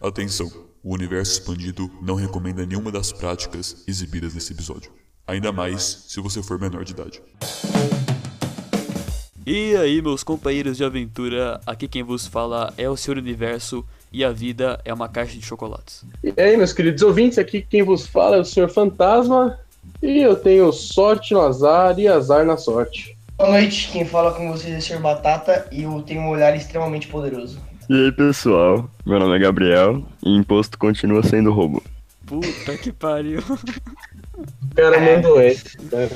Atenção! 0.00 0.52
O 0.84 0.92
universo 0.92 1.32
expandido 1.32 1.90
não 2.02 2.16
recomenda 2.16 2.66
nenhuma 2.66 2.92
das 2.92 3.12
práticas 3.12 3.82
exibidas 3.88 4.34
nesse 4.34 4.52
episódio. 4.52 4.92
Ainda 5.26 5.50
mais 5.50 6.04
se 6.06 6.20
você 6.20 6.42
for 6.42 6.60
menor 6.60 6.84
de 6.84 6.92
idade. 6.92 7.22
E 9.46 9.74
aí, 9.76 10.02
meus 10.02 10.22
companheiros 10.22 10.76
de 10.76 10.84
aventura, 10.84 11.60
aqui 11.66 11.88
quem 11.88 12.02
vos 12.02 12.26
fala 12.26 12.74
é 12.76 12.90
o 12.90 12.96
Senhor 12.96 13.16
Universo 13.16 13.86
e 14.12 14.22
a 14.22 14.30
vida 14.30 14.78
é 14.84 14.92
uma 14.92 15.08
caixa 15.08 15.38
de 15.38 15.42
chocolates. 15.42 16.04
E 16.22 16.34
aí, 16.36 16.58
meus 16.58 16.74
queridos 16.74 17.02
ouvintes, 17.02 17.38
aqui 17.38 17.62
quem 17.62 17.82
vos 17.82 18.06
fala 18.06 18.36
é 18.36 18.40
o 18.40 18.44
Senhor 18.44 18.68
Fantasma 18.68 19.58
e 20.02 20.20
eu 20.20 20.36
tenho 20.36 20.70
sorte 20.72 21.32
no 21.32 21.40
azar 21.40 21.98
e 21.98 22.06
azar 22.06 22.44
na 22.44 22.58
sorte. 22.58 23.16
Boa 23.38 23.50
noite, 23.50 23.88
quem 23.90 24.04
fala 24.04 24.34
com 24.34 24.52
vocês 24.52 24.74
é 24.74 24.78
o 24.78 24.82
Sr. 24.82 25.00
Batata 25.00 25.66
e 25.72 25.84
eu 25.84 26.02
tenho 26.02 26.20
um 26.20 26.28
olhar 26.28 26.54
extremamente 26.54 27.08
poderoso. 27.08 27.58
E 27.88 27.94
aí 27.94 28.12
pessoal, 28.12 28.90
meu 29.04 29.18
nome 29.18 29.36
é 29.36 29.38
Gabriel 29.38 30.04
e 30.24 30.30
imposto 30.34 30.78
continua 30.78 31.22
sendo 31.22 31.52
roubo. 31.52 31.82
Puta 32.26 32.76
que 32.76 32.92
pariu. 32.92 33.40
O 33.40 34.74
cara 34.74 35.00
mandou 35.00 35.40
esse, 35.40 35.76
cara. 35.78 36.10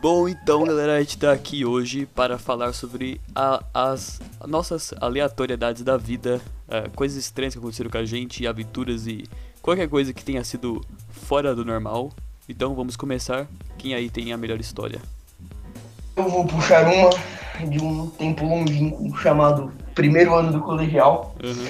Bom, 0.00 0.28
então, 0.28 0.64
galera, 0.64 0.96
a 0.96 1.00
gente 1.00 1.18
tá 1.18 1.32
aqui 1.32 1.64
hoje 1.64 2.06
para 2.06 2.38
falar 2.38 2.72
sobre 2.72 3.20
a- 3.34 3.62
as 3.72 4.20
nossas 4.46 4.92
aleatoriedades 5.00 5.82
da 5.82 5.96
vida, 5.96 6.40
é, 6.68 6.88
coisas 6.94 7.16
estranhas 7.18 7.54
que 7.54 7.58
aconteceram 7.58 7.90
com 7.90 7.98
a 7.98 8.04
gente, 8.04 8.46
aventuras 8.46 9.06
e 9.06 9.24
qualquer 9.62 9.88
coisa 9.88 10.12
que 10.12 10.24
tenha 10.24 10.42
sido 10.44 10.82
fora 11.10 11.54
do 11.54 11.64
normal. 11.64 12.10
Então, 12.48 12.74
vamos 12.74 12.96
começar. 12.96 13.46
Quem 13.78 13.94
aí 13.94 14.10
tem 14.10 14.32
a 14.32 14.36
melhor 14.36 14.60
história? 14.60 15.00
Eu 16.16 16.28
vou 16.28 16.46
puxar 16.46 16.86
uma 16.86 17.10
de 17.68 17.82
um 17.82 18.08
tempo 18.08 18.44
longínquo 18.44 19.16
chamado 19.16 19.72
primeiro 19.94 20.34
ano 20.34 20.52
do 20.52 20.60
colegial. 20.60 21.34
Uhum. 21.42 21.66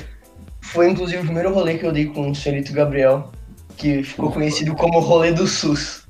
Foi 0.60 0.90
inclusive 0.90 1.22
o 1.22 1.24
primeiro 1.24 1.52
rolê 1.52 1.78
que 1.78 1.86
eu 1.86 1.92
dei 1.92 2.06
com 2.06 2.30
o 2.30 2.34
senhorito 2.34 2.72
Gabriel, 2.72 3.30
que 3.76 4.02
ficou 4.02 4.30
conhecido 4.30 4.74
como 4.74 4.98
rolê 5.00 5.32
do 5.32 5.46
SUS. 5.46 6.04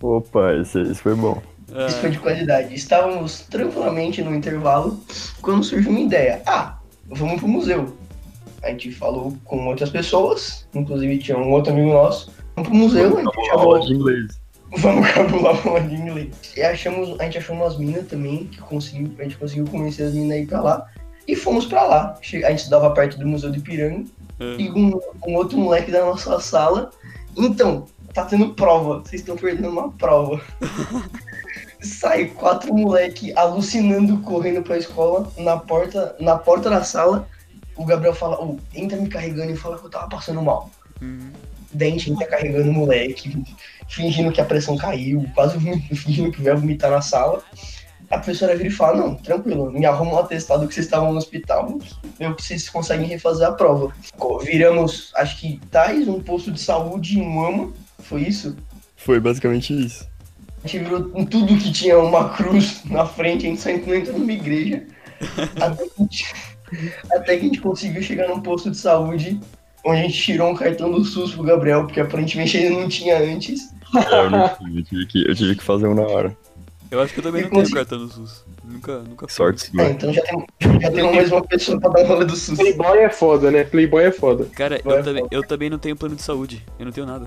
Opa, 0.00 0.54
esse, 0.54 0.80
esse 0.80 1.02
foi 1.02 1.14
bom. 1.14 1.40
Isso 1.86 1.98
foi 1.98 2.10
de 2.10 2.18
qualidade. 2.18 2.74
Estávamos 2.74 3.40
tranquilamente 3.42 4.22
no 4.22 4.34
intervalo 4.34 4.98
quando 5.42 5.64
surgiu 5.64 5.90
uma 5.90 6.00
ideia. 6.00 6.40
Ah, 6.46 6.78
vamos 7.08 7.38
pro 7.38 7.48
museu. 7.48 7.94
A 8.62 8.70
gente 8.70 8.90
falou 8.90 9.36
com 9.44 9.66
outras 9.66 9.90
pessoas, 9.90 10.66
inclusive 10.74 11.18
tinha 11.18 11.38
um 11.38 11.52
outro 11.52 11.72
amigo 11.72 11.92
nosso. 11.92 12.32
Vamos 12.56 12.68
pro 12.70 12.78
museu, 12.78 13.18
a 13.18 13.20
gente 13.20 13.46
chamou 13.46 13.74
Aula 13.74 13.80
de 13.86 13.92
inglês. 13.92 14.40
Vamos 14.76 15.10
cabular 15.10 15.66
uma 15.66 15.80
de 15.80 15.94
inglês. 15.94 16.34
E 16.56 16.62
achamos, 16.62 17.18
a 17.18 17.24
gente 17.24 17.38
achou 17.38 17.56
umas 17.56 17.78
minas 17.78 18.06
também, 18.06 18.46
que 18.46 18.58
conseguiu, 18.58 19.14
a 19.18 19.22
gente 19.22 19.36
conseguiu 19.36 19.66
convencer 19.66 20.06
as 20.06 20.14
minas 20.14 20.32
a 20.32 20.40
ir 20.40 20.46
pra 20.46 20.60
lá. 20.60 20.86
E 21.26 21.34
fomos 21.34 21.66
pra 21.66 21.84
lá. 21.84 22.18
A 22.18 22.24
gente 22.50 22.58
estudava 22.58 22.90
perto 22.90 23.18
do 23.18 23.26
Museu 23.26 23.50
de 23.50 23.60
Piranga. 23.60 24.04
É. 24.40 24.44
E 24.60 24.70
um, 24.70 24.98
um 25.26 25.34
outro 25.34 25.58
moleque 25.58 25.90
da 25.90 26.04
nossa 26.04 26.38
sala. 26.40 26.90
Então, 27.36 27.86
tá 28.12 28.24
tendo 28.24 28.54
prova. 28.54 29.00
Vocês 29.00 29.20
estão 29.20 29.36
perdendo 29.36 29.68
uma 29.68 29.90
prova. 29.92 30.40
Sai 31.80 32.26
quatro 32.26 32.74
moleque 32.74 33.32
alucinando, 33.36 34.18
correndo 34.18 34.62
pra 34.62 34.78
escola. 34.78 35.30
Na 35.38 35.56
porta, 35.56 36.16
na 36.18 36.36
porta 36.36 36.68
da 36.68 36.82
sala, 36.82 37.28
o 37.76 37.84
Gabriel 37.84 38.14
fala, 38.14 38.42
"Ô, 38.42 38.58
entra 38.74 38.96
me 38.96 39.08
carregando 39.08 39.52
e 39.52 39.56
fala 39.56 39.78
que 39.78 39.86
eu 39.86 39.90
tava 39.90 40.08
passando 40.08 40.42
mal. 40.42 40.70
Uhum. 41.00 41.30
Daí 41.72 41.88
a 41.88 41.92
gente 41.92 42.10
entra 42.10 42.26
carregando 42.26 42.70
o 42.70 42.72
moleque, 42.72 43.44
fingindo 43.88 44.32
que 44.32 44.40
a 44.40 44.44
pressão 44.44 44.76
caiu, 44.76 45.24
quase 45.34 45.58
fingindo 45.94 46.32
que 46.32 46.42
vai 46.42 46.54
vomitar 46.54 46.90
na 46.90 47.00
sala. 47.00 47.42
A 48.10 48.16
professora 48.16 48.56
vira 48.56 48.68
e 48.68 48.72
fala, 48.72 48.96
não, 48.96 49.14
tranquilo, 49.16 49.70
me 49.70 49.84
arruma 49.84 50.14
um 50.14 50.18
atestado 50.18 50.66
que 50.66 50.72
vocês 50.72 50.86
estavam 50.86 51.12
no 51.12 51.18
hospital, 51.18 51.78
eu 52.18 52.34
que 52.34 52.42
vocês 52.42 52.68
conseguem 52.68 53.06
refazer 53.06 53.46
a 53.46 53.52
prova. 53.52 53.92
Viramos, 54.42 55.12
acho 55.14 55.38
que 55.38 55.60
Tais, 55.70 56.08
um 56.08 56.20
posto 56.20 56.50
de 56.50 56.58
saúde 56.58 57.18
em 57.18 57.28
Mama, 57.28 57.70
foi 57.98 58.22
isso? 58.22 58.56
Foi 58.96 59.20
basicamente 59.20 59.78
isso. 59.78 60.08
A 60.64 60.66
gente 60.66 60.84
virou 60.84 61.12
em 61.14 61.26
tudo 61.26 61.58
que 61.58 61.70
tinha 61.70 61.98
uma 61.98 62.30
cruz 62.30 62.82
na 62.86 63.04
frente, 63.04 63.46
a 63.46 63.50
gente 63.50 63.60
só 63.60 63.70
entrou 63.70 64.18
numa 64.18 64.32
igreja. 64.32 64.86
até, 65.60 65.84
que 65.84 66.02
gente, 66.02 66.34
até 67.12 67.36
que 67.36 67.40
a 67.40 67.48
gente 67.48 67.60
conseguiu 67.60 68.02
chegar 68.02 68.28
num 68.28 68.40
posto 68.40 68.70
de 68.70 68.76
saúde, 68.76 69.38
onde 69.84 70.00
a 70.00 70.02
gente 70.02 70.20
tirou 70.20 70.50
um 70.50 70.54
cartão 70.54 70.90
do 70.90 71.04
SUS 71.04 71.32
pro 71.34 71.42
Gabriel, 71.44 71.84
porque 71.84 72.00
aparentemente 72.00 72.56
ele 72.56 72.70
não 72.76 72.88
tinha 72.88 73.18
antes. 73.18 73.60
É, 73.94 74.20
eu 74.26 74.30
não 74.30 74.48
tive, 74.48 74.78
eu 74.78 74.84
tive 74.84 75.06
que, 75.06 75.28
eu 75.30 75.34
tive 75.34 75.54
que 75.56 75.62
fazer 75.64 75.86
um 75.86 75.94
na 75.94 76.02
hora. 76.02 76.36
Eu 76.90 77.00
acho 77.02 77.12
que 77.12 77.20
eu 77.20 77.24
também 77.24 77.42
E 77.42 77.44
não 77.44 77.50
tenho 77.50 77.62
consegui- 77.62 77.76
cartão 77.78 77.98
do 77.98 78.08
SUS. 78.12 78.44
Nunca, 78.64 78.98
nunca 79.00 79.26
fui. 79.28 79.34
Sorte 79.34 79.70
sua. 79.70 79.84
então 79.90 80.12
já 80.12 80.22
tem, 80.22 80.46
já 80.80 80.90
tem 80.90 81.14
mais 81.14 81.30
uma 81.32 81.42
pessoa 81.42 81.78
pra 81.80 81.90
dar 81.90 82.06
rolê 82.06 82.24
do 82.24 82.36
SUS. 82.36 82.56
Playboy 82.58 82.98
é 82.98 83.08
foda, 83.10 83.50
né? 83.50 83.64
Playboy 83.64 84.04
é 84.04 84.12
foda. 84.12 84.44
Cara, 84.54 84.76
eu 84.84 85.02
também, 85.04 85.22
fala. 85.22 85.28
eu 85.30 85.42
também 85.46 85.70
não 85.70 85.78
tenho 85.78 85.96
plano 85.96 86.16
de 86.16 86.22
saúde. 86.22 86.62
Eu 86.78 86.84
não 86.86 86.92
tenho 86.92 87.06
nada. 87.06 87.26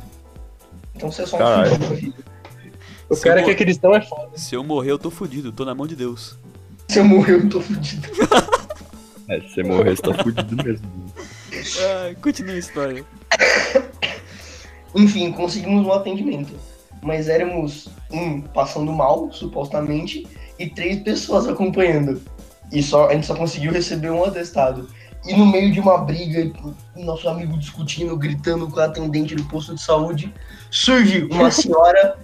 Então 0.96 1.12
você 1.12 1.24
é 1.24 1.26
só 1.26 1.38
um 1.38 1.96
vida. 1.96 2.14
O 3.10 3.16
Se 3.16 3.24
cara 3.24 3.42
eu 3.42 3.46
que 3.46 3.52
é 3.52 3.56
cristão 3.56 3.96
é 3.96 4.02
foda. 4.02 4.30
Se 4.36 4.56
eu 4.56 4.64
morrer, 4.64 4.92
eu 4.92 5.00
tô 5.00 5.10
fudido. 5.12 5.52
Tô 5.52 5.66
na 5.66 5.74
mão 5.76 5.86
de 5.88 5.96
Deus. 5.96 6.38
Se 6.88 7.00
eu 7.00 7.06
morrer, 7.06 7.34
eu 7.34 7.50
tô 7.50 7.60
fudido. 7.62 8.08
É, 9.30 9.40
se 9.42 9.50
você 9.54 9.64
morrer, 9.64 9.96
você 9.96 10.02
tá 10.02 10.14
fudido 10.24 10.62
mesmo. 10.62 10.86
Ah, 11.80 12.16
continua 12.22 12.56
a 12.56 12.60
história. 12.60 13.06
Enfim, 14.96 15.32
conseguimos 15.32 15.86
um 15.86 15.92
atendimento. 15.92 16.54
Mas 17.02 17.28
éramos 17.28 17.90
um 18.12 18.42
passando 18.42 18.92
mal, 18.92 19.32
supostamente, 19.32 20.28
e 20.60 20.70
três 20.70 21.02
pessoas 21.02 21.48
acompanhando. 21.48 22.22
E 22.72 22.82
só, 22.82 23.10
a 23.10 23.14
gente 23.14 23.26
só 23.26 23.36
conseguiu 23.36 23.72
receber 23.72 24.12
um 24.12 24.24
atestado. 24.24 24.88
E 25.26 25.34
no 25.36 25.46
meio 25.46 25.72
de 25.72 25.80
uma 25.80 26.00
briga, 26.00 26.52
nosso 26.96 27.28
amigo 27.30 27.58
discutindo, 27.58 28.18
gritando 28.18 28.68
com 28.68 28.80
a 28.80 28.86
atendente 28.86 29.36
do 29.36 29.44
posto 29.46 29.76
de 29.76 29.82
saúde, 29.82 30.34
surge 30.70 31.28
uma 31.32 31.52
senhora 31.52 32.18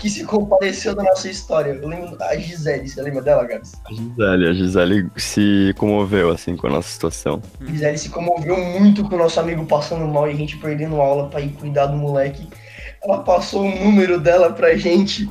que 0.00 0.10
se 0.10 0.24
compadeceu 0.24 0.94
da 0.94 1.02
nossa 1.02 1.28
história. 1.28 1.70
Eu 1.70 1.88
lembro 1.88 2.16
a 2.20 2.36
Gisele, 2.36 2.88
você 2.88 3.00
lembra 3.00 3.22
dela, 3.22 3.44
Gabs? 3.44 3.72
A 3.86 3.92
Gisele, 3.92 4.48
a 4.48 4.52
Gisele 4.52 5.10
se 5.16 5.74
comoveu, 5.76 6.30
assim, 6.30 6.56
com 6.56 6.66
a 6.66 6.70
nossa 6.70 6.88
situação. 6.88 7.40
A 7.60 7.64
Gisele 7.64 7.98
se 7.98 8.10
comoveu 8.10 8.56
muito 8.56 9.02
com 9.08 9.14
o 9.14 9.18
nosso 9.18 9.40
amigo 9.40 9.64
passando 9.66 10.06
mal 10.06 10.28
e 10.28 10.32
a 10.32 10.36
gente 10.36 10.58
perdendo 10.58 11.00
aula 11.00 11.28
pra 11.28 11.40
ir 11.40 11.52
cuidar 11.52 11.86
do 11.86 11.96
moleque. 11.96 12.48
Ela 13.02 13.22
passou 13.22 13.62
o 13.64 13.84
número 13.84 14.20
dela 14.20 14.52
pra 14.52 14.76
gente 14.76 15.28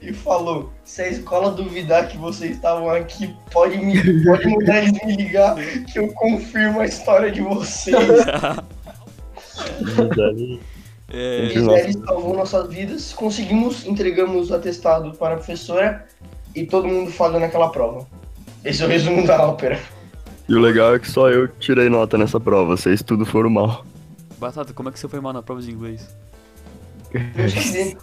e 0.00 0.12
falou: 0.12 0.72
se 0.84 1.02
a 1.02 1.08
escola 1.08 1.50
duvidar 1.50 2.08
que 2.08 2.16
vocês 2.16 2.52
estavam 2.52 2.88
aqui, 2.90 3.34
pode, 3.52 3.76
me, 3.76 4.24
pode 4.24 4.48
mandar 4.48 4.78
eles 4.78 4.92
me 5.04 5.16
ligar 5.16 5.54
que 5.86 5.98
eu 5.98 6.08
confirmo 6.08 6.80
a 6.80 6.86
história 6.86 7.30
de 7.30 7.40
vocês. 7.40 7.96
Gisele, 9.78 10.60
É, 11.16 11.48
Gisele 11.48 11.92
salvou 11.92 12.36
nossas 12.36 12.68
vidas, 12.68 13.12
conseguimos, 13.12 13.86
entregamos 13.86 14.50
o 14.50 14.54
atestado 14.54 15.12
para 15.12 15.34
a 15.34 15.36
professora 15.36 16.04
e 16.56 16.66
todo 16.66 16.88
mundo 16.88 17.12
falhou 17.12 17.38
naquela 17.38 17.68
prova. 17.68 18.04
Esse 18.64 18.82
é 18.82 18.86
o 18.86 18.88
resumo 18.88 19.24
da 19.24 19.40
ópera. 19.46 19.78
e 20.48 20.54
o 20.56 20.58
legal 20.58 20.96
é 20.96 20.98
que 20.98 21.08
só 21.08 21.30
eu 21.30 21.46
tirei 21.46 21.88
nota 21.88 22.18
nessa 22.18 22.40
prova, 22.40 22.76
vocês 22.76 23.00
tudo 23.00 23.24
foram 23.24 23.48
mal. 23.48 23.86
Batata, 24.38 24.72
como 24.72 24.88
é 24.88 24.92
que 24.92 24.98
você 24.98 25.08
foi 25.08 25.20
mal 25.20 25.32
na 25.32 25.40
prova 25.40 25.62
de 25.62 25.70
inglês? 25.70 26.16
Eu 27.12 27.46
esqueci. 27.46 27.96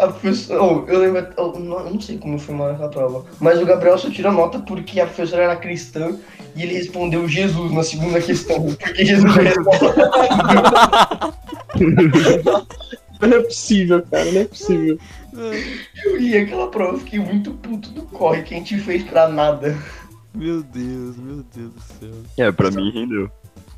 A 0.00 0.08
professora. 0.08 0.62
oh, 0.62 0.84
eu 0.88 0.98
lembro. 1.00 1.26
oh, 1.36 1.58
não- 1.58 1.80
eu 1.86 1.90
não 1.94 2.00
sei 2.00 2.16
como 2.18 2.38
foi 2.38 2.54
mal 2.54 2.68
naquela 2.68 2.88
prova. 2.88 3.24
Mas 3.40 3.60
o 3.60 3.66
Gabriel 3.66 3.98
só 3.98 4.08
tirou 4.10 4.32
nota 4.32 4.58
porque 4.60 4.98
a 5.00 5.06
professora 5.06 5.42
era 5.44 5.56
cristã 5.56 6.16
e 6.56 6.62
ele 6.62 6.74
respondeu 6.74 7.28
Jesus 7.28 7.70
na 7.72 7.82
segunda 7.82 8.20
questão. 8.20 8.62
Porque 8.74 9.04
Jesus 9.04 9.36
é 9.36 9.42
resposta. 9.42 9.94
Não 13.20 13.36
é 13.36 13.40
possível, 13.42 14.02
cara, 14.10 14.32
não 14.32 14.40
é 14.40 14.44
possível. 14.46 14.98
Eu 16.04 16.16
li 16.16 16.36
aquela 16.38 16.68
prova, 16.68 16.98
fiquei 16.98 17.18
muito 17.18 17.50
puto 17.52 17.90
do 17.90 18.02
corre 18.02 18.42
que 18.42 18.54
a 18.54 18.56
gente 18.56 18.78
fez 18.78 19.02
pra 19.02 19.28
nada. 19.28 19.76
Meu 20.34 20.62
Deus, 20.62 21.16
meu 21.18 21.44
Deus 21.54 21.72
do 21.74 21.80
céu. 22.00 22.10
É, 22.38 22.50
pra 22.50 22.70
mim 22.70 22.90
rendeu. 22.90 23.30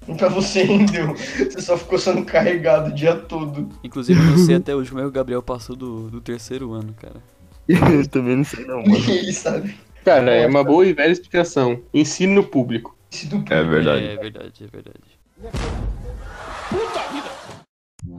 Pra 0.18 0.28
você 0.28 0.62
rendeu. 0.62 1.14
Você 1.14 1.60
só 1.60 1.77
ficou 1.77 1.98
sendo 1.98 2.24
carregado 2.24 2.91
o 2.91 2.94
dia 2.94 3.15
todo. 3.15 3.68
Inclusive, 3.84 4.18
eu 4.18 4.27
não 4.27 4.38
sei 4.38 4.56
até 4.56 4.74
hoje 4.74 4.91
como 4.91 5.00
é 5.00 5.04
que 5.04 5.09
o 5.09 5.12
Gabriel 5.12 5.42
passou 5.42 5.77
do, 5.77 6.10
do 6.10 6.21
terceiro 6.21 6.72
ano, 6.72 6.94
cara. 7.00 7.22
Eu 7.68 8.06
também 8.09 8.36
não 8.36 8.44
sei 8.44 8.65
não, 8.65 8.82
mano. 8.82 8.91
Ninguém 8.98 9.32
sabe. 9.32 9.74
Cara, 10.04 10.32
é 10.32 10.47
uma 10.47 10.65
boa 10.65 10.84
e 10.84 10.92
velha 10.92 11.12
explicação. 11.12 11.80
Ensino 11.94 12.42
público. 12.42 12.97
Esse 13.10 13.27
do 13.27 13.44
É 13.48 13.62
verdade. 13.62 14.04
É 14.04 14.16
verdade, 14.16 14.65
é 14.65 14.66
verdade. 14.66 16.03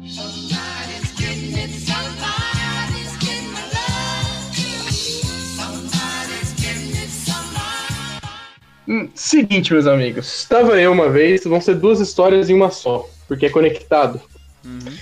Somebody's 0.03 0.49
getting 0.49 0.72
Seguinte, 9.15 9.73
meus 9.73 9.87
amigos. 9.87 10.41
Estava 10.41 10.79
eu 10.79 10.91
uma 10.91 11.09
vez, 11.09 11.43
vão 11.43 11.61
ser 11.61 11.75
duas 11.75 11.99
histórias 11.99 12.49
em 12.49 12.53
uma 12.53 12.69
só, 12.69 13.07
porque 13.27 13.45
é 13.45 13.49
conectado. 13.49 14.21
Uhum. 14.65 14.93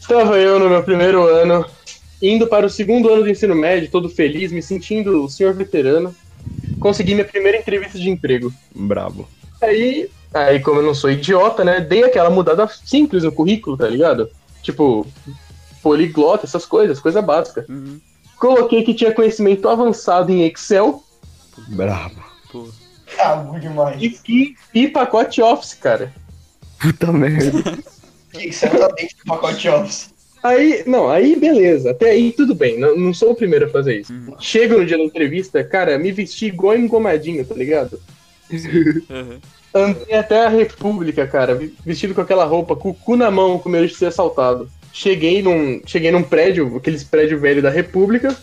Estava 0.00 0.38
eu 0.38 0.58
no 0.58 0.68
meu 0.68 0.82
primeiro 0.82 1.22
ano, 1.26 1.64
indo 2.20 2.46
para 2.46 2.66
o 2.66 2.70
segundo 2.70 3.08
ano 3.08 3.22
do 3.22 3.30
ensino 3.30 3.54
médio, 3.54 3.90
todo 3.90 4.08
feliz, 4.08 4.50
me 4.50 4.62
sentindo 4.62 5.24
o 5.24 5.28
senhor 5.28 5.54
veterano. 5.54 6.14
Consegui 6.80 7.14
minha 7.14 7.26
primeira 7.26 7.58
entrevista 7.58 7.98
de 7.98 8.08
emprego. 8.08 8.52
Brabo. 8.74 9.28
Aí 9.60 10.08
Aí, 10.32 10.60
como 10.60 10.80
eu 10.80 10.84
não 10.84 10.94
sou 10.94 11.10
idiota, 11.10 11.64
né? 11.64 11.80
Dei 11.80 12.04
aquela 12.04 12.30
mudada 12.30 12.68
simples 12.84 13.24
no 13.24 13.32
currículo, 13.32 13.76
tá 13.76 13.88
ligado? 13.88 14.30
Tipo, 14.62 15.06
poliglota, 15.82 16.46
essas 16.46 16.64
coisas, 16.64 17.00
coisa 17.00 17.20
básica. 17.20 17.66
Uhum. 17.68 18.00
Coloquei 18.38 18.84
que 18.84 18.94
tinha 18.94 19.12
conhecimento 19.12 19.68
avançado 19.68 20.30
em 20.30 20.44
Excel 20.44 21.02
Brabo. 21.68 22.29
Pô. 22.50 22.68
Cago 23.16 23.58
demais. 23.58 24.00
e, 24.00 24.20
e, 24.28 24.56
e 24.74 24.88
pacote 24.88 25.42
Office, 25.42 25.74
cara. 25.74 26.12
Puta 26.80 27.12
merda. 27.12 27.80
O 28.32 28.38
que 28.38 28.52
você 28.52 28.68
tá 28.68 28.86
dentro 28.88 29.16
do 29.16 29.24
pacote 29.24 29.68
Office? 29.68 30.14
Aí, 30.42 30.84
não, 30.86 31.10
aí 31.10 31.36
beleza, 31.36 31.90
até 31.90 32.10
aí 32.10 32.32
tudo 32.32 32.54
bem, 32.54 32.78
não, 32.78 32.96
não 32.96 33.12
sou 33.12 33.32
o 33.32 33.34
primeiro 33.34 33.66
a 33.66 33.68
fazer 33.68 34.00
isso. 34.00 34.12
Uhum. 34.12 34.36
Chego 34.38 34.78
no 34.78 34.86
dia 34.86 34.96
da 34.96 35.02
entrevista, 35.04 35.62
cara, 35.62 35.98
me 35.98 36.10
vesti 36.12 36.46
igual 36.46 36.76
engomadinho, 36.76 37.44
tá 37.44 37.54
ligado? 37.54 38.00
Uhum. 38.50 39.38
Andei 39.74 40.14
até 40.14 40.46
a 40.46 40.48
República, 40.48 41.26
cara, 41.26 41.60
vestido 41.84 42.14
com 42.14 42.22
aquela 42.22 42.44
roupa, 42.44 42.74
com 42.74 42.90
o 42.90 42.94
cu 42.94 43.16
na 43.16 43.30
mão, 43.30 43.58
com 43.58 43.68
medo 43.68 43.86
de 43.86 43.94
ser 43.94 44.06
assaltado. 44.06 44.70
Cheguei 44.92 45.42
num, 45.42 45.80
cheguei 45.86 46.10
num 46.10 46.22
prédio, 46.22 46.76
aqueles 46.76 47.04
prédios 47.04 47.40
velhos 47.40 47.62
da 47.62 47.70
República, 47.70 48.34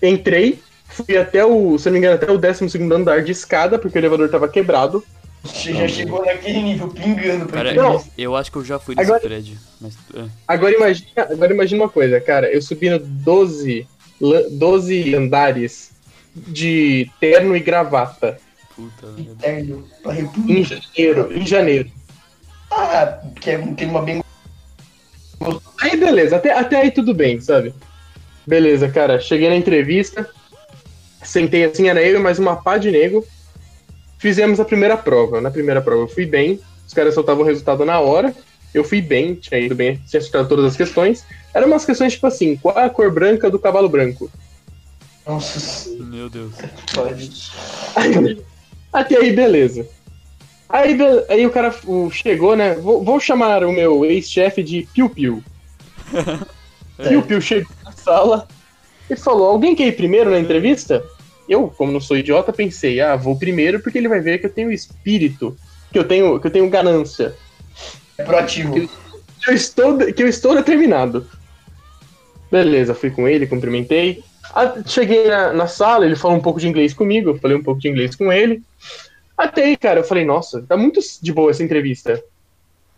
entrei, 0.00 0.60
fui 0.90 1.16
até 1.16 1.44
o, 1.44 1.78
se 1.78 1.86
não 1.86 1.92
me 1.92 1.98
engano, 1.98 2.14
até 2.16 2.30
o 2.30 2.38
12 2.38 2.78
andar 2.92 3.22
de 3.22 3.32
escada, 3.32 3.78
porque 3.78 3.98
o 3.98 4.00
elevador 4.00 4.28
tava 4.28 4.48
quebrado. 4.48 5.04
Você 5.42 5.72
já 5.72 5.88
chegou 5.88 6.22
naquele 6.24 6.62
nível 6.62 6.88
pingando 6.88 7.46
pra 7.46 7.64
Cara, 7.64 7.74
Não. 7.74 8.04
eu 8.18 8.36
acho 8.36 8.52
que 8.52 8.58
eu 8.58 8.64
já 8.64 8.78
fui 8.78 8.94
nesse 8.94 9.08
Agora- 9.08 9.20
prédio. 9.26 9.56
Mas. 9.80 9.94
é. 10.14 10.24
Agora 10.46 10.74
imagina, 10.74 11.08
agora 11.16 11.54
imagina 11.54 11.82
uma 11.84 11.88
coisa, 11.88 12.20
cara, 12.20 12.50
eu 12.52 12.60
subi 12.60 12.90
no 12.90 12.98
12, 12.98 13.86
la- 14.20 14.42
12 14.50 15.14
andares 15.14 15.92
de 16.36 17.10
terno 17.18 17.56
e 17.56 17.60
gravata 17.60 18.38
Puta 18.76 19.08
pra 20.02 20.14
em 20.46 20.62
janeiro, 20.64 21.32
em 21.32 21.46
janeiro. 21.46 21.90
Ah, 22.70 23.20
que 23.40 23.50
é 23.50 23.58
um 23.58 23.74
clima 23.74 24.02
bem. 24.02 24.22
Aí 25.80 25.96
beleza, 25.96 26.36
até, 26.36 26.52
até 26.52 26.76
aí 26.76 26.90
tudo 26.90 27.14
bem, 27.14 27.40
sabe? 27.40 27.74
Beleza, 28.46 28.88
cara, 28.90 29.18
cheguei 29.18 29.48
na 29.48 29.56
entrevista, 29.56 30.28
sentei 31.22 31.64
assim, 31.64 31.88
era 31.88 32.02
eu 32.02 32.18
e 32.18 32.22
mais 32.22 32.38
uma 32.38 32.56
pá 32.56 32.78
de 32.78 32.90
nego, 32.90 33.24
fizemos 34.18 34.60
a 34.60 34.64
primeira 34.64 34.96
prova. 34.96 35.40
Na 35.40 35.50
primeira 35.50 35.80
prova 35.80 36.02
eu 36.02 36.08
fui 36.08 36.26
bem, 36.26 36.60
os 36.86 36.92
caras 36.92 37.14
soltavam 37.14 37.42
o 37.42 37.46
resultado 37.46 37.84
na 37.84 38.00
hora, 38.00 38.34
eu 38.74 38.84
fui 38.84 39.00
bem, 39.00 39.34
tinha 39.34 39.60
ido 39.60 39.74
bem, 39.74 39.96
tinha 40.06 40.18
acertado 40.18 40.48
todas 40.48 40.64
as 40.64 40.76
questões. 40.76 41.24
Eram 41.54 41.66
umas 41.68 41.84
questões 41.84 42.12
tipo 42.12 42.26
assim, 42.26 42.56
qual 42.56 42.78
é 42.78 42.84
a 42.84 42.90
cor 42.90 43.10
branca 43.12 43.50
do 43.50 43.58
cavalo 43.58 43.88
branco? 43.88 44.30
Nossa, 45.26 45.88
Meu 46.04 46.28
Deus. 46.28 46.54
Aí, 47.96 48.42
até 48.92 49.16
aí, 49.16 49.32
beleza. 49.32 49.88
Aí, 50.68 50.96
aí 51.28 51.46
o 51.46 51.50
cara 51.50 51.74
o- 51.84 52.10
chegou, 52.10 52.54
né? 52.54 52.74
Vou, 52.74 53.02
vou 53.04 53.18
chamar 53.18 53.64
o 53.64 53.72
meu 53.72 54.04
ex-chefe 54.04 54.62
de 54.62 54.86
Piu 54.94 55.08
Piu. 55.10 55.42
Piu 56.96 57.22
Piu 57.22 57.40
chegou 57.40 57.72
na 57.84 57.92
sala 57.92 58.46
e 59.14 59.16
falou: 59.16 59.48
Alguém 59.48 59.74
quer 59.74 59.86
ir 59.86 59.96
primeiro 59.96 60.30
na 60.30 60.38
entrevista? 60.38 61.02
Eu, 61.48 61.68
como 61.68 61.90
não 61.92 62.00
sou 62.00 62.16
idiota, 62.16 62.52
pensei: 62.52 63.00
Ah, 63.00 63.16
vou 63.16 63.38
primeiro 63.38 63.80
porque 63.80 63.98
ele 63.98 64.08
vai 64.08 64.20
ver 64.20 64.38
que 64.38 64.46
eu 64.46 64.52
tenho 64.52 64.70
espírito, 64.72 65.56
que 65.92 65.98
eu 65.98 66.04
tenho, 66.04 66.38
que 66.40 66.46
eu 66.46 66.50
tenho 66.50 66.68
ganância, 66.70 67.34
É 68.16 68.22
proativo. 68.24 68.72
que 68.74 68.88
eu 69.48 69.54
estou, 69.54 69.98
que 69.98 70.22
eu 70.22 70.28
estou 70.28 70.54
determinado. 70.54 71.26
Beleza, 72.50 72.94
fui 72.94 73.10
com 73.10 73.28
ele, 73.28 73.46
cumprimentei. 73.46 74.22
Cheguei 74.86 75.28
na, 75.28 75.52
na 75.52 75.66
sala, 75.68 76.04
ele 76.04 76.16
falou 76.16 76.36
um 76.36 76.40
pouco 76.40 76.58
de 76.58 76.68
inglês 76.68 76.92
comigo, 76.92 77.30
eu 77.30 77.38
falei 77.38 77.56
um 77.56 77.62
pouco 77.62 77.80
de 77.80 77.88
inglês 77.88 78.16
com 78.16 78.32
ele. 78.32 78.62
Até 79.38 79.64
aí, 79.64 79.76
cara, 79.76 80.00
eu 80.00 80.04
falei, 80.04 80.24
nossa, 80.24 80.60
tá 80.62 80.76
muito 80.76 81.00
de 81.22 81.32
boa 81.32 81.50
essa 81.50 81.62
entrevista. 81.62 82.22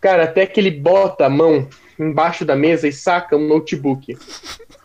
Cara, 0.01 0.23
até 0.23 0.45
que 0.45 0.59
ele 0.59 0.71
bota 0.71 1.25
a 1.25 1.29
mão 1.29 1.67
embaixo 1.97 2.43
da 2.43 2.55
mesa 2.55 2.87
e 2.87 2.91
saca 2.91 3.37
um 3.37 3.47
notebook. 3.47 4.17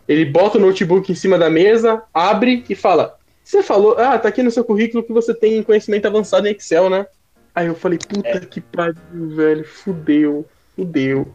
Ele 0.09 0.25
bota 0.25 0.57
o 0.57 0.61
notebook 0.61 1.11
em 1.11 1.15
cima 1.15 1.37
da 1.37 1.51
mesa, 1.51 2.01
abre 2.11 2.65
e 2.67 2.73
fala: 2.73 3.15
Você 3.43 3.61
falou, 3.61 3.95
ah, 3.99 4.17
tá 4.17 4.27
aqui 4.29 4.41
no 4.41 4.49
seu 4.49 4.63
currículo 4.63 5.03
que 5.03 5.13
você 5.13 5.35
tem 5.35 5.61
conhecimento 5.61 6.07
avançado 6.07 6.47
em 6.47 6.51
Excel, 6.51 6.89
né? 6.89 7.05
Aí 7.53 7.67
eu 7.67 7.75
falei, 7.75 7.99
puta 7.99 8.39
que 8.39 8.59
pariu, 8.59 8.95
velho, 9.35 9.63
fudeu, 9.63 10.45
fudeu. 10.75 11.27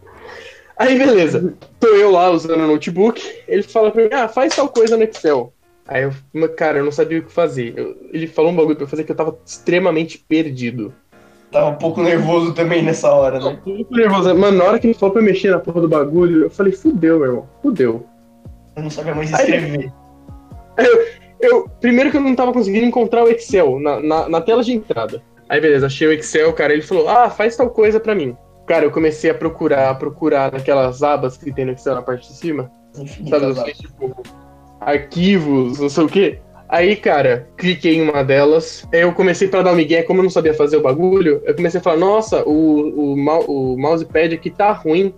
Aí 0.76 0.98
beleza, 0.98 1.54
tô 1.78 1.86
eu 1.86 2.10
lá 2.10 2.28
usando 2.30 2.64
o 2.64 2.66
notebook, 2.66 3.22
ele 3.46 3.62
fala 3.62 3.92
pra 3.92 4.02
mim, 4.02 4.08
ah, 4.12 4.26
faz 4.26 4.56
tal 4.56 4.68
coisa 4.68 4.96
no 4.96 5.04
Excel. 5.04 5.52
Aí 5.86 6.02
eu, 6.02 6.48
cara, 6.56 6.78
eu 6.78 6.84
não 6.84 6.90
sabia 6.90 7.20
o 7.20 7.22
que 7.22 7.30
fazer. 7.30 7.74
Eu- 7.76 7.96
ele 8.12 8.26
falou 8.26 8.50
um 8.50 8.56
bagulho 8.56 8.74
pra 8.74 8.84
eu 8.84 8.88
fazer 8.88 9.04
que 9.04 9.12
eu 9.12 9.16
tava 9.16 9.38
extremamente 9.46 10.18
perdido. 10.18 10.92
Tava 11.52 11.68
um 11.68 11.76
pouco 11.76 12.02
nervoso 12.02 12.52
também 12.54 12.82
nessa 12.82 13.12
hora, 13.12 13.38
né? 13.38 13.60
Muito 13.64 13.92
nervoso. 13.92 14.34
Mano, 14.34 14.58
na 14.58 14.64
hora 14.64 14.78
que 14.80 14.88
ele 14.88 14.94
falou 14.94 15.12
pra 15.12 15.22
mexer 15.22 15.50
na 15.50 15.60
porra 15.60 15.82
do 15.82 15.88
bagulho, 15.88 16.42
eu 16.44 16.50
falei, 16.50 16.72
fudeu, 16.72 17.18
meu 17.20 17.26
irmão, 17.28 17.48
fudeu. 17.62 18.04
Eu 18.76 18.82
não 18.82 18.90
sabia 18.90 19.14
mais 19.14 19.30
escrever. 19.30 19.92
Eu, 21.40 21.68
primeiro 21.80 22.10
que 22.10 22.16
eu 22.16 22.20
não 22.20 22.34
tava 22.34 22.52
conseguindo 22.52 22.86
encontrar 22.86 23.24
o 23.24 23.28
Excel 23.28 23.78
na, 23.78 24.00
na, 24.00 24.28
na 24.28 24.40
tela 24.40 24.62
de 24.62 24.72
entrada. 24.72 25.22
Aí 25.48 25.60
beleza, 25.60 25.86
achei 25.86 26.08
o 26.08 26.12
Excel, 26.12 26.52
cara, 26.52 26.72
ele 26.72 26.82
falou, 26.82 27.08
ah, 27.08 27.28
faz 27.28 27.56
tal 27.56 27.68
coisa 27.70 28.00
pra 28.00 28.14
mim. 28.14 28.36
Cara, 28.66 28.86
eu 28.86 28.90
comecei 28.90 29.30
a 29.30 29.34
procurar, 29.34 29.90
a 29.90 29.94
procurar 29.94 30.50
naquelas 30.50 31.02
abas 31.02 31.36
que 31.36 31.52
tem 31.52 31.66
no 31.66 31.72
Excel 31.72 31.94
na 31.94 32.02
parte 32.02 32.28
de 32.28 32.34
cima. 32.34 32.72
Sabe, 32.92 33.04
Infinitas 33.04 33.42
eu 33.42 33.54
sei, 33.56 33.74
tipo, 33.74 34.22
arquivos, 34.80 35.80
não 35.80 35.88
sei 35.88 36.04
o 36.04 36.08
quê. 36.08 36.38
Aí, 36.68 36.96
cara, 36.96 37.46
cliquei 37.56 37.96
em 37.96 38.08
uma 38.08 38.24
delas. 38.24 38.88
Aí 38.92 39.02
eu 39.02 39.12
comecei 39.12 39.48
pra 39.48 39.62
dar 39.62 39.72
um 39.72 39.76
migué, 39.76 40.02
como 40.02 40.20
eu 40.20 40.24
não 40.24 40.30
sabia 40.30 40.54
fazer 40.54 40.78
o 40.78 40.82
bagulho, 40.82 41.42
eu 41.44 41.54
comecei 41.54 41.78
a 41.78 41.82
falar, 41.82 41.98
nossa, 41.98 42.42
o, 42.48 43.14
o, 43.14 43.14
o 43.14 43.78
mousepad 43.78 44.34
aqui 44.34 44.50
tá 44.50 44.72
ruim. 44.72 45.14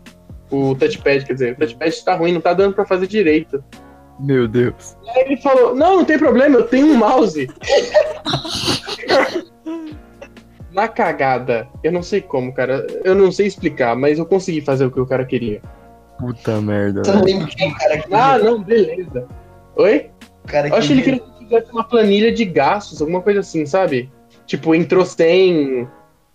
O 0.51 0.75
touchpad, 0.75 1.25
quer 1.27 1.33
dizer, 1.33 1.53
o 1.55 1.57
touchpad 1.57 2.05
tá 2.05 2.15
ruim, 2.15 2.33
não 2.33 2.41
tá 2.41 2.53
dando 2.53 2.75
pra 2.75 2.85
fazer 2.87 3.07
direito. 3.07 3.63
Meu 4.21 4.47
Deus. 4.49 4.97
Aí 5.09 5.23
ele 5.25 5.37
falou, 5.39 5.75
não, 5.75 5.97
não 5.97 6.05
tem 6.05 6.19
problema, 6.19 6.57
eu 6.57 6.65
tenho 6.69 6.87
um 6.87 6.95
mouse. 6.97 7.47
Na 10.73 10.89
cagada, 10.89 11.67
eu 11.83 11.91
não 11.91 12.03
sei 12.03 12.21
como, 12.21 12.53
cara. 12.53 12.87
Eu 13.03 13.15
não 13.15 13.33
sei 13.33 13.47
explicar, 13.47 13.97
mas 13.97 14.19
eu 14.19 14.27
consegui 14.27 14.61
fazer 14.61 14.85
o 14.85 14.91
que 14.91 15.01
o 15.01 15.07
cara 15.07 15.25
queria. 15.25 15.63
Puta 16.19 16.61
merda. 16.61 17.03
Você 17.05 17.13
não 17.13 17.25
velho. 17.25 17.39
lembra 17.39 17.55
quem 17.55 17.71
o 17.71 17.75
cara 17.77 17.99
que 17.99 18.15
Ah, 18.15 18.39
não, 18.39 18.63
beleza. 18.63 19.27
Oi? 19.77 20.11
o 20.45 20.49
cara 20.49 20.69
Eu 20.69 20.75
acho 20.77 20.89
que 20.89 20.93
ele 20.95 21.03
queria- 21.03 21.21
queria 21.21 21.35
que 21.39 21.45
eu 21.45 21.49
fizesse 21.49 21.73
uma 21.73 21.85
planilha 21.85 22.31
de 22.33 22.45
gastos, 22.45 23.01
alguma 23.01 23.21
coisa 23.23 23.41
assim, 23.41 23.65
sabe? 23.67 24.11
Tipo, 24.47 24.75
entrou 24.75 25.05
100, 25.05 25.89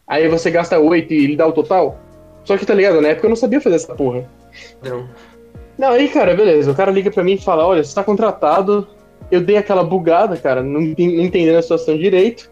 aí 0.08 0.28
você 0.28 0.50
gasta 0.52 0.80
8 0.80 1.14
e 1.14 1.24
ele 1.24 1.36
dá 1.36 1.46
o 1.48 1.52
total. 1.54 2.00
Só 2.44 2.58
que 2.58 2.66
tá 2.66 2.74
ligado, 2.74 3.00
na 3.02 3.10
época 3.10 3.26
eu 3.28 3.30
não 3.30 3.36
sabia 3.36 3.62
fazer 3.62 3.76
essa 3.76 3.94
porra. 3.96 4.26
Não. 4.84 5.08
Não, 5.78 5.90
aí, 5.90 6.10
cara, 6.10 6.36
beleza. 6.36 6.72
O 6.72 6.76
cara 6.76 6.92
liga 6.92 7.10
pra 7.12 7.24
mim 7.24 7.34
e 7.34 7.38
fala: 7.42 7.66
Olha, 7.66 7.84
você 7.84 7.94
tá 7.96 8.04
contratado. 8.04 8.88
Eu 9.32 9.40
dei 9.42 9.56
aquela 9.58 9.84
bugada, 9.84 10.36
cara, 10.36 10.62
não, 10.62 10.82
enten- 10.82 11.16
não 11.16 11.24
entendendo 11.24 11.56
a 11.58 11.62
situação 11.62 11.98
direito. 11.98 12.52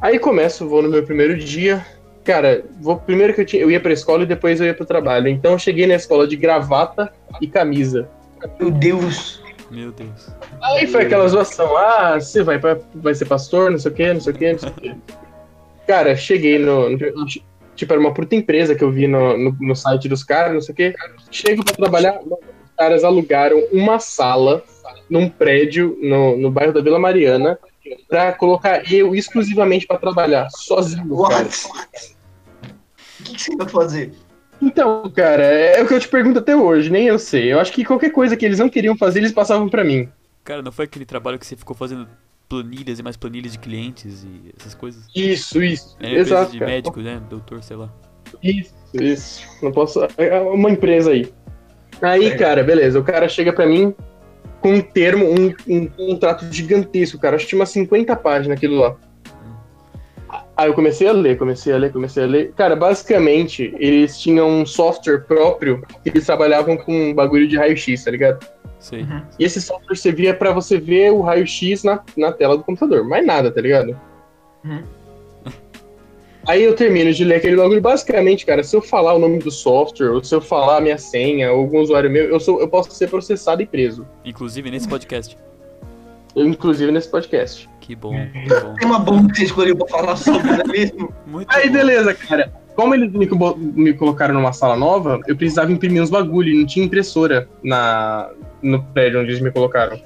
Aí 0.00 0.18
começo, 0.18 0.68
vou 0.68 0.82
no 0.82 0.88
meu 0.88 1.02
primeiro 1.02 1.36
dia. 1.36 1.84
Cara, 2.24 2.64
vou 2.80 2.96
primeiro 2.98 3.32
que 3.34 3.40
eu, 3.40 3.44
tinha, 3.46 3.62
eu 3.62 3.70
ia 3.70 3.80
pra 3.80 3.92
escola 3.92 4.24
e 4.24 4.26
depois 4.26 4.60
eu 4.60 4.66
ia 4.66 4.74
pro 4.74 4.84
trabalho. 4.84 5.28
Então 5.28 5.52
eu 5.52 5.58
cheguei 5.58 5.86
na 5.86 5.94
escola 5.94 6.26
de 6.28 6.36
gravata 6.36 7.12
e 7.40 7.46
camisa. 7.46 8.08
Meu 8.60 8.70
Deus. 8.70 9.42
Meu 9.70 9.90
Deus. 9.92 10.28
Aí 10.62 10.86
foi 10.86 11.02
aquela 11.04 11.26
zoação, 11.28 11.74
ah, 11.76 12.20
você 12.20 12.42
vai, 12.42 12.58
pra, 12.58 12.78
vai 12.94 13.14
ser 13.14 13.24
pastor, 13.24 13.70
não 13.70 13.78
sei 13.78 13.90
o 13.90 13.94
que, 13.94 14.12
não 14.12 14.20
sei 14.20 14.32
o 14.32 14.36
que, 14.36 14.52
não 14.52 14.58
sei 14.58 14.68
o 14.68 14.72
que. 14.74 14.94
Cara, 15.86 16.14
cheguei 16.14 16.58
no, 16.58 16.90
no- 16.90 17.24
Tipo, 17.74 17.92
era 17.92 18.00
uma 18.00 18.12
puta 18.12 18.34
empresa 18.34 18.74
que 18.74 18.84
eu 18.84 18.90
vi 18.90 19.06
no, 19.06 19.36
no, 19.36 19.56
no 19.60 19.74
site 19.74 20.08
dos 20.08 20.22
caras, 20.22 20.52
não 20.52 20.60
sei 20.60 20.72
o 20.72 20.76
que. 20.76 20.94
Chego 21.30 21.64
pra 21.64 21.74
trabalhar, 21.74 22.20
os 22.20 22.70
caras 22.76 23.04
alugaram 23.04 23.58
uma 23.72 23.98
sala 23.98 24.62
num 25.08 25.28
prédio 25.28 25.98
no, 26.02 26.36
no 26.36 26.50
bairro 26.50 26.72
da 26.72 26.80
Vila 26.80 26.98
Mariana 26.98 27.58
pra 28.08 28.32
colocar 28.32 28.90
eu 28.92 29.14
exclusivamente 29.14 29.86
pra 29.86 29.98
trabalhar, 29.98 30.48
sozinho, 30.50 31.16
cara. 31.22 31.44
What? 31.44 31.68
O 33.20 33.24
que, 33.24 33.34
que 33.34 33.42
você 33.42 33.56
vai 33.56 33.68
fazer? 33.68 34.12
Então, 34.60 35.10
cara, 35.14 35.42
é 35.42 35.82
o 35.82 35.88
que 35.88 35.94
eu 35.94 36.00
te 36.00 36.08
pergunto 36.08 36.38
até 36.38 36.54
hoje, 36.54 36.88
nem 36.90 37.06
eu 37.06 37.18
sei. 37.18 37.52
Eu 37.52 37.58
acho 37.58 37.72
que 37.72 37.84
qualquer 37.84 38.10
coisa 38.10 38.36
que 38.36 38.44
eles 38.44 38.58
não 38.58 38.68
queriam 38.68 38.96
fazer, 38.96 39.18
eles 39.18 39.32
passavam 39.32 39.68
pra 39.68 39.82
mim. 39.82 40.08
Cara, 40.44 40.62
não 40.62 40.72
foi 40.72 40.84
aquele 40.84 41.04
trabalho 41.04 41.38
que 41.38 41.46
você 41.46 41.56
ficou 41.56 41.74
fazendo 41.74 42.08
planilhas 42.52 42.98
e 42.98 43.02
mais 43.02 43.16
planilhas 43.16 43.52
de 43.52 43.58
clientes 43.58 44.24
e 44.24 44.52
essas 44.58 44.74
coisas? 44.74 45.06
Isso, 45.14 45.62
isso. 45.62 45.96
É 46.00 46.08
empresa 46.08 46.20
Exato, 46.34 46.52
de 46.52 46.58
cara. 46.58 46.70
médico, 46.70 47.00
né? 47.00 47.22
Doutor, 47.30 47.62
sei 47.62 47.76
lá. 47.76 47.90
Isso, 48.42 48.74
isso. 48.94 49.42
Não 49.62 49.72
posso. 49.72 50.00
É 50.18 50.38
uma 50.40 50.70
empresa 50.70 51.12
aí. 51.12 51.32
Aí, 52.02 52.26
É. 52.26 52.36
cara, 52.36 52.62
beleza. 52.62 52.98
O 53.00 53.04
cara 53.04 53.26
chega 53.28 53.52
pra 53.52 53.66
mim 53.66 53.94
com 54.60 54.74
um 54.74 54.80
termo, 54.82 55.24
um, 55.26 55.54
um 55.66 55.86
contrato 55.86 56.44
gigantesco, 56.52 57.18
cara. 57.18 57.36
Acho 57.36 57.46
que 57.46 57.50
tinha 57.50 57.60
umas 57.60 57.70
50 57.70 58.14
páginas 58.16 58.56
aquilo 58.58 58.76
lá. 58.76 58.96
Aí 60.56 60.68
eu 60.68 60.74
comecei 60.74 61.08
a 61.08 61.12
ler, 61.12 61.38
comecei 61.38 61.72
a 61.72 61.78
ler, 61.78 61.92
comecei 61.92 62.24
a 62.24 62.26
ler. 62.26 62.52
Cara, 62.52 62.76
basicamente, 62.76 63.74
eles 63.78 64.20
tinham 64.20 64.48
um 64.48 64.66
software 64.66 65.20
próprio 65.20 65.82
que 66.02 66.10
eles 66.10 66.26
trabalhavam 66.26 66.76
com 66.76 66.92
um 66.92 67.14
bagulho 67.14 67.48
de 67.48 67.56
raio-x, 67.56 68.04
tá 68.04 68.10
ligado? 68.10 68.46
Sei. 68.78 69.06
E 69.38 69.44
esse 69.44 69.62
software 69.62 69.96
servia 69.96 70.34
pra 70.34 70.52
você 70.52 70.78
ver 70.78 71.12
o 71.12 71.20
raio-x 71.20 71.84
na, 71.84 72.02
na 72.16 72.32
tela 72.32 72.56
do 72.56 72.64
computador. 72.64 73.04
Mais 73.04 73.24
nada, 73.24 73.50
tá 73.50 73.60
ligado? 73.60 73.98
Uhum. 74.64 74.82
Aí 76.46 76.64
eu 76.64 76.74
termino 76.74 77.12
de 77.12 77.24
ler 77.24 77.36
aquele 77.36 77.56
bagulho. 77.56 77.80
Basicamente, 77.80 78.44
cara, 78.44 78.62
se 78.62 78.76
eu 78.76 78.82
falar 78.82 79.14
o 79.14 79.18
nome 79.18 79.38
do 79.38 79.50
software, 79.50 80.10
ou 80.10 80.22
se 80.22 80.34
eu 80.34 80.40
falar 80.40 80.78
a 80.78 80.80
minha 80.80 80.98
senha, 80.98 81.52
ou 81.52 81.60
algum 81.60 81.80
usuário 81.80 82.10
meu, 82.10 82.24
eu, 82.24 82.40
sou, 82.40 82.60
eu 82.60 82.68
posso 82.68 82.90
ser 82.90 83.08
processado 83.08 83.62
e 83.62 83.66
preso. 83.66 84.06
Inclusive 84.24 84.70
nesse 84.70 84.88
podcast. 84.88 85.36
Inclusive 86.34 86.90
nesse 86.90 87.08
podcast. 87.08 87.68
Que 87.80 87.94
bom, 87.94 88.14
que 88.14 88.48
bom. 88.48 88.74
Tema 88.74 88.98
bom 88.98 89.26
que 89.26 89.36
você 89.36 89.44
escolheu 89.44 89.76
pra 89.76 89.88
falar 89.88 90.16
sobre, 90.16 90.50
não 90.50 90.60
é 90.60 90.66
mesmo? 90.66 91.12
Muito 91.26 91.54
Aí, 91.54 91.68
bom. 91.68 91.74
beleza, 91.74 92.14
cara. 92.14 92.52
Como 92.74 92.94
eles 92.94 93.12
me, 93.12 93.28
me 93.74 93.92
colocaram 93.92 94.32
numa 94.32 94.52
sala 94.52 94.76
nova, 94.76 95.20
eu 95.26 95.36
precisava 95.36 95.70
imprimir 95.70 96.02
uns 96.02 96.08
bagulho 96.08 96.48
e 96.48 96.58
não 96.58 96.66
tinha 96.66 96.86
impressora 96.86 97.46
na, 97.62 98.30
no 98.62 98.82
prédio 98.82 99.20
onde 99.20 99.30
eles 99.30 99.42
me 99.42 99.50
colocaram. 99.50 100.00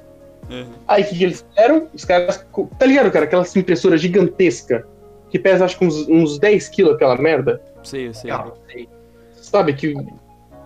Uhum. 0.49 0.65
Aí, 0.87 1.03
o 1.03 1.07
que, 1.07 1.17
que 1.17 1.23
eles 1.23 1.45
fizeram? 1.47 1.87
Os 1.93 2.03
caras. 2.03 2.45
Tá 2.77 2.85
ligado, 2.85 3.11
cara? 3.11 3.25
Aquela 3.25 3.45
impressora 3.55 3.97
gigantesca 3.97 4.85
que 5.29 5.37
pesa 5.37 5.65
acho 5.65 5.77
que 5.77 5.85
uns, 5.85 6.07
uns 6.07 6.39
10 6.39 6.69
quilos 6.69 6.95
aquela 6.95 7.15
merda. 7.17 7.61
Sei, 7.83 8.07
eu 8.07 8.13
sei. 8.13 8.31
Não, 8.31 8.53
sei. 8.69 8.89
Sabe? 9.33 9.73
que 9.73 9.95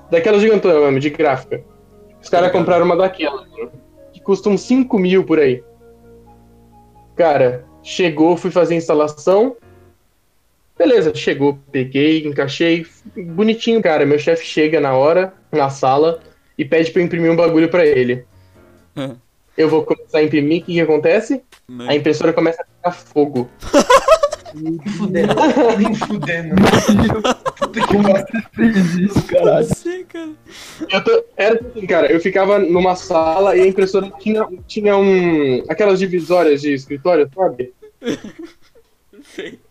Daquela 0.10 0.40
gigantona 0.40 0.80
mesmo, 0.80 1.00
de 1.00 1.10
gráfica. 1.10 1.64
Os 2.22 2.30
caras 2.30 2.52
compraram 2.52 2.86
uma 2.86 2.98
daquela, 2.98 3.46
mano, 3.48 3.72
que 4.22 4.26
custa 4.26 4.50
uns 4.50 4.62
5 4.62 4.98
mil 5.00 5.24
por 5.24 5.40
aí. 5.40 5.64
Cara, 7.16 7.66
chegou, 7.84 8.38
fui 8.38 8.52
fazer 8.52 8.76
a 8.76 8.78
instalação. 8.78 9.58
Beleza, 10.78 11.14
chegou, 11.14 11.60
peguei, 11.72 12.26
encaixei. 12.26 12.86
Bonitinho, 13.16 13.82
cara. 13.82 14.06
Meu 14.06 14.18
chefe 14.18 14.46
chega 14.46 14.80
na 14.80 14.94
hora, 14.94 15.34
na 15.52 15.70
sala, 15.70 16.22
e 16.58 16.64
pede 16.64 16.92
pra 16.92 17.02
eu 17.02 17.06
imprimir 17.06 17.32
um 17.32 17.36
bagulho 17.36 17.70
pra 17.70 17.86
ele. 17.86 18.26
Eu 19.58 19.70
vou 19.70 19.84
começar 19.84 20.20
a 20.20 20.24
imprimir, 20.24 20.62
o 20.62 20.66
que, 20.66 20.74
que 20.74 20.82
acontece? 20.82 21.44
Né? 21.68 21.88
A 21.90 21.96
impressora 21.96 22.32
começa 22.32 22.62
a 22.62 22.66
pegar 22.66 22.92
fogo. 22.96 23.50
Nem 24.56 24.78
fudendo. 24.98 25.34
Nem 25.78 25.96
fudendo. 25.96 26.56
Puta 27.58 27.88
que 27.88 27.98
pariu. 27.98 28.26
Fez 28.54 28.96
isso, 28.96 29.24
caralho. 29.28 29.66
Você, 29.66 30.04
cara. 30.06 30.30
Eu 30.90 31.04
tô- 31.04 31.24
era 31.38 31.60
assim, 31.60 31.86
cara, 31.88 32.12
eu 32.12 32.20
ficava 32.20 32.60
numa 32.60 32.96
sala 32.96 33.56
e 33.56 33.62
a 33.62 33.68
impressora 33.68 34.12
tinha, 34.20 34.48
tinha 34.68 34.98
um. 34.98 35.64
aquelas 35.70 36.00
divisórias 36.00 36.62
de 36.62 36.74
escritório, 36.74 37.30
sabe? 37.36 37.74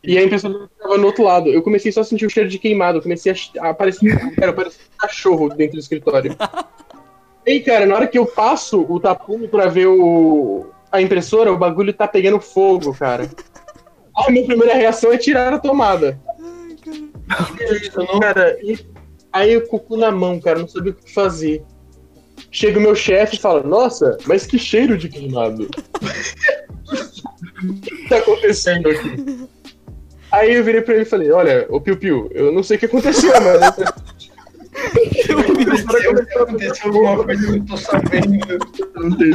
E 0.02 0.16
a 0.16 0.22
impressora 0.22 0.68
ficava 0.78 0.96
no 0.96 1.06
outro 1.06 1.25
lado. 1.25 1.49
Eu 1.50 1.60
comecei 1.60 1.90
só 1.90 2.00
a 2.00 2.04
sentir 2.04 2.25
o 2.25 2.30
cheiro 2.30 2.49
de 2.49 2.58
queimado. 2.58 2.99
Eu 2.99 3.02
comecei 3.02 3.34
a, 3.60 3.68
aparecer. 3.68 4.34
Cara, 4.37 4.52
um 4.52 4.70
cachorro 4.99 5.49
dentro 5.49 5.76
do 5.76 5.80
escritório. 5.80 6.37
E 7.46 7.52
aí, 7.52 7.60
cara, 7.60 7.87
na 7.87 7.94
hora 7.94 8.06
que 8.06 8.18
eu 8.18 8.26
passo 8.26 8.84
o 8.88 9.00
tapume 9.00 9.49
pra 9.49 9.66
ver 9.66 9.87
o, 9.87 10.66
a 10.92 11.00
impressora, 11.00 11.50
o 11.50 11.56
bagulho 11.56 11.92
tá 11.92 12.06
pegando 12.06 12.38
fogo, 12.38 12.94
cara. 12.94 13.28
A 14.17 14.31
minha 14.31 14.45
primeira 14.45 14.75
reação 14.75 15.12
é 15.12 15.19
tirar 15.19 15.52
a 15.52 15.59
tomada. 15.59 16.21
Beleza, 17.57 17.99
não. 17.99 18.21
Cara, 18.21 18.59
e 18.62 18.79
aí 19.33 19.57
o 19.57 19.67
cu 19.67 19.97
na 19.97 20.11
mão, 20.11 20.40
cara, 20.40 20.59
não 20.59 20.69
sabia 20.69 20.93
o 20.93 20.95
que 20.95 21.12
fazer. 21.12 21.62
Chega 22.50 22.79
o 22.79 22.83
meu 22.83 22.95
chefe 22.95 23.37
e 23.37 23.40
fala, 23.40 23.62
nossa, 23.62 24.19
mas 24.26 24.47
que 24.47 24.59
cheiro 24.59 24.99
de 24.99 25.09
queimado. 25.09 25.69
o 27.62 27.75
que 27.81 28.09
tá 28.09 28.19
acontecendo 28.19 28.88
aqui? 28.88 29.49
Aí 30.33 30.55
eu 30.55 30.62
virei 30.62 30.81
pra 30.81 30.95
ele 30.95 31.02
e 31.02 31.07
falei, 31.07 31.33
olha, 31.33 31.67
ô 31.69 31.81
Piu 31.81 31.97
Piu, 31.97 32.31
eu 32.33 32.52
não 32.52 32.62
sei 32.62 32.76
o 32.76 32.81
que 32.81 32.87
aconteceu, 32.87 33.33
Se 35.22 35.32
aconteceu 36.38 36.87
alguma 36.87 37.25
coisa 37.25 37.46
que 37.46 37.58
eu 37.58 37.66
tô 37.66 37.76
sabendo. 37.76 38.58
Não 38.96 39.16
tem 39.16 39.30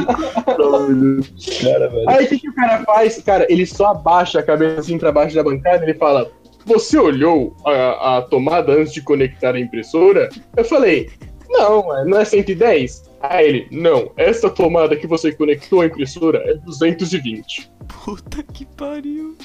prova 0.54 0.94
disso. 0.94 1.64
Cara, 1.64 1.88
velho. 1.88 2.10
Aí 2.10 2.24
o 2.24 2.28
que, 2.28 2.38
que 2.38 2.48
o 2.48 2.54
cara 2.54 2.84
faz? 2.84 3.22
Cara, 3.22 3.46
ele 3.48 3.66
só 3.66 3.86
abaixa 3.86 4.40
a 4.40 4.42
cabeça 4.42 4.80
assim 4.80 4.98
pra 4.98 5.12
baixo 5.12 5.34
da 5.34 5.42
bancada 5.42 5.84
e 5.84 5.90
ele 5.90 5.98
fala, 5.98 6.30
você 6.64 6.98
olhou 6.98 7.56
a, 7.64 8.18
a 8.18 8.22
tomada 8.22 8.72
antes 8.72 8.92
de 8.92 9.00
conectar 9.00 9.54
a 9.54 9.60
impressora? 9.60 10.28
Eu 10.56 10.64
falei, 10.64 11.10
não, 11.48 11.86
ué, 11.86 12.04
não 12.04 12.18
é 12.18 12.24
110? 12.24 13.06
Aí 13.22 13.46
ele, 13.46 13.68
não, 13.70 14.12
essa 14.16 14.50
tomada 14.50 14.96
que 14.96 15.06
você 15.06 15.32
conectou 15.32 15.80
à 15.80 15.86
impressora 15.86 16.38
é 16.44 16.54
220. 16.54 17.70
Puta 18.04 18.42
que 18.42 18.64
pariu. 18.64 19.36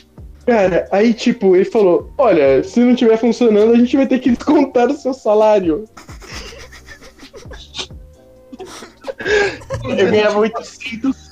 Cara, 0.45 0.87
aí 0.91 1.13
tipo, 1.13 1.55
ele 1.55 1.65
falou, 1.65 2.11
olha, 2.17 2.63
se 2.63 2.79
não 2.79 2.91
estiver 2.91 3.17
funcionando, 3.17 3.73
a 3.73 3.77
gente 3.77 3.95
vai 3.95 4.07
ter 4.07 4.19
que 4.19 4.31
descontar 4.31 4.89
o 4.89 4.93
seu 4.93 5.13
salário. 5.13 5.85
Eu 9.83 10.09
ganhava 10.09 10.39
800... 10.39 11.31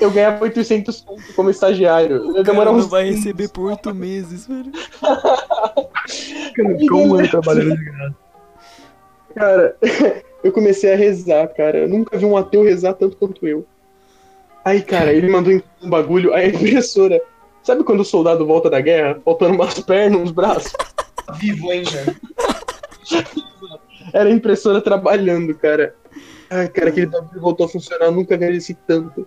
Eu 0.00 0.10
ganhava 0.10 0.42
800 0.42 1.00
conto 1.02 1.22
como 1.36 1.50
estagiário. 1.50 2.36
Eu 2.36 2.72
uns 2.72 2.86
vai 2.86 3.10
receber 3.10 3.48
por 3.48 3.70
oito 3.70 3.94
meses, 3.94 4.48
velho. 4.48 4.72
Cara, 5.00 6.76
ficou 6.76 7.06
um 7.06 7.14
ano 7.14 7.30
trabalhando 7.30 7.76
de 7.76 7.84
graça. 7.84 8.16
Cara, 9.32 9.76
eu 10.42 10.50
comecei 10.50 10.92
a 10.92 10.96
rezar, 10.96 11.46
cara. 11.48 11.78
Eu 11.78 11.88
nunca 11.88 12.18
vi 12.18 12.24
um 12.24 12.36
ateu 12.36 12.64
rezar 12.64 12.94
tanto 12.94 13.16
quanto 13.16 13.46
eu. 13.46 13.64
Aí, 14.64 14.82
cara, 14.82 15.12
ele 15.12 15.28
mandou 15.28 15.62
um 15.80 15.88
bagulho, 15.88 16.34
a 16.34 16.44
impressora. 16.44 17.22
Sabe 17.62 17.84
quando 17.84 18.00
o 18.00 18.04
soldado 18.04 18.46
volta 18.46 18.68
da 18.68 18.80
guerra, 18.80 19.20
faltando 19.24 19.54
umas 19.54 19.78
pernas, 19.80 20.20
uns 20.20 20.30
braços? 20.32 20.72
Tá 20.72 21.32
vivo 21.38 21.70
ainda. 21.70 22.16
Era 24.12 24.28
a 24.28 24.32
impressora 24.32 24.80
trabalhando, 24.80 25.54
cara. 25.54 25.94
Ai, 26.50 26.68
cara, 26.68 26.90
aquele 26.90 27.06
bagulho 27.06 27.40
voltou 27.40 27.66
a 27.66 27.68
funcionar, 27.68 28.06
eu 28.06 28.12
nunca 28.12 28.34
agradeci 28.34 28.74
tanto. 28.86 29.26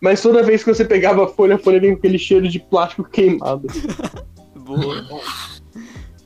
Mas 0.00 0.20
toda 0.20 0.42
vez 0.42 0.64
que 0.64 0.74
você 0.74 0.84
pegava 0.84 1.24
a 1.24 1.28
folha, 1.28 1.54
a 1.54 1.58
folha 1.58 1.80
vinha 1.80 1.92
com 1.92 1.98
aquele 1.98 2.18
cheiro 2.18 2.48
de 2.48 2.58
plástico 2.58 3.04
queimado. 3.04 3.66
Boa. 4.56 5.06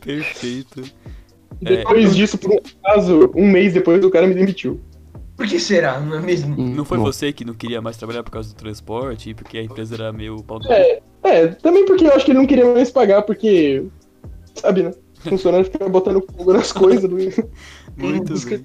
Perfeito. 0.00 0.82
E 1.60 1.64
depois 1.64 2.16
disso, 2.16 2.38
por 2.38 2.52
um 2.52 2.58
acaso, 2.82 3.30
um 3.34 3.46
mês 3.46 3.74
depois, 3.74 4.02
o 4.02 4.10
cara 4.10 4.26
me 4.26 4.34
demitiu. 4.34 4.80
Por 5.36 5.46
que 5.46 5.58
será, 5.58 6.00
não 6.00 6.16
é 6.16 6.20
mesmo? 6.20 6.56
Não 6.56 6.84
foi 6.84 6.98
Bom, 6.98 7.04
você 7.04 7.32
que 7.32 7.44
não 7.44 7.54
queria 7.54 7.80
mais 7.80 7.96
trabalhar 7.96 8.22
por 8.22 8.30
causa 8.30 8.50
do 8.50 8.54
transporte 8.54 9.30
e 9.30 9.34
porque 9.34 9.58
a 9.58 9.62
empresa 9.62 9.94
era 9.94 10.12
meio 10.12 10.42
pau? 10.42 10.58
É, 10.68 11.00
é, 11.22 11.48
também 11.48 11.84
porque 11.84 12.06
eu 12.06 12.12
acho 12.12 12.24
que 12.24 12.30
ele 12.30 12.38
não 12.38 12.46
queria 12.46 12.72
mais 12.72 12.90
pagar, 12.90 13.22
porque. 13.22 13.84
Sabe, 14.54 14.82
né? 14.82 14.92
Funcionário 15.20 15.66
fica 15.66 15.88
botando 15.88 16.24
fogo 16.34 16.52
nas 16.52 16.72
coisas 16.72 17.08
do, 17.08 17.16
Muito 17.96 18.34
do 18.34 18.46
bem. 18.46 18.62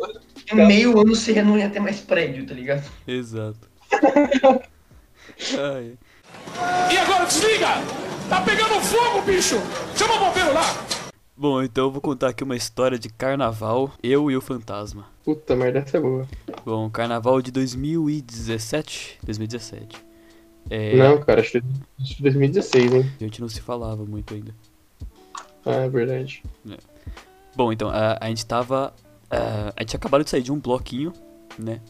Em 0.51 0.67
meio 0.67 0.99
ano 0.99 1.15
você 1.15 1.41
não 1.41 1.57
ia 1.57 1.69
ter 1.69 1.79
mais 1.79 1.99
prédio, 1.99 2.45
tá 2.45 2.53
ligado? 2.53 2.83
Exato. 3.07 3.69
Ai. 5.59 5.97
E 6.91 6.97
agora 6.97 7.25
desliga! 7.25 7.67
Tá 8.29 8.41
pegando 8.41 8.79
fogo, 8.81 9.21
bicho! 9.23 9.55
Chama 9.95 10.15
o 10.15 10.19
bombeiro 10.19 10.53
lá! 10.53 10.63
Bom, 11.37 11.61
então 11.61 11.85
eu 11.85 11.91
vou 11.91 11.99
contar 11.99 12.29
aqui 12.29 12.43
uma 12.43 12.55
história 12.55 12.97
de 12.97 13.09
carnaval, 13.09 13.91
eu 14.01 14.31
e 14.31 14.37
o 14.37 14.41
fantasma. 14.41 15.07
Puta 15.25 15.53
merda, 15.55 15.79
essa 15.79 15.97
é 15.97 15.99
boa. 15.99 16.25
Bom, 16.65 16.89
carnaval 16.89 17.41
de 17.41 17.51
2017. 17.51 19.19
2017. 19.25 20.05
É, 20.69 20.95
Não, 20.95 21.19
cara, 21.21 21.41
acho 21.41 21.51
que 21.51 21.63
acho 22.01 22.15
que 22.15 22.23
2016, 22.23 22.93
hein? 22.93 23.11
a 23.19 23.23
gente 23.23 23.41
não 23.41 23.49
se 23.49 23.61
falava 23.61 24.03
muito 24.03 24.33
ainda. 24.33 24.53
Ah, 25.65 25.83
é 25.83 25.89
verdade. 25.89 26.43
Bom, 27.55 27.71
então, 27.71 27.89
a, 27.89 28.17
a 28.19 28.27
gente 28.27 28.45
tava. 28.45 28.93
a, 29.29 29.73
a 29.75 29.81
gente 29.81 29.95
acabado 29.95 30.23
de 30.23 30.29
sair 30.29 30.41
de 30.41 30.51
um 30.51 30.59
bloquinho, 30.59 31.13
né? 31.57 31.81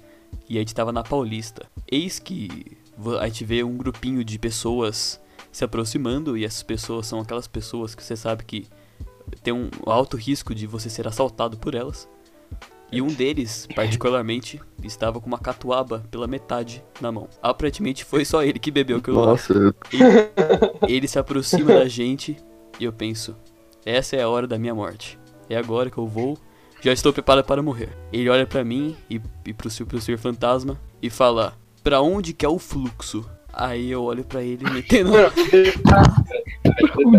E 0.50 0.58
a 0.58 0.60
gente 0.60 0.76
tava 0.76 0.92
na 0.92 1.04
Paulista. 1.04 1.66
Eis 1.90 2.20
que 2.20 2.78
a 3.20 3.28
gente 3.28 3.44
vê 3.44 3.64
um 3.64 3.76
grupinho 3.76 4.24
de 4.24 4.38
pessoas 4.38 5.20
se 5.52 5.64
aproximando, 5.64 6.38
e 6.38 6.44
essas 6.46 6.64
pessoas 6.64 7.08
são 7.08 7.20
aquelas 7.20 7.48
pessoas 7.48 7.96
que 7.96 8.04
você 8.04 8.16
sabe 8.16 8.44
que 8.44 8.68
tem 9.42 9.54
um 9.54 9.70
alto 9.86 10.18
risco 10.18 10.54
de 10.54 10.68
você 10.68 10.90
ser 10.90 11.08
assaltado 11.08 11.58
por 11.58 11.76
elas. 11.76 12.08
E 12.92 13.02
um 13.02 13.08
deles, 13.08 13.68
particularmente, 13.76 14.62
estava 14.84 15.20
com 15.20 15.28
uma 15.28 15.40
catuaba 15.40 16.04
pela 16.12 16.28
metade 16.28 16.84
na 17.02 17.12
mão. 17.12 17.28
Aparentemente 17.42 18.06
foi 18.06 18.24
só 18.24 18.44
ele 18.44 18.60
que 18.60 18.72
bebeu 18.72 18.98
aquilo 18.98 19.20
lá. 19.20 19.28
Nossa, 19.28 19.54
eu- 19.54 19.74
Ele 20.88 21.08
se 21.08 21.18
aproxima 21.20 21.74
da 21.74 21.88
gente 21.88 22.38
e 22.80 22.86
eu 22.86 22.94
penso: 22.94 23.36
essa 23.86 24.16
é 24.16 24.22
a 24.22 24.30
hora 24.30 24.48
da 24.48 24.58
minha 24.58 24.74
morte. 24.76 25.20
É 25.50 25.56
agora 25.58 25.90
que 25.90 25.98
eu 25.98 26.08
vou. 26.08 26.38
Já 26.82 26.94
estou 26.94 27.12
preparado 27.12 27.46
para 27.46 27.64
morrer. 27.64 27.90
Ele 28.14 28.30
olha 28.30 28.46
pra 28.46 28.64
mim 28.64 28.96
e, 29.10 29.20
e 29.46 29.54
pro, 29.54 29.70
seu- 29.70 29.86
pro 29.88 30.00
senhor 30.00 30.18
fantasma 30.20 30.80
e 31.02 31.10
fala: 31.10 31.54
Pra 31.84 32.02
onde 32.02 32.34
que 32.34 32.46
é 32.46 32.50
o 32.50 32.60
fluxo? 32.60 33.28
Aí 33.52 33.90
eu 33.90 34.04
olho 34.04 34.24
pra 34.24 34.42
ele 34.44 34.70
metendo. 34.70 35.12
Não, 35.12 35.30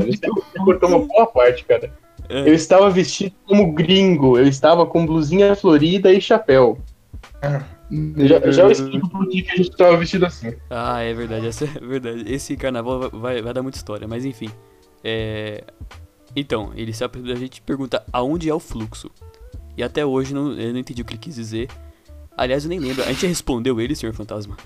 você 0.03 0.29
cortou 0.65 0.89
uma 0.89 0.99
boa 1.01 1.27
parte, 1.27 1.65
cara. 1.65 1.93
É. 2.29 2.49
Eu 2.49 2.55
estava 2.55 2.91
vestido 2.91 3.35
como 3.47 3.73
gringo. 3.73 4.39
Eu 4.39 4.47
estava 4.47 4.87
com 4.87 5.07
blusinha 5.07 5.55
florida 5.55 6.13
e 6.13 6.21
chapéu. 6.21 6.79
Já, 8.17 8.51
já 8.51 8.63
eu 8.65 8.71
explico 8.71 9.09
por 9.09 9.29
que 9.29 9.43
que 9.43 9.53
a 9.53 9.57
gente 9.57 9.71
estava 9.71 9.97
vestido 9.97 10.27
assim. 10.27 10.55
Ah, 10.69 11.01
é 11.03 11.15
verdade, 11.15 11.47
essa 11.47 11.65
é 11.65 11.81
verdade. 11.81 12.25
Esse 12.27 12.57
carnaval 12.57 13.11
vai, 13.11 13.41
vai, 13.41 13.55
dar 13.55 13.63
muita 13.63 13.79
história, 13.79 14.09
mas 14.09 14.25
enfim. 14.25 14.51
É... 15.05 15.63
Então, 16.35 16.73
ele 16.75 16.93
se 16.93 17.05
a 17.05 17.11
gente 17.37 17.63
pergunta 17.63 18.05
aonde 18.13 18.51
é 18.51 18.55
o 18.55 18.61
fluxo. 18.61 19.11
E 19.77 19.83
até 19.83 20.05
hoje 20.05 20.35
não, 20.35 20.53
eu 20.53 20.73
não 20.73 20.81
entendi 20.81 21.03
o 21.03 21.05
que 21.05 21.13
ele 21.13 21.21
quis 21.21 21.37
dizer. 21.37 21.69
Aliás, 22.37 22.65
eu 22.65 22.69
nem 22.69 22.79
lembro. 22.79 23.03
A 23.05 23.09
gente 23.09 23.27
respondeu 23.27 23.81
ele, 23.81 23.95
senhor 23.95 24.15
fantasma. 24.15 24.57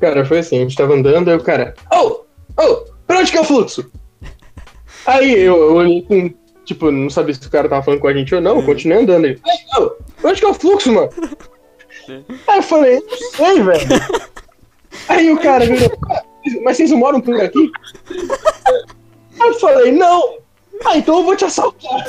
Cara, 0.00 0.24
foi 0.24 0.40
assim, 0.40 0.56
a 0.58 0.60
gente 0.60 0.76
tava 0.76 0.94
andando, 0.94 1.28
aí 1.28 1.36
o 1.36 1.42
cara. 1.42 1.74
Oh! 1.92 2.20
Oh! 2.58 2.84
Pra 3.06 3.20
onde 3.20 3.30
que 3.30 3.36
é 3.36 3.40
o 3.40 3.44
fluxo? 3.44 3.90
Aí 5.06 5.32
eu, 5.32 5.56
eu 5.56 5.74
olhei 5.74 6.02
com. 6.02 6.34
Tipo, 6.66 6.90
não 6.90 7.08
sabia 7.08 7.32
se 7.34 7.46
o 7.46 7.50
cara 7.50 7.68
tava 7.68 7.82
falando 7.82 8.00
com 8.00 8.08
a 8.08 8.12
gente 8.12 8.34
ou 8.34 8.40
não, 8.40 8.56
eu 8.58 8.64
continuei 8.66 9.02
andando. 9.02 9.24
Ele, 9.24 9.40
"Ei, 9.46 9.82
ô, 9.82 9.92
onde 10.24 10.40
que 10.40 10.46
é 10.46 10.50
o 10.50 10.54
fluxo, 10.54 10.92
mano? 10.92 11.08
Aí 12.46 12.58
eu 12.58 12.62
falei, 12.62 13.00
não 13.00 13.30
sei, 13.32 13.62
velho. 13.62 13.86
Aí 15.08 15.30
o 15.32 15.38
cara 15.40 15.64
virou, 15.64 15.90
"Ah, 16.10 16.22
mas 16.62 16.76
vocês 16.76 16.90
não 16.90 16.98
moram 16.98 17.20
por 17.20 17.40
aqui? 17.40 17.70
Aí 19.40 19.48
eu 19.48 19.54
falei, 19.54 19.92
não. 19.92 20.38
Ah, 20.84 20.96
então 20.98 21.18
eu 21.18 21.24
vou 21.24 21.36
te 21.36 21.44
assaltar. 21.44 22.04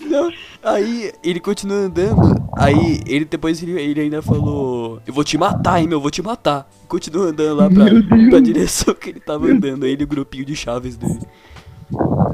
Não, 0.00 0.32
aí 0.62 1.12
ele 1.22 1.40
continua 1.40 1.76
andando. 1.76 2.40
Aí 2.56 3.00
ele 3.06 3.24
depois 3.24 3.62
ele, 3.62 3.80
ele 3.80 4.00
ainda 4.00 4.20
falou: 4.22 5.00
Eu 5.06 5.12
vou 5.14 5.24
te 5.24 5.38
matar, 5.38 5.80
hein, 5.80 5.88
meu, 5.88 5.96
eu 5.98 6.02
vou 6.02 6.10
te 6.10 6.22
matar. 6.22 6.68
Continua 6.88 7.26
andando 7.26 7.56
lá 7.56 7.70
pra, 7.70 7.84
pra 8.30 8.40
direção 8.40 8.94
que 8.94 9.10
ele 9.10 9.20
tava 9.20 9.46
andando. 9.46 9.84
Aí 9.84 9.92
ele, 9.92 10.04
o 10.04 10.06
grupinho 10.06 10.44
de 10.44 10.56
chaves 10.56 10.96
dele. 10.96 11.20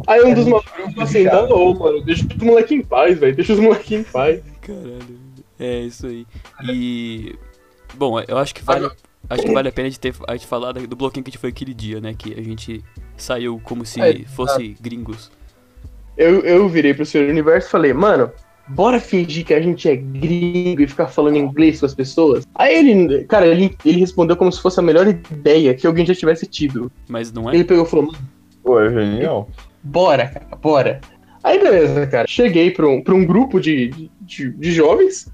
Aí 0.07 0.23
um 0.23 0.35
dos 0.35 0.45
malucos 0.47 0.71
falou 0.73 1.03
assim, 1.03 1.25
tá 1.25 1.45
ô, 1.45 1.75
mano, 1.75 2.05
deixa 2.05 2.27
os 2.27 2.37
moleques 2.37 2.73
em 2.73 2.83
paz, 2.83 3.19
velho. 3.19 3.35
Deixa 3.35 3.53
os 3.53 3.59
moleques 3.61 3.93
em 3.93 4.03
paz. 4.03 4.41
Caralho. 4.61 5.19
É 5.59 5.81
isso 5.81 6.07
aí. 6.07 6.27
E. 6.69 7.35
Bom, 7.95 8.21
eu 8.21 8.39
acho 8.39 8.55
que 8.55 8.63
vale. 8.63 8.91
Acho 9.29 9.43
que 9.43 9.53
vale 9.53 9.69
a 9.69 9.73
pena 9.73 9.91
de 9.91 9.99
ter 9.99 10.15
a 10.29 10.37
gente 10.37 10.47
falar 10.47 10.73
do 10.73 10.95
bloquinho 10.95 11.25
que 11.25 11.31
a 11.31 11.33
gente 11.33 11.41
foi 11.41 11.51
aquele 11.51 11.75
dia, 11.75 12.01
né? 12.01 12.15
Que 12.17 12.33
a 12.39 12.43
gente 12.43 12.85
saiu 13.17 13.61
como 13.65 13.85
se 13.85 14.01
É, 14.01 14.23
fosse 14.25 14.77
gringos. 14.81 15.33
Eu, 16.17 16.41
eu 16.41 16.69
virei 16.69 16.95
pro 16.95 17.05
Senhor 17.05 17.29
Universo 17.29 17.69
e 17.69 17.71
falei, 17.71 17.93
mano, 17.93 18.31
bora 18.69 18.99
fingir 18.99 19.45
que 19.45 19.55
a 19.55 19.61
gente 19.61 19.89
é 19.89 19.97
gringo 19.97 20.83
e 20.83 20.87
ficar 20.87 21.09
falando 21.09 21.37
inglês 21.37 21.81
com 21.81 21.87
as 21.87 21.95
pessoas? 21.95 22.45
Aí 22.55 22.75
ele, 22.75 23.25
cara, 23.25 23.47
ele, 23.47 23.77
ele 23.85 24.01
respondeu 24.01 24.37
como 24.37 24.51
se 24.51 24.61
fosse 24.61 24.81
a 24.81 24.83
melhor 24.83 25.07
ideia 25.07 25.75
que 25.75 25.87
alguém 25.87 26.07
já 26.07 26.15
tivesse 26.15 26.47
tido. 26.47 26.91
Mas 27.09 27.33
não 27.33 27.51
é? 27.51 27.55
Ele 27.55 27.65
pegou 27.65 27.85
e 27.85 27.89
falou, 27.89 28.07
mano, 28.07 28.19
Pô, 28.63 28.81
é 28.81 28.91
genial. 28.91 29.49
bora, 29.83 30.27
cara, 30.29 30.47
bora. 30.61 31.01
Aí 31.45 31.59
beleza, 31.61 32.07
cara. 32.07 32.27
Cheguei 32.27 32.71
pra 32.71 32.89
um, 32.89 33.03
pra 33.03 33.15
um 33.15 33.25
grupo 33.25 33.61
de, 33.61 34.11
de, 34.21 34.51
de 34.51 34.73
jovens. 34.73 35.31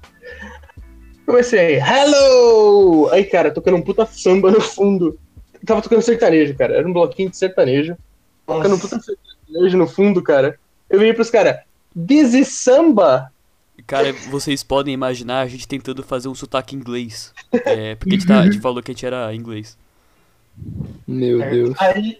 Comecei, 1.25 1.79
hello! 1.79 3.09
Aí, 3.09 3.23
cara, 3.23 3.49
tocando 3.49 3.77
um 3.77 3.81
puta 3.81 4.05
samba 4.05 4.51
no 4.51 4.59
fundo. 4.61 5.17
Tava 5.65 5.81
tocando 5.81 6.01
sertanejo, 6.01 6.53
cara. 6.55 6.75
Era 6.75 6.87
um 6.87 6.93
bloquinho 6.93 7.29
de 7.29 7.37
sertanejo. 7.37 7.95
Tocando 8.45 8.75
um 8.75 8.79
puta 8.79 8.99
sertanejo 8.99 9.77
no 9.77 9.87
fundo, 9.87 10.21
cara. 10.21 10.59
Eu 10.93 10.99
virei 10.99 11.11
pros 11.13 11.31
caras, 11.31 11.57
this 12.07 12.35
is 12.35 12.49
samba? 12.49 13.31
Cara, 13.87 14.13
vocês 14.29 14.61
podem 14.63 14.93
imaginar 14.93 15.41
a 15.41 15.47
gente 15.47 15.67
tentando 15.67 16.03
fazer 16.03 16.27
um 16.27 16.35
sotaque 16.35 16.75
inglês. 16.75 17.33
É, 17.51 17.95
porque 17.95 18.13
a 18.15 18.17
gente, 18.19 18.27
tá, 18.27 18.39
a 18.41 18.45
gente 18.45 18.59
falou 18.61 18.81
que 18.83 18.91
a 18.91 18.93
gente 18.93 19.03
era 19.03 19.33
inglês. 19.33 19.75
Meu 21.07 21.39
Deus. 21.39 21.75
Aí. 21.81 22.19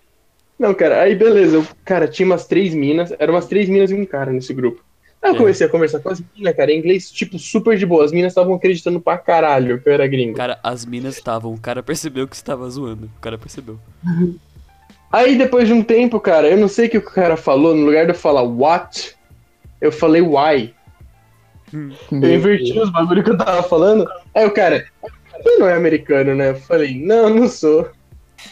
Não, 0.58 0.74
cara, 0.74 1.02
aí 1.04 1.16
beleza. 1.16 1.58
Eu, 1.58 1.68
cara, 1.86 2.08
tinha 2.08 2.26
umas 2.26 2.48
três 2.48 2.74
minas. 2.74 3.14
Eram 3.20 3.36
umas 3.36 3.46
três 3.46 3.70
minas 3.70 3.92
e 3.92 3.94
um 3.94 4.06
cara 4.08 4.32
nesse 4.34 4.54
grupo. 4.56 4.84
Aí 5.22 5.30
eu 5.30 5.36
É. 5.36 5.38
comecei 5.38 5.68
a 5.68 5.70
conversar 5.70 6.00
com 6.00 6.10
as 6.10 6.22
minas, 6.36 6.56
cara, 6.56 6.72
em 6.72 6.80
inglês, 6.80 7.12
tipo, 7.12 7.38
super 7.38 7.78
de 7.78 7.86
boa. 7.86 8.04
As 8.04 8.12
minas 8.12 8.32
estavam 8.32 8.56
acreditando 8.56 9.00
pra 9.00 9.20
caralho 9.20 9.80
que 9.80 9.88
eu 9.88 9.94
era 9.94 10.08
gringo. 10.08 10.36
Cara, 10.36 10.60
as 10.64 10.84
minas 10.84 11.16
estavam. 11.16 11.54
O 11.54 11.60
cara 11.60 11.84
percebeu 11.84 12.28
que 12.28 12.36
estava 12.36 12.68
zoando. 12.72 13.06
O 13.06 13.22
cara 13.22 13.38
percebeu. 13.38 13.80
Aí 15.14 15.38
depois 15.38 15.68
de 15.68 15.74
um 15.74 15.84
tempo, 15.84 16.20
cara, 16.20 16.50
eu 16.50 16.58
não 16.58 16.68
sei 16.68 16.88
o 16.88 16.90
que 16.90 16.98
o 16.98 17.02
cara 17.04 17.38
falou, 17.38 17.76
no 17.76 17.86
lugar 17.86 18.06
de 18.06 18.12
eu 18.12 18.16
falar 18.16 18.42
what, 18.42 19.16
eu 19.80 19.92
falei 19.92 20.22
why. 20.22 20.74
Eu 21.72 22.34
inverti 22.36 22.80
os 22.80 22.90
bagulho 22.92 23.24
que 23.24 23.30
eu 23.30 23.38
tava 23.38 23.62
falando. 23.64 24.08
Aí 24.34 24.46
o 24.46 24.52
cara, 24.52 24.86
você 25.02 25.56
não 25.58 25.68
é 25.68 25.76
americano, 25.76 26.34
né? 26.36 26.50
Eu 26.50 26.56
falei, 26.56 27.00
não, 27.00 27.30
não 27.30 27.48
sou. 27.48 27.90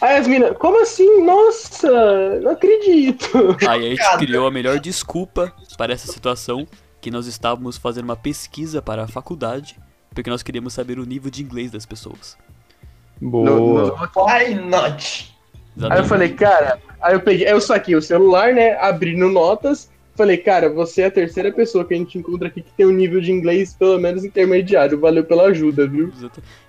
Aí 0.00 0.16
as 0.16 0.26
minas, 0.26 0.56
como 0.56 0.80
assim? 0.80 1.22
Nossa, 1.24 2.40
não 2.40 2.52
acredito. 2.52 3.56
Aí 3.68 3.86
a 3.86 3.90
gente 3.90 4.18
criou 4.18 4.46
a 4.46 4.50
melhor 4.50 4.78
desculpa 4.78 5.52
para 5.76 5.92
essa 5.92 6.10
situação. 6.10 6.66
Que 7.00 7.10
nós 7.10 7.26
estávamos 7.26 7.76
fazendo 7.76 8.04
uma 8.04 8.14
pesquisa 8.16 8.80
para 8.80 9.02
a 9.02 9.08
faculdade. 9.08 9.76
Porque 10.14 10.30
nós 10.30 10.42
queríamos 10.42 10.72
saber 10.72 11.00
o 11.00 11.04
nível 11.04 11.30
de 11.30 11.42
inglês 11.42 11.70
das 11.72 11.84
pessoas. 11.84 12.38
No- 13.20 13.30
Boa. 13.30 13.82
no- 14.14 14.24
Why 14.24 14.54
not? 14.54 15.31
Aí 15.80 15.98
eu 15.98 16.04
falei, 16.04 16.30
cara, 16.30 16.78
aí 17.00 17.14
eu 17.14 17.20
peguei, 17.20 17.50
eu 17.50 17.60
saquei 17.60 17.94
o 17.96 18.02
celular, 18.02 18.52
né? 18.52 18.76
Abri 18.78 19.16
no 19.16 19.30
notas. 19.30 19.90
Falei, 20.14 20.36
cara, 20.36 20.68
você 20.68 21.02
é 21.02 21.06
a 21.06 21.10
terceira 21.10 21.50
pessoa 21.50 21.86
que 21.86 21.94
a 21.94 21.96
gente 21.96 22.18
encontra 22.18 22.48
aqui 22.48 22.60
que 22.60 22.72
tem 22.72 22.84
um 22.84 22.92
nível 22.92 23.18
de 23.20 23.32
inglês 23.32 23.74
pelo 23.74 23.98
menos 23.98 24.24
intermediário. 24.24 25.00
Valeu 25.00 25.24
pela 25.24 25.44
ajuda, 25.44 25.88
viu? 25.88 26.12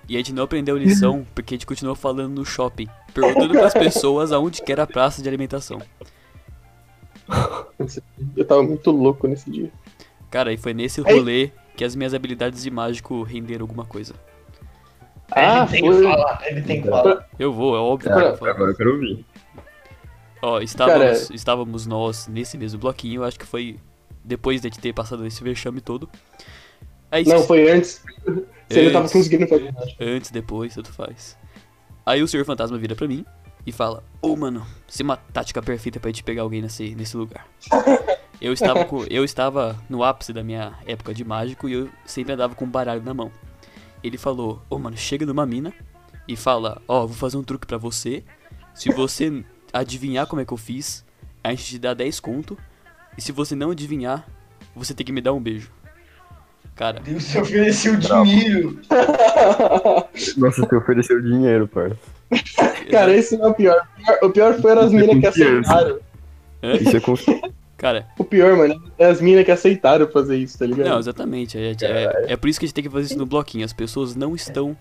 E 0.07 0.15
a 0.15 0.17
gente 0.17 0.33
não 0.33 0.43
aprendeu 0.43 0.77
lição 0.77 1.25
porque 1.35 1.53
a 1.53 1.57
gente 1.57 1.65
continuou 1.65 1.95
falando 1.95 2.33
no 2.33 2.45
shopping, 2.45 2.87
perguntando 3.13 3.53
para 3.53 3.67
as 3.67 3.73
pessoas 3.73 4.31
aonde 4.31 4.61
que 4.61 4.71
era 4.71 4.83
a 4.83 4.87
praça 4.87 5.21
de 5.21 5.27
alimentação. 5.27 5.81
Eu 8.35 8.45
tava 8.45 8.63
muito 8.63 8.91
louco 8.91 9.27
nesse 9.27 9.51
dia. 9.51 9.69
Cara, 10.31 10.53
e 10.53 10.57
foi 10.57 10.73
nesse 10.73 11.01
rolê 11.01 11.51
que 11.75 11.83
as 11.83 11.95
minhas 11.95 12.13
habilidades 12.13 12.63
de 12.63 12.71
mágico 12.71 13.23
renderam 13.23 13.63
alguma 13.63 13.85
coisa. 13.85 14.13
Ah, 15.31 15.63
ele 15.63 15.71
tem 15.71 15.81
foi. 15.81 15.97
que 15.97 16.03
falar, 16.03 16.41
ele 16.45 16.61
tem 16.61 16.81
que 16.81 16.87
falar. 16.89 17.29
Eu 17.39 17.51
vou, 17.53 17.75
é 17.75 17.79
óbvio 17.79 18.09
que 18.09 18.15
Cara, 18.15 18.25
eu 18.25 18.29
vou 18.29 18.37
falar. 18.37 18.51
Agora 18.51 18.71
eu 18.71 18.75
quero 18.75 18.93
ouvir. 18.93 19.25
Ó, 20.41 20.59
estávamos, 20.59 21.29
estávamos 21.29 21.85
nós 21.87 22.27
nesse 22.27 22.57
mesmo 22.57 22.79
bloquinho, 22.79 23.23
acho 23.23 23.39
que 23.39 23.45
foi 23.45 23.79
depois 24.23 24.61
de 24.61 24.69
ter 24.69 24.93
passado 24.93 25.25
esse 25.25 25.43
vexame 25.43 25.81
todo. 25.81 26.09
Aí, 27.09 27.23
Não, 27.25 27.43
foi 27.43 27.69
antes. 27.71 28.03
Você 28.69 28.79
ainda 28.79 28.91
tava 28.93 29.03
Antes. 29.03 29.13
conseguindo 29.13 29.47
fazer. 29.47 29.73
Antes, 29.99 30.31
depois, 30.31 30.73
tanto 30.73 30.91
faz. 30.91 31.37
Aí 32.05 32.23
o 32.23 32.27
Senhor 32.27 32.43
Fantasma 32.43 32.77
vira 32.77 32.95
pra 32.95 33.07
mim 33.07 33.23
e 33.65 33.71
fala: 33.71 34.03
Ô 34.21 34.35
mano, 34.35 34.65
isso 34.87 35.01
é 35.01 35.05
uma 35.05 35.17
tática 35.17 35.61
perfeita 35.61 35.99
pra 35.99 36.09
gente 36.09 36.23
pegar 36.23 36.41
alguém 36.41 36.61
nesse, 36.61 36.95
nesse 36.95 37.15
lugar. 37.15 37.45
Eu 38.41 38.51
estava, 38.51 38.83
com, 38.85 39.03
eu 39.09 39.23
estava 39.23 39.77
no 39.89 40.03
ápice 40.03 40.33
da 40.33 40.43
minha 40.43 40.73
época 40.87 41.13
de 41.13 41.23
mágico 41.23 41.69
e 41.69 41.73
eu 41.73 41.89
sempre 42.05 42.33
andava 42.33 42.55
com 42.55 42.65
um 42.65 42.69
baralho 42.69 43.03
na 43.03 43.13
mão. 43.13 43.31
Ele 44.03 44.17
falou: 44.17 44.61
Ô 44.69 44.77
mano, 44.77 44.97
chega 44.97 45.25
numa 45.25 45.45
mina 45.45 45.73
e 46.27 46.35
fala: 46.35 46.81
Ó, 46.87 47.05
vou 47.07 47.15
fazer 47.15 47.37
um 47.37 47.43
truque 47.43 47.65
pra 47.65 47.77
você. 47.77 48.23
Se 48.73 48.91
você 48.91 49.43
adivinhar 49.71 50.27
como 50.27 50.41
é 50.41 50.45
que 50.45 50.51
eu 50.53 50.57
fiz, 50.57 51.05
a 51.43 51.49
gente 51.51 51.63
te 51.65 51.79
dá 51.79 51.93
10 51.93 52.19
conto. 52.19 52.57
E 53.17 53.21
se 53.21 53.31
você 53.31 53.55
não 53.55 53.71
adivinhar, 53.71 54.27
você 54.75 54.93
tem 54.93 55.05
que 55.05 55.11
me 55.11 55.21
dar 55.21 55.33
um 55.33 55.39
beijo. 55.41 55.71
Cara, 56.75 56.99
Deus, 56.99 57.23
você 57.23 57.39
ofereceu 57.39 57.95
dinheiro. 57.97 58.79
Nossa, 60.37 60.61
você 60.65 60.75
ofereceu 60.75 61.21
dinheiro, 61.21 61.67
parça. 61.67 61.97
Cara, 62.89 63.13
esse 63.15 63.37
não 63.37 63.45
é 63.45 63.49
o 63.49 63.53
pior. 63.53 63.87
O 63.99 64.03
pior- 64.03 64.19
O 64.23 64.29
pior 64.31 64.61
foram 64.61 64.81
as 64.81 64.91
minas 64.91 65.19
que 65.19 65.27
aceitaram. 65.27 65.99
Isso 66.81 66.97
é 66.97 66.99
com... 66.99 67.13
cara, 67.83 68.07
O 68.17 68.23
pior, 68.23 68.55
mano, 68.55 68.81
é 68.97 69.05
as 69.05 69.19
minas 69.19 69.43
que 69.43 69.51
aceitaram 69.51 70.07
fazer 70.09 70.37
isso, 70.37 70.57
tá 70.57 70.65
ligado? 70.65 70.87
Não, 70.87 70.99
exatamente. 70.99 71.57
É, 71.57 71.71
é, 71.81 72.33
é 72.33 72.37
por 72.37 72.47
isso 72.47 72.57
que 72.59 72.65
a 72.65 72.67
gente 72.67 72.73
tem 72.75 72.83
que 72.83 72.89
fazer 72.89 73.07
isso 73.07 73.17
no 73.17 73.25
bloquinho. 73.25 73.65
As 73.65 73.73
pessoas 73.73 74.15
não 74.15 74.33
estão 74.35 74.75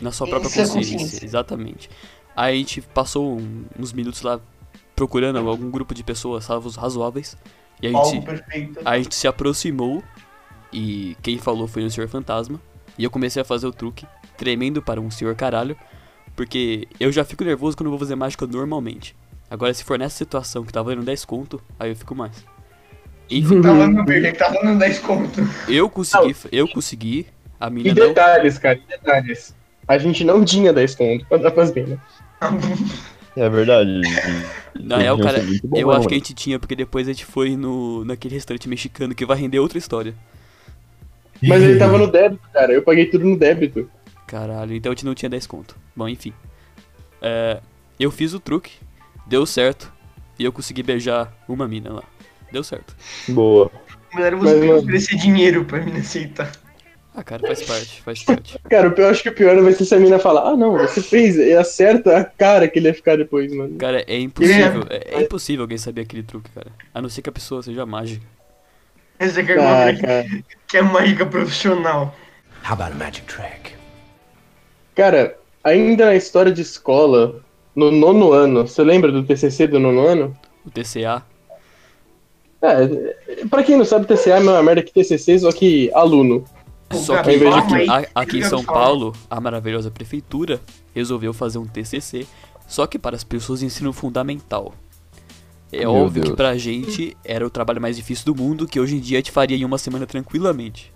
na 0.00 0.12
sua 0.12 0.26
própria 0.26 0.48
é 0.48 0.52
consciência. 0.52 0.98
consciência. 0.98 1.24
Exatamente. 1.24 1.88
Aí 2.36 2.54
a 2.54 2.58
gente 2.58 2.80
passou 2.82 3.38
um- 3.38 3.64
uns 3.78 3.92
minutos 3.92 4.22
lá 4.22 4.38
procurando 4.94 5.38
algum 5.38 5.70
grupo 5.70 5.94
de 5.94 6.04
pessoas 6.04 6.44
salvos 6.44 6.76
razoáveis. 6.76 7.36
E 7.82 7.86
a 7.86 7.90
gente, 7.90 8.24
a 8.84 8.98
gente 8.98 9.14
se 9.14 9.26
aproximou. 9.26 10.02
E 10.72 11.16
quem 11.22 11.38
falou 11.38 11.66
foi 11.66 11.84
o 11.84 11.90
Senhor 11.90 12.06
Fantasma. 12.08 12.60
E 12.98 13.02
eu 13.04 13.10
comecei 13.10 13.40
a 13.40 13.44
fazer 13.44 13.66
o 13.66 13.72
truque, 13.72 14.06
tremendo 14.36 14.82
para 14.82 15.00
um 15.00 15.10
senhor 15.10 15.34
caralho. 15.34 15.74
Porque 16.36 16.86
eu 17.00 17.10
já 17.10 17.24
fico 17.24 17.42
nervoso 17.44 17.76
quando 17.76 17.86
eu 17.86 17.90
vou 17.90 17.98
fazer 17.98 18.14
mágica 18.14 18.46
normalmente. 18.46 19.16
Agora, 19.50 19.74
se 19.74 19.84
for 19.84 19.98
nessa 19.98 20.16
situação 20.16 20.64
que 20.64 20.72
tá 20.72 20.80
valendo 20.82 21.04
10 21.04 21.24
conto, 21.24 21.60
aí 21.78 21.90
eu 21.90 21.96
fico 21.96 22.14
mais. 22.14 22.46
Enfim, 23.30 23.60
Tá 23.60 23.68
falando 23.68 24.04
perder 24.04 24.32
que 24.32 24.38
tá 24.38 24.52
falando 24.52 24.78
10 24.78 24.98
conto. 25.00 25.40
eu 25.68 25.88
consegui, 25.90 26.36
eu 26.52 26.68
consegui. 26.68 27.26
A 27.58 27.68
E 27.68 27.70
mina 27.70 27.94
não. 27.94 28.08
detalhes, 28.08 28.58
cara, 28.58 28.78
e 28.78 28.86
detalhes. 28.86 29.54
A 29.86 29.98
gente 29.98 30.24
não 30.24 30.44
tinha 30.44 30.72
10 30.72 30.94
conto 30.94 31.26
pra 31.26 31.38
dar 31.38 31.50
pras 31.50 31.72
minas. 31.74 31.98
É 33.36 33.48
verdade. 33.48 34.00
Na 34.74 34.98
real, 34.98 35.18
cara, 35.18 35.38
é 35.38 35.42
bom, 35.62 35.78
eu 35.78 35.88
né, 35.88 35.96
acho 35.96 36.08
que 36.08 36.14
a 36.14 36.16
mano? 36.16 36.24
gente 36.26 36.34
tinha, 36.34 36.58
porque 36.58 36.74
depois 36.76 37.08
a 37.08 37.12
gente 37.12 37.24
foi 37.24 37.56
no, 37.56 38.04
naquele 38.04 38.34
restaurante 38.34 38.68
mexicano 38.68 39.14
que 39.14 39.26
vai 39.26 39.36
render 39.36 39.58
outra 39.58 39.78
história. 39.78 40.14
Mas 41.42 41.62
ele 41.62 41.78
tava 41.78 41.96
no 41.98 42.10
débito, 42.10 42.42
cara. 42.52 42.72
Eu 42.72 42.82
paguei 42.82 43.06
tudo 43.06 43.24
no 43.24 43.38
débito. 43.38 43.90
Caralho, 44.26 44.74
então 44.74 44.92
a 44.92 44.94
gente 44.94 45.04
não 45.04 45.14
tinha 45.14 45.28
10 45.28 45.46
conto. 45.46 45.76
Bom, 45.94 46.08
enfim. 46.08 46.32
É, 47.20 47.60
eu 47.98 48.10
fiz 48.10 48.32
o 48.34 48.40
truque, 48.40 48.72
deu 49.30 49.46
certo, 49.46 49.92
e 50.36 50.44
eu 50.44 50.52
consegui 50.52 50.82
beijar 50.82 51.32
uma 51.48 51.68
mina 51.68 51.92
lá. 51.92 52.02
Deu 52.52 52.64
certo. 52.64 52.96
Boa. 53.28 53.70
Melhor 54.12 54.32
Mas, 54.32 54.42
você 54.50 54.66
mano- 54.66 54.78
oferecer 54.80 55.16
dinheiro 55.16 55.64
pra 55.64 55.78
mim 55.80 55.96
aceitar. 55.96 56.50
Ah, 57.14 57.22
cara, 57.22 57.46
faz 57.46 57.62
parte, 57.62 58.02
faz 58.02 58.22
parte. 58.24 58.58
Cara, 58.70 58.88
o 58.88 58.92
pior, 58.92 59.04
eu 59.06 59.10
acho 59.10 59.22
que 59.22 59.28
o 59.28 59.34
pior 59.34 59.60
vai 59.62 59.72
ser 59.72 59.84
se 59.84 59.94
a 59.94 59.98
mina 59.98 60.18
falar, 60.18 60.48
ah 60.50 60.56
não, 60.56 60.78
você 60.78 61.00
fez, 61.02 61.36
e 61.36 61.52
acerta 61.52 62.16
a 62.16 62.24
cara 62.24 62.66
que 62.68 62.78
ele 62.78 62.88
ia 62.88 62.94
ficar 62.94 63.16
depois, 63.16 63.52
mano. 63.52 63.76
Cara, 63.78 64.04
é 64.06 64.18
impossível, 64.18 64.84
é, 64.88 65.14
é 65.16 65.22
impossível 65.22 65.62
alguém 65.62 65.78
saber 65.78 66.02
aquele 66.02 66.22
truque, 66.22 66.50
cara. 66.50 66.68
A 66.94 67.00
não 67.02 67.08
ser 67.08 67.22
que 67.22 67.28
a 67.28 67.32
pessoa 67.32 67.62
seja 67.62 67.84
mágica. 67.86 68.24
Essa 69.18 69.40
aqui 69.40 69.52
é 69.52 69.58
Ah, 69.58 69.60
uma 69.92 70.00
cara. 70.00 70.26
que 70.68 70.76
é 70.76 70.82
mágica 70.82 71.26
profissional. 71.26 72.16
How 72.64 72.72
about 72.74 72.92
a 72.92 72.94
magic 72.94 73.22
trick? 73.26 73.72
Cara, 74.94 75.36
ainda 75.64 76.06
na 76.06 76.14
história 76.16 76.52
de 76.52 76.62
escola, 76.62 77.42
no 77.80 77.90
nono 77.90 78.32
ano. 78.32 78.66
Você 78.66 78.82
lembra 78.84 79.10
do 79.10 79.22
TCC 79.24 79.66
do 79.66 79.80
nono 79.80 80.06
ano? 80.06 80.36
O 80.66 80.70
TCA. 80.70 81.22
É, 82.62 83.46
pra 83.48 83.62
quem 83.62 83.76
não 83.76 83.84
sabe, 83.84 84.06
TCA 84.06 84.34
é 84.34 84.36
a 84.36 84.40
mesma 84.40 84.62
merda 84.62 84.82
que 84.82 84.92
TCC, 84.92 85.38
só 85.38 85.50
que 85.52 85.90
aluno. 85.94 86.44
Só 86.92 87.22
que 87.22 87.30
aqui, 87.30 87.38
que- 87.38 88.08
aqui 88.14 88.38
em 88.38 88.42
São. 88.42 88.64
Paulo, 88.64 89.14
a 89.30 89.40
maravilhosa 89.40 89.90
prefeitura 89.90 90.60
resolveu 90.94 91.32
fazer 91.32 91.58
um 91.58 91.66
TCC, 91.66 92.26
só 92.68 92.86
que 92.86 92.98
para 92.98 93.16
as 93.16 93.24
pessoas 93.24 93.60
de 93.60 93.66
ensino 93.66 93.92
fundamental. 93.92 94.74
É 95.72 95.78
Meu 95.80 95.92
óbvio 95.94 96.22
que 96.22 96.28
Deus. 96.30 96.36
pra 96.36 96.58
gente 96.58 97.16
era 97.24 97.46
o 97.46 97.50
trabalho 97.50 97.80
mais 97.80 97.96
difícil 97.96 98.26
do 98.26 98.34
mundo, 98.34 98.66
que 98.66 98.80
hoje 98.80 98.96
em 98.96 99.00
dia 99.00 99.18
a 99.18 99.20
gente 99.20 99.30
faria 99.30 99.56
em 99.56 99.64
uma 99.64 99.78
semana 99.78 100.04
tranquilamente. 100.04 100.92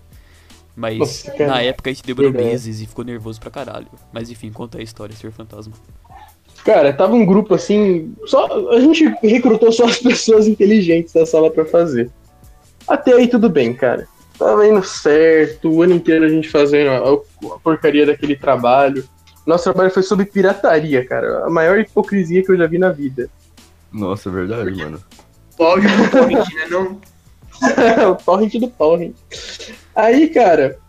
Mas 0.75 0.99
Nossa, 0.99 1.47
na 1.47 1.61
época 1.61 1.89
a 1.89 1.93
gente 1.93 2.03
demorou 2.05 2.33
meses 2.33 2.81
e 2.81 2.85
ficou 2.85 3.05
nervoso 3.05 3.39
pra 3.39 3.49
caralho. 3.49 3.87
Mas 4.11 4.29
enfim, 4.29 4.51
conta 4.51 4.77
a 4.77 4.81
história, 4.83 5.15
Senhor 5.15 5.31
Fantasma. 5.31 5.71
Cara, 6.65 6.91
tava 6.91 7.13
um 7.13 7.25
grupo 7.25 7.53
assim. 7.53 8.15
Só, 8.25 8.71
a 8.71 8.79
gente 8.79 9.05
recrutou 9.21 9.71
só 9.71 9.85
as 9.85 9.99
pessoas 10.01 10.47
inteligentes 10.47 11.13
da 11.13 11.23
sala 11.23 11.51
pra 11.51 11.63
fazer. 11.63 12.09
Até 12.87 13.13
aí 13.13 13.27
tudo 13.27 13.47
bem, 13.49 13.71
cara. 13.71 14.07
Tava 14.37 14.67
indo 14.67 14.83
certo, 14.83 15.69
o 15.69 15.83
ano 15.83 15.93
inteiro 15.93 16.25
a 16.25 16.29
gente 16.29 16.49
fazendo 16.49 16.89
a, 16.89 17.53
a 17.55 17.59
porcaria 17.59 18.05
daquele 18.05 18.35
trabalho. 18.35 19.07
Nosso 19.45 19.65
trabalho 19.65 19.91
foi 19.91 20.01
sobre 20.01 20.25
pirataria, 20.25 21.05
cara. 21.05 21.45
A 21.45 21.49
maior 21.51 21.79
hipocrisia 21.79 22.43
que 22.43 22.51
eu 22.51 22.57
já 22.57 22.65
vi 22.65 22.79
na 22.79 22.91
vida. 22.91 23.29
Nossa, 23.93 24.29
é 24.29 24.31
verdade, 24.31 24.75
mano. 24.75 24.99
Áudio 25.59 25.89
do 25.89 26.09
torrent, 26.09 26.53
né? 26.53 26.67
Não. 26.69 26.99
o 28.11 28.15
torrent 28.15 28.53
do 28.55 28.67
torrent. 28.67 29.13
Aí, 29.95 30.27
cara, 30.29 30.79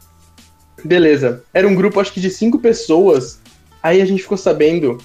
beleza. 0.83 1.45
Era 1.53 1.69
um 1.69 1.75
grupo, 1.75 2.01
acho 2.01 2.13
que 2.13 2.21
de 2.21 2.31
cinco 2.31 2.59
pessoas. 2.59 3.41
Aí 3.83 4.01
a 4.01 4.07
gente 4.07 4.23
ficou 4.23 4.39
sabendo, 4.39 4.99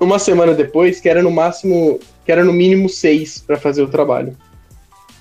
uma 0.00 0.18
semana 0.18 0.54
depois, 0.54 0.98
que 0.98 1.08
era 1.08 1.22
no 1.22 1.30
máximo, 1.30 2.00
que 2.24 2.32
era 2.32 2.42
no 2.42 2.52
mínimo 2.52 2.88
seis 2.88 3.38
pra 3.38 3.58
fazer 3.58 3.82
o 3.82 3.88
trabalho. 3.88 4.36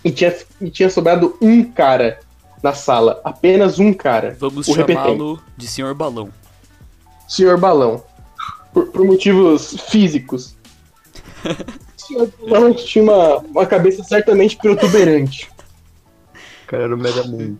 E 0.03 0.11
tinha, 0.11 0.33
e 0.61 0.69
tinha 0.69 0.89
sobrado 0.89 1.37
um 1.41 1.63
cara 1.63 2.19
na 2.63 2.73
sala. 2.73 3.19
Apenas 3.23 3.77
um 3.77 3.93
cara. 3.93 4.35
Vamos 4.39 4.65
chamá-lo 4.65 5.41
de 5.57 5.67
Senhor 5.67 5.93
Balão. 5.93 6.29
Senhor 7.27 7.59
Balão. 7.59 8.03
Por, 8.73 8.87
por 8.87 9.03
motivos 9.05 9.75
físicos. 9.89 10.55
O 11.43 11.99
Senhor 11.99 12.31
Balão 12.49 12.73
tinha 12.73 13.03
uma, 13.03 13.37
uma 13.37 13.65
cabeça 13.65 14.03
certamente 14.03 14.55
protuberante. 14.55 15.51
O 16.63 16.67
cara 16.67 16.83
era 16.83 16.95
o 16.95 16.97
Mega 16.97 17.23
Man. 17.27 17.57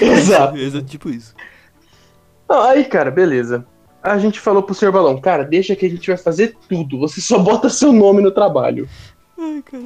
Exato. 0.00 0.56
Exato, 0.56 0.86
tipo 0.86 1.10
isso. 1.10 1.34
Não, 2.48 2.62
aí, 2.62 2.84
cara, 2.84 3.10
beleza. 3.10 3.66
A 4.04 4.18
gente 4.18 4.38
falou 4.38 4.62
pro 4.62 4.74
senhor 4.74 4.92
Balão, 4.92 5.18
cara, 5.18 5.44
deixa 5.44 5.74
que 5.74 5.86
a 5.86 5.88
gente 5.88 6.06
vai 6.06 6.16
fazer 6.18 6.54
tudo. 6.68 6.98
Você 7.00 7.20
só 7.22 7.38
bota 7.38 7.70
seu 7.70 7.90
nome 7.92 8.20
no 8.20 8.30
trabalho. 8.30 8.86
Ai, 9.38 9.62
cara. 9.62 9.84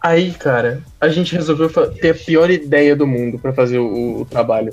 Aí, 0.00 0.30
cara, 0.32 0.82
a 1.00 1.08
gente 1.08 1.34
resolveu 1.34 1.68
ter 2.00 2.10
a 2.10 2.14
pior 2.14 2.48
ideia 2.48 2.94
do 2.94 3.04
mundo 3.06 3.36
pra 3.36 3.52
fazer 3.52 3.78
o, 3.80 4.20
o 4.20 4.24
trabalho. 4.24 4.72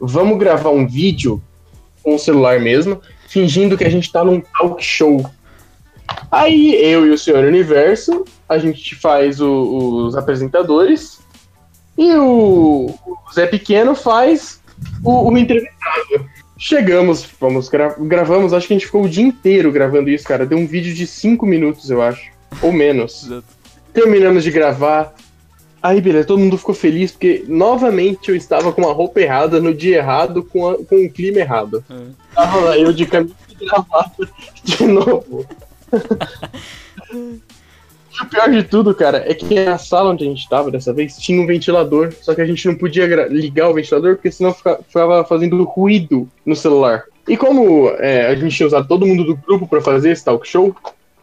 Vamos 0.00 0.38
gravar 0.38 0.70
um 0.70 0.86
vídeo 0.86 1.42
com 2.04 2.14
o 2.14 2.18
celular 2.18 2.60
mesmo, 2.60 3.02
fingindo 3.28 3.76
que 3.76 3.82
a 3.84 3.90
gente 3.90 4.10
tá 4.12 4.24
num 4.24 4.40
talk 4.40 4.82
show. 4.82 5.28
Aí, 6.30 6.74
eu 6.76 7.04
e 7.06 7.10
o 7.10 7.18
senhor 7.18 7.44
Universo, 7.44 8.24
a 8.48 8.56
gente 8.58 8.94
faz 8.94 9.40
o- 9.40 10.06
os 10.06 10.16
apresentadores 10.16 11.20
e 11.98 12.14
o, 12.14 12.86
o 13.04 13.16
Zé 13.34 13.46
Pequeno 13.48 13.96
faz 13.96 14.60
o, 15.04 15.28
o 15.30 15.36
entrevistado. 15.36 16.28
Chegamos, 16.62 17.26
vamos 17.40 17.70
gra- 17.70 17.96
gravamos, 17.98 18.52
acho 18.52 18.66
que 18.66 18.74
a 18.74 18.76
gente 18.76 18.84
ficou 18.84 19.04
o 19.04 19.08
dia 19.08 19.24
inteiro 19.24 19.72
gravando 19.72 20.10
isso, 20.10 20.24
cara. 20.28 20.44
Deu 20.44 20.58
um 20.58 20.66
vídeo 20.66 20.92
de 20.94 21.06
5 21.06 21.46
minutos, 21.46 21.88
eu 21.90 22.02
acho. 22.02 22.30
Ou 22.60 22.70
menos. 22.70 23.30
Terminamos 23.94 24.44
de 24.44 24.50
gravar. 24.50 25.14
Aí, 25.82 25.98
beleza, 26.02 26.26
todo 26.28 26.38
mundo 26.38 26.58
ficou 26.58 26.74
feliz 26.74 27.12
porque 27.12 27.42
novamente 27.48 28.28
eu 28.28 28.36
estava 28.36 28.70
com 28.74 28.86
a 28.86 28.92
roupa 28.92 29.22
errada, 29.22 29.58
no 29.58 29.72
dia 29.72 29.96
errado, 29.96 30.42
com, 30.44 30.68
a- 30.68 30.76
com 30.84 30.96
o 30.96 31.10
clima 31.10 31.38
errado. 31.38 31.82
É. 31.88 31.94
Tava 32.34 32.76
eu 32.76 32.92
de 32.92 33.06
camisa 33.06 33.34
gravata 33.58 34.28
de 34.62 34.84
novo. 34.84 35.46
O 38.22 38.26
pior 38.26 38.50
de 38.50 38.62
tudo, 38.62 38.94
cara, 38.94 39.24
é 39.26 39.34
que 39.34 39.64
na 39.64 39.78
sala 39.78 40.10
onde 40.10 40.24
a 40.24 40.26
gente 40.28 40.48
tava 40.48 40.70
dessa 40.70 40.92
vez 40.92 41.16
tinha 41.16 41.40
um 41.40 41.46
ventilador, 41.46 42.12
só 42.20 42.34
que 42.34 42.40
a 42.40 42.46
gente 42.46 42.66
não 42.66 42.74
podia 42.74 43.06
ligar 43.28 43.70
o 43.70 43.74
ventilador 43.74 44.16
porque 44.16 44.30
senão 44.30 44.52
fica- 44.52 44.78
ficava 44.86 45.24
fazendo 45.24 45.62
ruído 45.64 46.28
no 46.44 46.54
celular. 46.54 47.04
E 47.26 47.36
como 47.36 47.88
é, 47.98 48.26
a 48.26 48.34
gente 48.34 48.54
tinha 48.56 48.66
usado 48.66 48.86
todo 48.86 49.06
mundo 49.06 49.24
do 49.24 49.36
grupo 49.36 49.66
pra 49.66 49.80
fazer 49.80 50.10
esse 50.10 50.24
talk 50.24 50.46
show, 50.46 50.74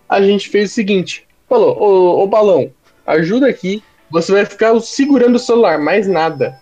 a 0.09 0.21
gente 0.21 0.49
fez 0.49 0.71
o 0.71 0.73
seguinte: 0.73 1.25
falou, 1.47 1.77
ô, 1.79 2.23
ô 2.23 2.27
balão, 2.27 2.71
ajuda 3.05 3.47
aqui, 3.47 3.83
você 4.09 4.31
vai 4.31 4.45
ficar 4.45 4.79
segurando 4.79 5.35
o 5.35 5.39
celular, 5.39 5.77
mais 5.77 6.07
nada. 6.07 6.57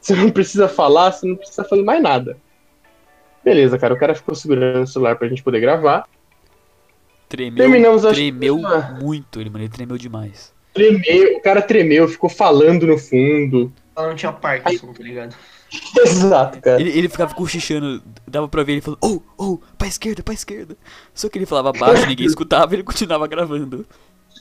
Você 0.00 0.14
não 0.14 0.30
precisa 0.30 0.68
falar, 0.68 1.12
você 1.12 1.26
não 1.26 1.36
precisa 1.36 1.64
fazer 1.64 1.82
mais 1.82 2.02
nada. 2.02 2.36
Beleza, 3.44 3.78
cara, 3.78 3.94
o 3.94 3.98
cara 3.98 4.14
ficou 4.14 4.34
segurando 4.34 4.84
o 4.84 4.86
celular 4.86 5.16
pra 5.16 5.28
gente 5.28 5.42
poder 5.42 5.60
gravar. 5.60 6.06
Tremeu, 7.28 7.56
Terminamos 7.56 8.04
a- 8.04 8.12
tremeu 8.12 8.64
Ah. 8.66 8.96
muito, 9.00 9.40
ele, 9.40 9.50
mano, 9.50 9.64
ele 9.64 9.72
tremeu 9.72 9.98
demais. 9.98 10.52
Tremeu, 10.72 11.36
o 11.36 11.42
cara 11.42 11.60
tremeu, 11.60 12.08
ficou 12.08 12.30
falando 12.30 12.86
no 12.86 12.96
fundo. 12.96 13.72
Ela 13.96 14.08
não 14.08 14.14
tinha 14.16 14.32
Parkinson, 14.32 14.92
tá 14.92 15.02
ligado? 15.02 15.34
Exato, 16.06 16.60
cara. 16.62 16.80
Ele, 16.80 16.96
ele 16.96 17.08
ficava 17.08 17.34
cochichando, 17.34 18.02
dava 18.26 18.48
pra 18.48 18.62
ver 18.62 18.72
ele 18.72 18.80
falando, 18.80 18.98
oh, 19.02 19.20
oh, 19.36 19.58
pra 19.76 19.88
esquerda, 19.88 20.22
pra 20.22 20.32
esquerda. 20.32 20.76
Só 21.12 21.28
que 21.28 21.36
ele 21.36 21.44
falava 21.46 21.72
baixo, 21.72 22.06
ninguém 22.06 22.24
escutava, 22.26 22.72
ele 22.74 22.82
continuava 22.82 23.26
gravando. 23.26 23.84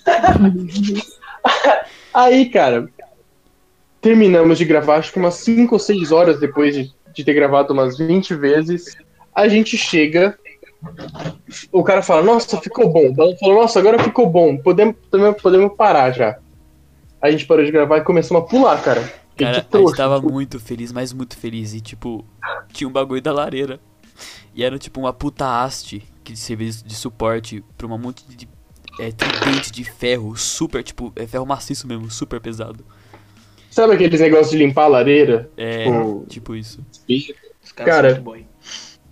Aí, 2.13 2.49
cara, 2.49 2.89
terminamos 4.01 4.57
de 4.57 4.65
gravar, 4.65 4.97
acho 4.97 5.11
que 5.11 5.19
umas 5.19 5.35
5 5.35 5.75
ou 5.75 5.79
6 5.79 6.11
horas 6.11 6.39
depois 6.39 6.75
de, 6.75 6.91
de 7.13 7.23
ter 7.23 7.33
gravado 7.33 7.73
umas 7.73 7.97
20 7.97 8.33
vezes. 8.35 8.95
A 9.35 9.47
gente 9.47 9.77
chega, 9.77 10.37
o 11.71 11.83
cara 11.83 12.01
fala, 12.01 12.23
nossa, 12.23 12.59
ficou 12.61 12.89
bom. 12.89 13.07
O 13.07 13.13
Balão 13.13 13.35
falou, 13.37 13.61
nossa, 13.61 13.79
agora 13.79 14.01
ficou 14.01 14.29
bom, 14.29 14.57
podemos, 14.57 14.95
podemos, 15.09 15.41
podemos 15.41 15.75
parar 15.75 16.11
já. 16.11 16.37
A 17.21 17.31
gente 17.31 17.45
parou 17.45 17.65
de 17.65 17.71
gravar 17.71 17.97
e 17.97 18.03
começamos 18.03 18.43
a 18.43 18.45
pular, 18.45 18.81
cara. 18.81 19.01
Cara, 19.35 19.65
a 19.71 19.77
gente 19.77 19.95
tava 19.95 20.21
muito 20.21 20.59
feliz, 20.59 20.91
mas 20.91 21.13
muito 21.13 21.37
feliz. 21.37 21.73
E 21.73 21.81
tipo, 21.81 22.25
tinha 22.71 22.87
um 22.87 22.91
bagulho 22.91 23.21
da 23.21 23.31
lareira. 23.31 23.79
E 24.55 24.63
era 24.63 24.79
tipo 24.79 24.99
uma 24.99 25.13
puta 25.13 25.63
haste 25.63 26.03
que 26.23 26.35
servia 26.35 26.71
de 26.71 26.95
suporte 26.95 27.63
pra 27.77 27.85
uma 27.85 27.97
monte 27.97 28.23
de 28.27 28.47
é, 28.99 29.11
tridente 29.11 29.71
de 29.71 29.83
ferro, 29.83 30.35
super, 30.35 30.83
tipo, 30.83 31.13
é 31.15 31.27
ferro 31.27 31.45
maciço 31.45 31.87
mesmo, 31.87 32.09
super 32.09 32.41
pesado. 32.41 32.83
Sabe 33.69 33.93
aqueles 33.93 34.19
negócios 34.19 34.49
de 34.49 34.57
limpar 34.57 34.85
a 34.85 34.87
lareira? 34.87 35.49
É, 35.55 35.83
Tipo, 35.83 36.25
tipo 36.27 36.55
isso. 36.55 36.83
Os 37.63 37.71
caras 37.71 37.93
Cara, 37.93 38.15
são 38.15 38.23
muito 38.23 38.23
boy. 38.23 38.45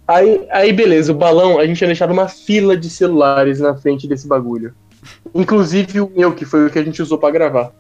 Aí, 0.08 0.46
aí, 0.52 0.72
beleza, 0.72 1.12
o 1.12 1.16
balão, 1.16 1.58
a 1.60 1.66
gente 1.66 1.78
tinha 1.78 1.88
deixado 1.88 2.12
uma 2.14 2.28
fila 2.28 2.78
de 2.78 2.90
celulares 2.90 3.60
na 3.60 3.76
frente 3.76 4.08
desse 4.08 4.28
bagulho. 4.28 4.74
Inclusive 5.34 6.00
o 6.02 6.12
meu, 6.16 6.34
que 6.34 6.46
foi 6.46 6.68
o 6.68 6.70
que 6.70 6.78
a 6.80 6.84
gente 6.84 7.02
usou 7.02 7.18
pra 7.18 7.32
gravar. 7.32 7.72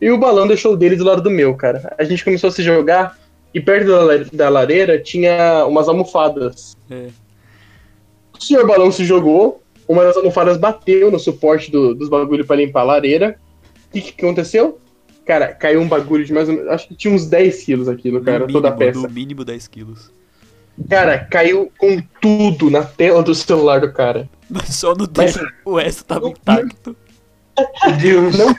E 0.00 0.10
o 0.10 0.18
balão 0.18 0.46
deixou 0.46 0.74
o 0.74 0.76
dele 0.76 0.96
do 0.96 1.04
lado 1.04 1.22
do 1.22 1.30
meu, 1.30 1.54
cara. 1.54 1.94
A 1.98 2.04
gente 2.04 2.22
começou 2.24 2.48
a 2.48 2.52
se 2.52 2.62
jogar 2.62 3.18
e 3.54 3.60
perto 3.60 3.88
da, 3.88 4.02
la- 4.02 4.24
da 4.32 4.48
lareira 4.50 4.98
tinha 5.00 5.64
umas 5.66 5.88
almofadas. 5.88 6.76
É. 6.90 7.06
O 8.38 8.44
senhor 8.44 8.66
balão 8.66 8.92
se 8.92 9.04
jogou, 9.04 9.62
uma 9.88 10.04
das 10.04 10.16
almofadas 10.16 10.58
bateu 10.58 11.10
no 11.10 11.18
suporte 11.18 11.70
do- 11.70 11.94
dos 11.94 12.10
bagulhos 12.10 12.46
pra 12.46 12.56
limpar 12.56 12.80
a 12.82 12.84
lareira. 12.84 13.38
O 13.88 13.92
que, 13.92 14.12
que 14.12 14.24
aconteceu? 14.24 14.78
Cara, 15.24 15.48
caiu 15.54 15.80
um 15.80 15.88
bagulho 15.88 16.24
de 16.24 16.32
mais 16.34 16.48
ou 16.48 16.54
menos. 16.54 16.70
Acho 16.70 16.86
que 16.88 16.94
tinha 16.94 17.12
uns 17.14 17.26
10 17.26 17.64
quilos 17.64 17.88
aquilo, 17.88 18.20
cara, 18.22 18.40
no, 18.46 18.52
toda 18.52 18.68
a 18.68 18.72
mínimo, 18.72 18.92
peça. 18.92 19.08
no 19.08 19.12
mínimo 19.14 19.44
10 19.44 19.66
quilos. 19.68 20.12
Cara, 20.90 21.18
caiu 21.18 21.70
com 21.78 22.00
tudo 22.20 22.70
na 22.70 22.82
tela 22.84 23.22
do 23.22 23.34
celular 23.34 23.80
do 23.80 23.92
cara. 23.92 24.28
Mas 24.48 24.74
só 24.76 24.94
no 24.94 25.08
Mas- 25.16 25.34
dele, 25.34 25.48
o 25.64 25.76
resto 25.76 26.04
tava 26.04 26.26
Não- 26.26 26.30
intacto. 26.32 26.96
Deus. 28.02 28.36
Não, 28.36 28.54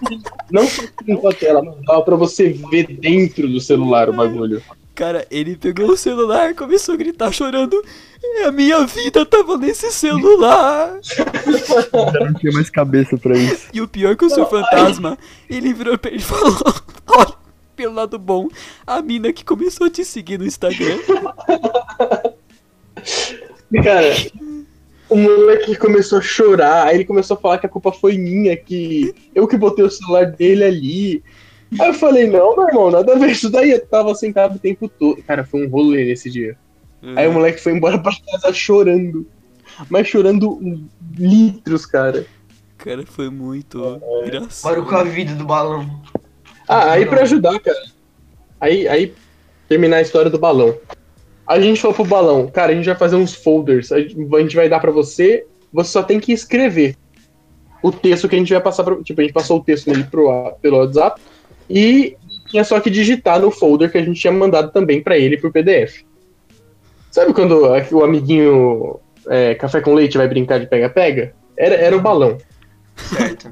não 0.52 0.68
só 0.68 0.82
limpou 1.08 1.30
a 1.30 1.34
tela, 1.34 1.62
mas 1.62 1.76
dava 1.86 2.02
pra 2.02 2.16
você 2.16 2.50
ver 2.72 2.88
dentro 2.88 3.48
do 3.48 3.62
celular 3.62 4.10
o 4.10 4.14
bagulho. 4.14 4.62
Cara, 4.96 5.28
ele 5.30 5.56
pegou 5.56 5.92
o 5.92 5.96
celular, 5.98 6.56
começou 6.56 6.96
a 6.96 6.98
gritar 6.98 7.32
chorando. 7.32 7.80
"É, 8.24 8.46
A 8.46 8.52
minha 8.52 8.84
vida 8.88 9.24
tava 9.28 9.56
nesse 9.56 9.92
celular. 9.92 11.00
Eu 12.16 12.26
não 12.26 12.34
tinha 12.34 12.52
mais 12.52 12.72
cabeça 12.72 13.16
pra 13.16 13.38
isso. 13.38 13.68
E 13.72 13.80
o 13.80 13.88
pior 13.88 14.16
que 14.16 14.26
o 14.26 14.30
seu 14.32 14.48
fantasma, 14.48 15.16
ele 15.48 15.72
virou 15.74 15.96
pra 16.00 16.10
ele 16.10 16.20
e 16.20 16.24
falou: 16.24 16.58
Olha, 17.08 17.34
pelo 17.78 17.94
lado 17.94 18.18
bom, 18.18 18.48
a 18.86 19.02
mina 19.04 19.32
que 19.32 19.46
começou 19.46 19.86
a 19.86 19.90
te 19.90 20.04
seguir 20.04 20.40
no 20.40 20.46
Instagram. 20.46 20.98
Cara, 23.84 24.16
o 25.08 25.16
moleque 25.16 25.76
começou 25.76 26.18
a 26.18 26.22
chorar, 26.22 26.88
aí 26.88 26.96
ele 26.96 27.06
começou 27.06 27.38
a 27.38 27.40
falar 27.40 27.60
que 27.60 27.68
a 27.68 27.70
culpa 27.70 27.92
foi 27.92 28.18
minha, 28.18 28.58
que 28.58 29.14
eu 29.36 29.48
que 29.48 29.56
botei 29.56 29.86
o 29.86 29.92
celular 29.92 30.26
dele 30.26 30.64
ali. 30.64 31.24
Aí 31.80 31.90
eu 31.90 31.94
falei, 31.94 32.28
não, 32.28 32.56
meu 32.56 32.68
irmão, 32.68 32.90
nada 32.90 33.14
a 33.14 33.18
ver 33.18 33.32
isso 33.32 33.50
daí, 33.50 33.72
eu 33.72 33.86
tava 33.86 34.16
sentado 34.16 34.56
o 34.56 34.60
tempo 34.60 34.90
todo. 34.90 35.22
Cara, 35.22 35.46
foi 35.46 35.66
um 35.66 35.70
rolê 35.70 36.04
nesse 36.04 36.32
dia. 36.32 36.58
Aí 37.16 37.28
o 37.28 37.34
moleque 37.34 37.62
foi 37.62 37.74
embora 37.74 38.00
pra 38.00 38.12
casa 38.32 38.52
chorando. 38.52 39.28
mas 39.90 40.08
chorando 40.08 40.60
litros, 41.16 41.86
cara. 41.86 42.26
Cara, 42.78 43.06
foi 43.06 43.30
muito 43.30 44.02
engraçado. 44.24 44.64
Parou 44.64 44.86
com 44.86 44.96
a 44.96 45.04
vida 45.04 45.36
do 45.36 45.46
balão. 45.46 46.02
Ah, 46.68 46.92
aí 46.92 47.06
pra 47.06 47.22
ajudar, 47.22 47.60
cara. 47.60 47.86
Aí, 48.60 48.88
aí, 48.88 49.14
terminar 49.70 49.98
a 49.98 50.02
história 50.02 50.30
do 50.30 50.40
balão. 50.40 50.76
A 51.48 51.60
gente 51.60 51.82
falou 51.82 51.96
pro 51.96 52.06
balão, 52.06 52.48
cara, 52.48 52.72
a 52.72 52.76
gente 52.76 52.86
vai 52.86 52.96
fazer 52.96 53.16
uns 53.16 53.34
folders. 53.34 53.92
A 53.92 54.00
gente 54.00 54.56
vai 54.56 54.68
dar 54.68 54.80
pra 54.80 54.92
você, 54.92 55.46
você 55.72 55.92
só 55.92 56.04
tem 56.04 56.20
que 56.20 56.34
escrever 56.34 56.96
o 57.82 57.92
texto 57.92 58.28
que 58.28 58.36
a 58.36 58.40
gente 58.40 58.52
vai 58.52 58.62
passar 58.62 58.84
pra. 58.84 59.02
Tipo, 59.02 59.22
a 59.22 59.24
gente 59.24 59.34
passou 59.34 59.60
o 59.60 59.64
texto 59.64 59.88
nele 59.88 60.04
pro, 60.04 60.54
pelo 60.62 60.78
WhatsApp 60.78 61.22
e 61.70 62.18
tinha 62.50 62.64
só 62.64 62.80
que 62.80 62.90
digitar 62.90 63.40
no 63.40 63.52
folder 63.52 63.92
que 63.92 63.98
a 63.98 64.04
gente 64.04 64.20
tinha 64.20 64.34
mandado 64.34 64.72
também 64.72 65.02
pra 65.02 65.18
ele 65.18 65.38
por 65.38 65.52
PDF. 65.52 66.04
Sabe 67.12 67.34
quando 67.34 67.62
o 67.92 68.04
amiguinho 68.04 69.00
é, 69.28 69.56
café 69.56 69.82
com 69.82 69.94
leite 69.94 70.18
vai 70.18 70.28
brincar 70.28 70.60
de 70.60 70.68
pega-pega? 70.68 71.34
Era, 71.58 71.76
era 71.76 71.96
o 71.96 72.02
balão. 72.02 72.38
Certo. 72.96 73.50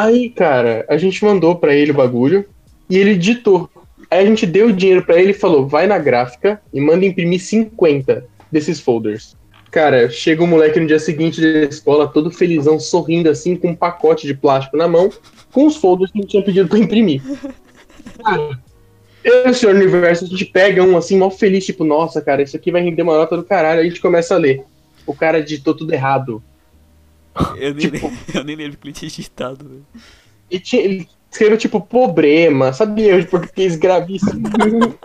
Aí, 0.00 0.30
cara, 0.30 0.86
a 0.88 0.96
gente 0.96 1.22
mandou 1.22 1.56
pra 1.56 1.74
ele 1.74 1.90
o 1.90 1.94
bagulho 1.94 2.46
e 2.88 2.96
ele 2.96 3.14
digitou. 3.14 3.68
Aí 4.10 4.24
a 4.24 4.26
gente 4.26 4.46
deu 4.46 4.68
o 4.68 4.72
dinheiro 4.72 5.04
pra 5.04 5.20
ele 5.20 5.32
e 5.32 5.34
falou: 5.34 5.68
vai 5.68 5.86
na 5.86 5.98
gráfica 5.98 6.58
e 6.72 6.80
manda 6.80 7.04
imprimir 7.04 7.38
50 7.38 8.24
desses 8.50 8.80
folders. 8.80 9.36
Cara, 9.70 10.08
chega 10.08 10.42
o 10.42 10.46
moleque 10.46 10.80
no 10.80 10.86
dia 10.86 10.98
seguinte 10.98 11.38
da 11.42 11.68
escola, 11.68 12.08
todo 12.08 12.30
felizão, 12.30 12.80
sorrindo 12.80 13.28
assim, 13.28 13.54
com 13.54 13.68
um 13.68 13.76
pacote 13.76 14.26
de 14.26 14.32
plástico 14.32 14.74
na 14.74 14.88
mão, 14.88 15.10
com 15.52 15.66
os 15.66 15.76
folders 15.76 16.10
que 16.10 16.18
a 16.18 16.22
gente 16.22 16.30
tinha 16.30 16.42
pedido 16.42 16.68
pra 16.68 16.78
imprimir. 16.78 17.22
Cara, 18.24 18.58
eu 19.22 19.46
e 19.46 19.50
o 19.50 19.54
senhor 19.54 19.74
Universo, 19.74 20.24
a 20.24 20.28
gente 20.28 20.46
pega 20.46 20.82
um 20.82 20.96
assim, 20.96 21.18
mal 21.18 21.30
feliz, 21.30 21.66
tipo, 21.66 21.84
nossa, 21.84 22.22
cara, 22.22 22.42
isso 22.42 22.56
aqui 22.56 22.72
vai 22.72 22.80
render 22.80 23.02
uma 23.02 23.18
nota 23.18 23.36
do 23.36 23.44
caralho. 23.44 23.80
Aí 23.80 23.86
a 23.86 23.88
gente 23.88 24.00
começa 24.00 24.34
a 24.34 24.38
ler. 24.38 24.64
O 25.06 25.14
cara 25.14 25.42
digitou 25.42 25.74
tudo 25.74 25.92
errado. 25.92 26.42
Eu 27.56 27.74
nem, 27.74 27.90
Tipo- 27.90 28.12
eu 28.34 28.44
nem 28.44 28.56
lembro 28.56 28.78
que 28.78 28.86
ele 28.88 28.94
tinha 28.94 29.08
digitado, 29.08 29.68
velho. 29.68 29.86
E 30.50 30.58
tinha, 30.58 30.82
ele 30.82 31.08
escreveu 31.30 31.56
tipo 31.58 31.80
problema, 31.80 32.72
sabe? 32.72 33.06
Eu 33.06 33.20
de 33.20 33.26
português 33.28 33.76
gravíssimo. 33.76 34.48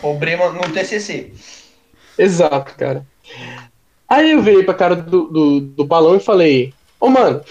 Problema 0.00 0.50
no 0.50 0.60
TCC. 0.72 1.32
Exato, 2.18 2.74
cara. 2.76 3.06
Aí 4.08 4.30
eu 4.32 4.42
virei 4.42 4.62
pra 4.64 4.74
cara 4.74 4.96
do, 4.96 5.28
do, 5.28 5.60
do 5.60 5.84
balão 5.84 6.16
e 6.16 6.20
falei: 6.20 6.72
Ô 6.98 7.08
mano, 7.08 7.42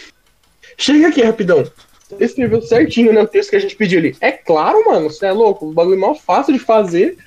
chega 0.77 1.07
aqui 1.09 1.21
rapidão. 1.21 1.63
Você 2.09 2.23
escreveu 2.23 2.61
certinho, 2.61 3.13
né? 3.13 3.21
O 3.21 3.27
texto 3.27 3.49
que 3.51 3.55
a 3.57 3.59
gente 3.59 3.75
pediu 3.75 3.99
ali. 3.99 4.15
É 4.21 4.31
claro, 4.31 4.83
mano, 4.85 5.09
você 5.09 5.27
é 5.27 5.31
louco. 5.31 5.67
O 5.67 5.73
bagulho 5.73 5.95
é 5.97 5.99
mal 5.99 6.15
fácil 6.15 6.53
de 6.53 6.59
fazer. 6.59 7.17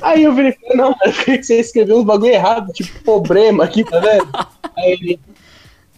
Aí 0.00 0.22
eu 0.22 0.34
virei 0.34 0.52
e 0.52 0.54
falei: 0.54 0.76
Não, 0.76 0.94
eu 1.04 1.12
queria 1.12 1.38
que 1.38 1.44
você 1.44 1.58
escreveu 1.58 1.98
uns 1.98 2.04
bagulho 2.04 2.32
errado, 2.32 2.72
tipo 2.72 3.02
problema 3.02 3.64
aqui, 3.64 3.84
tá 3.84 3.98
vendo? 3.98 4.28
Aí 4.76 4.92
ele, 4.92 5.20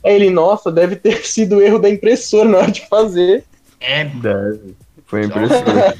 aí 0.04 0.14
ele, 0.14 0.30
nossa, 0.30 0.70
deve 0.70 0.96
ter 0.96 1.24
sido 1.26 1.60
erro 1.60 1.78
da 1.78 1.88
impressora 1.88 2.48
na 2.48 2.58
hora 2.58 2.70
de 2.70 2.86
fazer. 2.88 3.44
É, 3.80 4.04
Deve. 4.04 4.76
Foi 5.06 5.24
impressionante. 5.24 5.98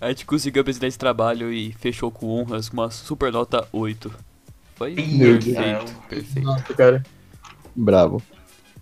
A 0.00 0.08
gente 0.08 0.26
conseguiu 0.26 0.62
apresentar 0.62 0.88
esse 0.88 0.98
trabalho 0.98 1.52
e 1.52 1.72
fechou 1.74 2.10
com 2.10 2.26
honras 2.28 2.68
com 2.68 2.76
uma 2.76 2.90
super 2.90 3.30
nota 3.30 3.68
8. 3.72 4.10
Foi 4.74 4.94
Meu 4.94 5.38
Deus. 5.38 5.44
perfeito, 5.44 5.92
perfeito. 6.08 6.46
Nossa, 6.46 6.74
cara. 6.74 7.02
Bravo. 7.76 8.22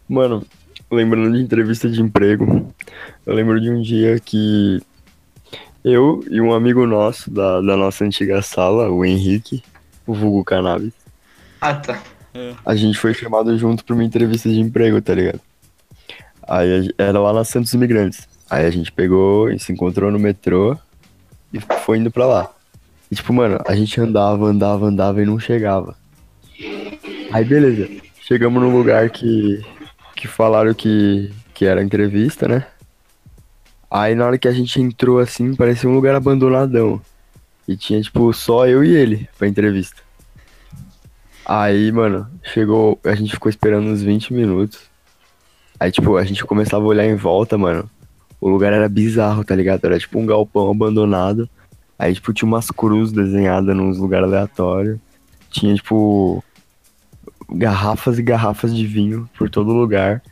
Mano, 0.09 0.46
lembrando 0.90 1.37
de 1.37 1.42
entrevista 1.42 1.88
de 1.88 2.00
emprego, 2.00 2.72
eu 3.26 3.35
lembro 3.35 3.61
de 3.61 3.70
um 3.70 3.83
dia 3.83 4.18
que 4.18 4.81
eu 5.85 6.24
e 6.31 6.40
um 6.40 6.53
amigo 6.53 6.87
nosso 6.87 7.31
da, 7.31 7.61
da 7.61 7.76
nossa 7.76 8.05
antiga 8.05 8.40
sala, 8.42 8.90
o 8.90 9.05
Henrique, 9.05 9.62
o 10.07 10.14
vulgo 10.14 10.44
Cannabis, 10.44 10.92
ah 11.61 11.74
tá. 11.74 12.03
A 12.64 12.75
gente 12.75 12.99
foi 12.99 13.14
chamado 13.14 13.57
junto 13.59 13.85
pra 13.85 13.95
uma 13.95 14.05
entrevista 14.05 14.49
de 14.49 14.61
emprego, 14.61 15.01
tá 15.01 15.14
ligado? 15.14 15.40
Aí 16.43 16.93
era 16.99 17.19
lá 17.21 17.33
na 17.33 17.45
Santos 17.45 17.73
Imigrantes. 17.73 18.29
Aí 18.49 18.66
a 18.66 18.71
gente 18.71 18.90
pegou 18.90 19.51
e 19.51 19.59
se 19.59 19.73
encontrou 19.73 20.11
no 20.11 20.19
metrô 20.19 20.77
e 21.53 21.61
foi 21.61 21.99
indo 21.99 22.11
pra 22.11 22.27
lá. 22.27 22.51
E 23.11 23.14
tipo, 23.14 23.33
mano, 23.33 23.61
a 23.66 23.75
gente 23.75 24.01
andava, 24.01 24.47
andava, 24.47 24.87
andava 24.87 25.23
e 25.23 25.27
não 25.27 25.38
chegava. 25.38 25.97
Aí 27.33 27.45
beleza, 27.45 27.88
chegamos 28.23 28.62
num 28.62 28.77
lugar 28.77 29.11
que, 29.11 29.64
que 30.16 30.27
falaram 30.27 30.75
que, 30.75 31.33
que 31.55 31.64
era 31.64 31.83
entrevista, 31.83 32.49
né? 32.49 32.66
Aí 33.90 34.14
na 34.14 34.27
hora 34.27 34.38
que 34.38 34.49
a 34.49 34.53
gente 34.53 34.81
entrou 34.81 35.19
assim, 35.19 35.55
parecia 35.55 35.88
um 35.88 35.95
lugar 35.95 36.14
abandonadão. 36.14 37.01
E 37.66 37.77
tinha, 37.77 38.01
tipo, 38.01 38.33
só 38.33 38.66
eu 38.66 38.83
e 38.85 38.97
ele 38.97 39.29
pra 39.38 39.47
entrevista. 39.47 40.03
Aí, 41.52 41.90
mano, 41.90 42.28
chegou. 42.44 42.96
A 43.02 43.12
gente 43.12 43.32
ficou 43.32 43.50
esperando 43.50 43.88
uns 43.88 44.00
20 44.00 44.32
minutos. 44.32 44.82
Aí, 45.80 45.90
tipo, 45.90 46.16
a 46.16 46.24
gente 46.24 46.44
começava 46.44 46.84
a 46.84 46.86
olhar 46.86 47.04
em 47.04 47.16
volta, 47.16 47.58
mano. 47.58 47.90
O 48.40 48.48
lugar 48.48 48.72
era 48.72 48.88
bizarro, 48.88 49.42
tá 49.44 49.56
ligado? 49.56 49.84
Era 49.84 49.98
tipo 49.98 50.16
um 50.16 50.24
galpão 50.24 50.70
abandonado. 50.70 51.50
Aí, 51.98 52.14
tipo, 52.14 52.32
tinha 52.32 52.46
umas 52.46 52.70
cruzes 52.70 53.12
desenhadas 53.12 53.76
nos 53.76 53.98
lugares 53.98 54.28
aleatórios. 54.28 55.00
Tinha, 55.50 55.74
tipo, 55.74 56.44
garrafas 57.50 58.16
e 58.16 58.22
garrafas 58.22 58.72
de 58.72 58.86
vinho 58.86 59.28
por 59.36 59.50
todo 59.50 59.72
lugar. 59.72 60.22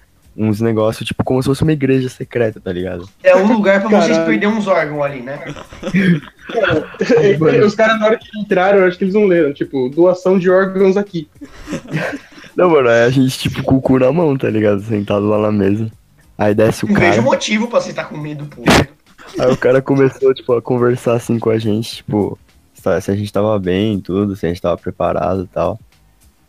Uns 0.40 0.61
negócios, 0.61 1.05
tipo, 1.05 1.24
como 1.24 1.42
se 1.42 1.48
fosse 1.48 1.64
uma 1.64 1.72
igreja 1.72 2.09
secreta, 2.09 2.61
tá 2.61 2.72
ligado? 2.72 3.09
É 3.24 3.35
um 3.35 3.53
lugar 3.53 3.81
pra 3.81 3.90
vocês 3.90 4.16
Caralho. 4.16 4.31
perderem 4.31 4.57
uns 4.57 4.68
órgãos 4.68 5.03
ali, 5.03 5.20
né? 5.20 5.37
Os 7.66 7.74
caras, 7.74 7.98
na 7.98 8.07
hora 8.07 8.16
que 8.16 8.38
entraram, 8.38 8.79
eu 8.79 8.87
acho 8.87 8.96
que 8.96 9.03
eles 9.03 9.14
não 9.14 9.24
leram. 9.24 9.53
Tipo, 9.53 9.88
doação 9.88 10.38
de 10.38 10.48
órgãos 10.48 10.96
aqui. 10.96 11.29
Não, 12.57 12.70
mano, 12.70 12.88
aí 12.88 13.05
a 13.05 13.11
gente, 13.11 13.38
tipo, 13.38 13.62
com 13.62 13.77
o 13.77 13.81
cu 13.81 14.01
na 14.01 14.11
mão, 14.11 14.37
tá 14.37 14.51
ligado? 14.51 14.83
Sentado 14.83 15.29
lá 15.29 15.38
na 15.38 15.53
mesa. 15.53 15.88
Aí 16.37 16.53
desce 16.57 16.85
o 16.85 16.88
Não 16.88 16.94
cara. 16.94 17.11
vejo 17.11 17.22
motivo 17.22 17.68
pra 17.68 17.81
você 17.81 17.90
estar 17.90 18.07
com 18.07 18.16
medo, 18.16 18.46
pô. 18.46 18.62
Aí 19.38 19.53
o 19.53 19.57
cara 19.57 19.81
começou, 19.81 20.35
tipo, 20.35 20.53
a 20.55 20.61
conversar 20.62 21.14
assim 21.14 21.38
com 21.38 21.51
a 21.51 21.59
gente, 21.59 21.96
tipo, 21.96 22.37
se 22.74 23.01
se 23.01 23.11
a 23.11 23.14
gente 23.14 23.33
tava 23.33 23.57
bem 23.59 23.96
e 23.96 24.01
tudo, 24.01 24.35
se 24.35 24.44
a 24.46 24.48
gente 24.48 24.61
tava 24.61 24.77
preparado 24.77 25.44
e 25.44 25.46
tal. 25.46 25.79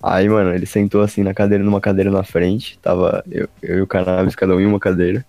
Aí, 0.02 0.30
mano, 0.30 0.54
ele 0.54 0.66
sentou 0.66 1.02
assim 1.02 1.24
na 1.24 1.34
cadeira, 1.34 1.64
numa 1.64 1.82
cadeira 1.82 2.10
na 2.10 2.24
frente, 2.24 2.80
tava 2.80 3.24
eu, 3.30 3.50
eu 3.62 3.80
e 3.80 3.82
o 3.82 3.88
Cannabis, 3.88 4.36
cada 4.36 4.56
um 4.56 4.60
em 4.60 4.66
uma 4.66 4.80
cadeira. 4.80 5.26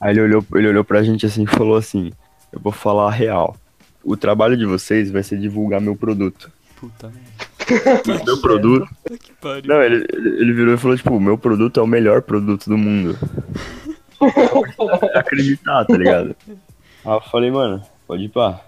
Aí 0.00 0.12
ele 0.12 0.22
olhou, 0.22 0.44
ele 0.54 0.68
olhou 0.68 0.84
pra 0.84 1.02
gente 1.02 1.26
assim 1.26 1.44
e 1.44 1.46
falou 1.46 1.76
assim, 1.76 2.10
eu 2.52 2.60
vou 2.60 2.72
falar 2.72 3.08
a 3.08 3.10
real. 3.10 3.56
O 4.02 4.16
trabalho 4.16 4.56
de 4.56 4.64
vocês 4.64 5.10
vai 5.10 5.22
ser 5.22 5.38
divulgar 5.38 5.80
meu 5.80 5.96
produto. 5.96 6.50
Puta 6.76 7.08
merda. 7.08 7.46
Meu 8.24 8.40
produto? 8.40 8.88
Puta 9.02 9.18
que 9.18 9.32
pariu. 9.32 9.64
Não, 9.66 9.82
ele, 9.82 10.06
ele 10.12 10.52
virou 10.52 10.74
e 10.74 10.76
falou, 10.76 10.96
tipo, 10.96 11.16
o 11.16 11.20
meu 11.20 11.36
produto 11.36 11.80
é 11.80 11.82
o 11.82 11.86
melhor 11.86 12.22
produto 12.22 12.70
do 12.70 12.78
mundo. 12.78 13.18
acreditar, 15.14 15.84
tá 15.84 15.96
ligado? 15.96 16.36
Aí 16.48 17.12
eu 17.12 17.20
falei, 17.22 17.50
mano, 17.50 17.82
pode 18.06 18.24
ir 18.24 18.28
pá. 18.28 18.60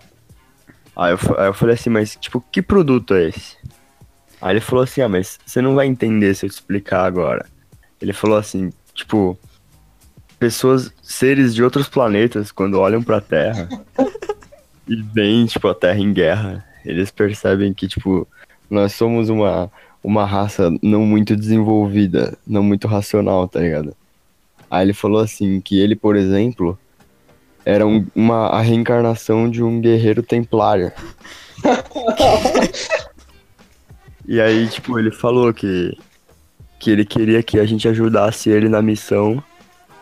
Aí 0.96 1.12
eu, 1.12 1.18
aí 1.38 1.46
eu 1.46 1.54
falei 1.54 1.76
assim, 1.76 1.90
mas 1.90 2.16
tipo, 2.16 2.44
que 2.50 2.60
produto 2.60 3.14
é 3.14 3.28
esse? 3.28 3.56
Aí 4.40 4.52
ele 4.54 4.60
falou 4.60 4.84
assim, 4.84 5.00
ah, 5.00 5.08
mas 5.08 5.38
você 5.44 5.60
não 5.60 5.74
vai 5.74 5.86
entender 5.86 6.34
se 6.34 6.46
eu 6.46 6.50
te 6.50 6.54
explicar 6.54 7.04
agora. 7.04 7.46
Ele 8.00 8.12
falou 8.12 8.36
assim, 8.36 8.72
tipo, 8.94 9.36
pessoas, 10.38 10.92
seres 11.02 11.54
de 11.54 11.62
outros 11.64 11.88
planetas, 11.88 12.52
quando 12.52 12.78
olham 12.78 13.02
pra 13.02 13.20
Terra 13.20 13.68
e 14.86 15.02
veem, 15.02 15.46
tipo, 15.46 15.66
a 15.68 15.74
Terra 15.74 15.98
em 15.98 16.12
guerra, 16.12 16.64
eles 16.84 17.10
percebem 17.10 17.74
que, 17.74 17.88
tipo, 17.88 18.26
nós 18.70 18.92
somos 18.94 19.28
uma, 19.28 19.70
uma 20.04 20.24
raça 20.24 20.70
não 20.80 21.00
muito 21.04 21.34
desenvolvida, 21.34 22.38
não 22.46 22.62
muito 22.62 22.86
racional, 22.86 23.48
tá 23.48 23.58
ligado? 23.60 23.96
Aí 24.70 24.84
ele 24.84 24.92
falou 24.92 25.20
assim, 25.20 25.60
que 25.60 25.80
ele, 25.80 25.96
por 25.96 26.14
exemplo, 26.14 26.78
era 27.64 27.84
um- 27.86 28.06
uma, 28.14 28.48
a 28.48 28.60
reencarnação 28.60 29.50
de 29.50 29.62
um 29.64 29.80
guerreiro 29.80 30.22
templário. 30.22 30.92
e 34.28 34.42
aí, 34.42 34.68
tipo, 34.68 34.98
ele 34.98 35.10
falou 35.10 35.54
que, 35.54 35.96
que 36.78 36.90
ele 36.90 37.06
queria 37.06 37.42
que 37.42 37.58
a 37.58 37.64
gente 37.64 37.88
ajudasse 37.88 38.50
ele 38.50 38.68
na 38.68 38.82
missão 38.82 39.42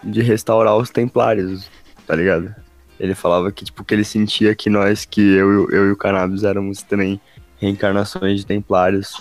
de 0.02 0.20
restaurar 0.20 0.76
os 0.76 0.90
templários, 0.90 1.70
tá 2.04 2.16
ligado? 2.16 2.52
Ele 2.98 3.14
falava 3.14 3.52
que, 3.52 3.64
tipo, 3.64 3.84
que 3.84 3.94
ele 3.94 4.02
sentia 4.02 4.52
que 4.52 4.68
nós, 4.68 5.04
que 5.04 5.20
eu, 5.20 5.70
eu 5.70 5.86
e 5.86 5.92
o 5.92 5.96
Cannabis 5.96 6.42
éramos 6.42 6.82
também 6.82 7.20
reencarnações 7.58 8.40
de 8.40 8.46
templários. 8.46 9.14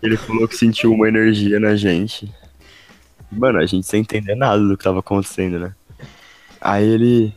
ele 0.00 0.16
falou 0.16 0.46
que 0.46 0.56
sentiu 0.56 0.92
uma 0.92 1.08
energia 1.08 1.58
na 1.58 1.74
gente. 1.74 2.32
Mano, 3.32 3.58
a 3.58 3.66
gente 3.66 3.88
sem 3.88 4.02
entender 4.02 4.36
nada 4.36 4.62
do 4.62 4.76
que 4.76 4.84
tava 4.84 5.00
acontecendo, 5.00 5.58
né? 5.58 5.72
Aí 6.60 6.88
ele. 6.88 7.34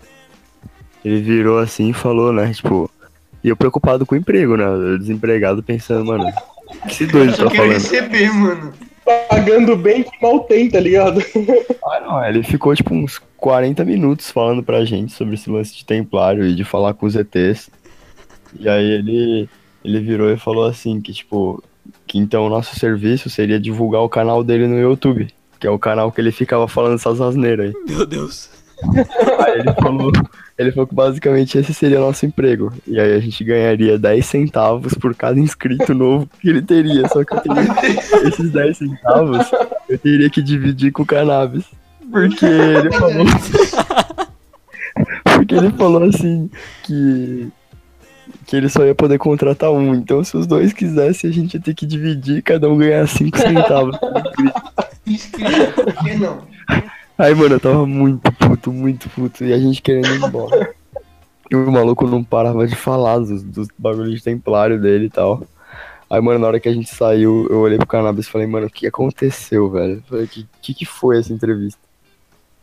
Ele 1.04 1.20
virou 1.20 1.58
assim 1.58 1.90
e 1.90 1.94
falou, 1.94 2.32
né? 2.32 2.54
Tipo. 2.54 2.92
E 3.44 3.50
eu 3.50 3.58
preocupado 3.58 4.06
com 4.06 4.14
o 4.14 4.18
emprego, 4.18 4.56
né? 4.56 4.66
Eu 4.66 5.00
desempregado 5.00 5.64
pensando, 5.64 6.06
mano. 6.06 6.32
Esse 6.88 7.05
doido 7.05 7.36
Só 7.36 7.45
tá 7.45 7.55
falando. 7.55 7.73
receber, 7.73 8.31
mano. 8.34 8.73
Pagando 9.29 9.75
bem 9.75 10.03
que 10.03 10.12
mal 10.21 10.41
tem, 10.41 10.69
tá 10.69 10.79
ligado? 10.79 11.21
Ah, 11.84 11.99
não, 11.99 12.23
ele 12.23 12.43
ficou 12.43 12.75
tipo 12.75 12.93
uns 12.93 13.19
40 13.38 13.84
minutos 13.84 14.29
falando 14.29 14.63
pra 14.63 14.86
gente 14.86 15.12
sobre 15.12 15.34
esse 15.34 15.49
lance 15.49 15.75
de 15.75 15.84
templário 15.84 16.45
e 16.45 16.55
de 16.55 16.63
falar 16.63 16.93
com 16.93 17.05
os 17.05 17.15
ETs. 17.15 17.69
E 18.60 18.69
aí 18.69 18.86
ele. 18.91 19.49
ele 19.84 19.99
virou 19.99 20.29
e 20.31 20.38
falou 20.38 20.65
assim 20.65 21.01
que, 21.01 21.12
tipo, 21.12 21.63
que 22.05 22.19
então 22.19 22.45
o 22.45 22.49
nosso 22.49 22.77
serviço 22.79 23.29
seria 23.29 23.60
divulgar 23.60 24.01
o 24.01 24.10
canal 24.10 24.43
dele 24.43 24.67
no 24.67 24.79
YouTube, 24.79 25.27
que 25.60 25.65
é 25.65 25.69
o 25.71 25.79
canal 25.79 26.12
que 26.12 26.21
ele 26.21 26.31
ficava 26.31 26.67
falando 26.67 26.95
essas 26.95 27.19
asneiras 27.19 27.73
aí. 27.73 27.84
Meu 27.88 28.05
Deus. 28.05 28.61
Aí 29.46 29.60
ele 29.60 29.74
falou, 29.74 30.12
ele 30.58 30.72
falou 30.72 30.88
que 30.88 30.96
basicamente 30.96 31.58
esse 31.58 31.74
seria 31.74 32.00
o 32.00 32.06
nosso 32.06 32.26
emprego. 32.26 32.74
E 32.88 33.00
aí 33.00 33.13
a 33.13 33.20
gente 33.20 33.44
ganharia 33.44 33.98
10 33.98 34.26
centavos 34.26 34.94
por 34.94 35.15
cada 35.15 35.39
inscrito 35.39 35.94
novo 35.94 36.30
que 36.39 36.50
ele 36.50 36.62
teria. 36.62 37.08
Só 37.08 37.24
que 37.24 37.34
eu 37.34 37.41
teria, 37.41 38.28
esses 38.28 38.52
10 38.52 38.78
centavos 38.78 39.52
eu 39.89 39.98
teria 39.98 40.30
que 40.30 40.41
dividir 40.41 40.91
com 40.91 41.04
o 41.04 41.06
cannabis. 41.06 41.65
Porque 42.12 42.46
ele 42.46 42.91
falou. 42.91 43.26
Porque 45.24 45.56
ele 45.56 45.72
falou 45.72 46.04
assim 46.04 46.50
que. 46.84 47.48
Que 48.46 48.56
ele 48.56 48.70
só 48.70 48.84
ia 48.86 48.96
poder 48.96 49.17
contratar 49.17 49.72
um. 49.72 49.94
Então 49.94 50.24
se 50.24 50.36
os 50.36 50.48
dois 50.48 50.74
quisessem, 50.74 51.30
a 51.30 51.34
gente 51.34 51.54
ia 51.54 51.62
ter 51.62 51.74
que 51.74 51.86
dividir, 51.86 52.41
cada 52.41 52.70
um 52.70 52.78
ganhar 52.78 53.08
5 53.08 53.38
centavos. 53.38 53.98
Inscrito, 55.06 55.74
por 55.74 55.94
que 56.04 56.15
não? 56.15 56.39
Aí, 57.21 57.36
mano, 57.36 57.53
eu 57.53 57.60
tava 57.60 57.86
muito 57.86 58.31
puto, 58.31 58.73
muito 58.73 59.07
puto. 59.12 59.45
E 59.45 59.53
a 59.53 59.60
gente 59.60 59.79
querendo 59.79 60.07
ir 60.07 60.23
embora. 60.23 60.73
E 61.51 61.55
o 61.55 61.71
maluco 61.71 62.07
não 62.07 62.23
parava 62.23 62.65
de 62.65 62.75
falar 62.75 63.19
dos, 63.19 63.43
dos 63.43 63.67
bagulhos 63.77 64.15
de 64.15 64.23
templário 64.23 64.81
dele 64.81 65.05
e 65.05 65.10
tal. 65.10 65.43
Aí, 66.10 66.19
mano, 66.19 66.39
na 66.39 66.47
hora 66.47 66.60
que 66.60 66.67
a 66.67 66.73
gente 66.73 66.89
saiu, 66.89 67.47
eu 67.47 67.60
olhei 67.60 67.77
pro 67.77 67.86
cannabis 67.86 68.25
e 68.25 68.29
falei, 68.29 68.47
mano, 68.47 68.65
o 68.65 68.69
que 68.71 68.88
aconteceu, 68.88 69.69
velho? 69.69 70.03
Falei, 70.10 70.25
que, 70.25 70.47
que 70.63 70.73
que 70.73 70.86
foi 70.86 71.19
essa 71.19 71.31
entrevista? 71.31 71.79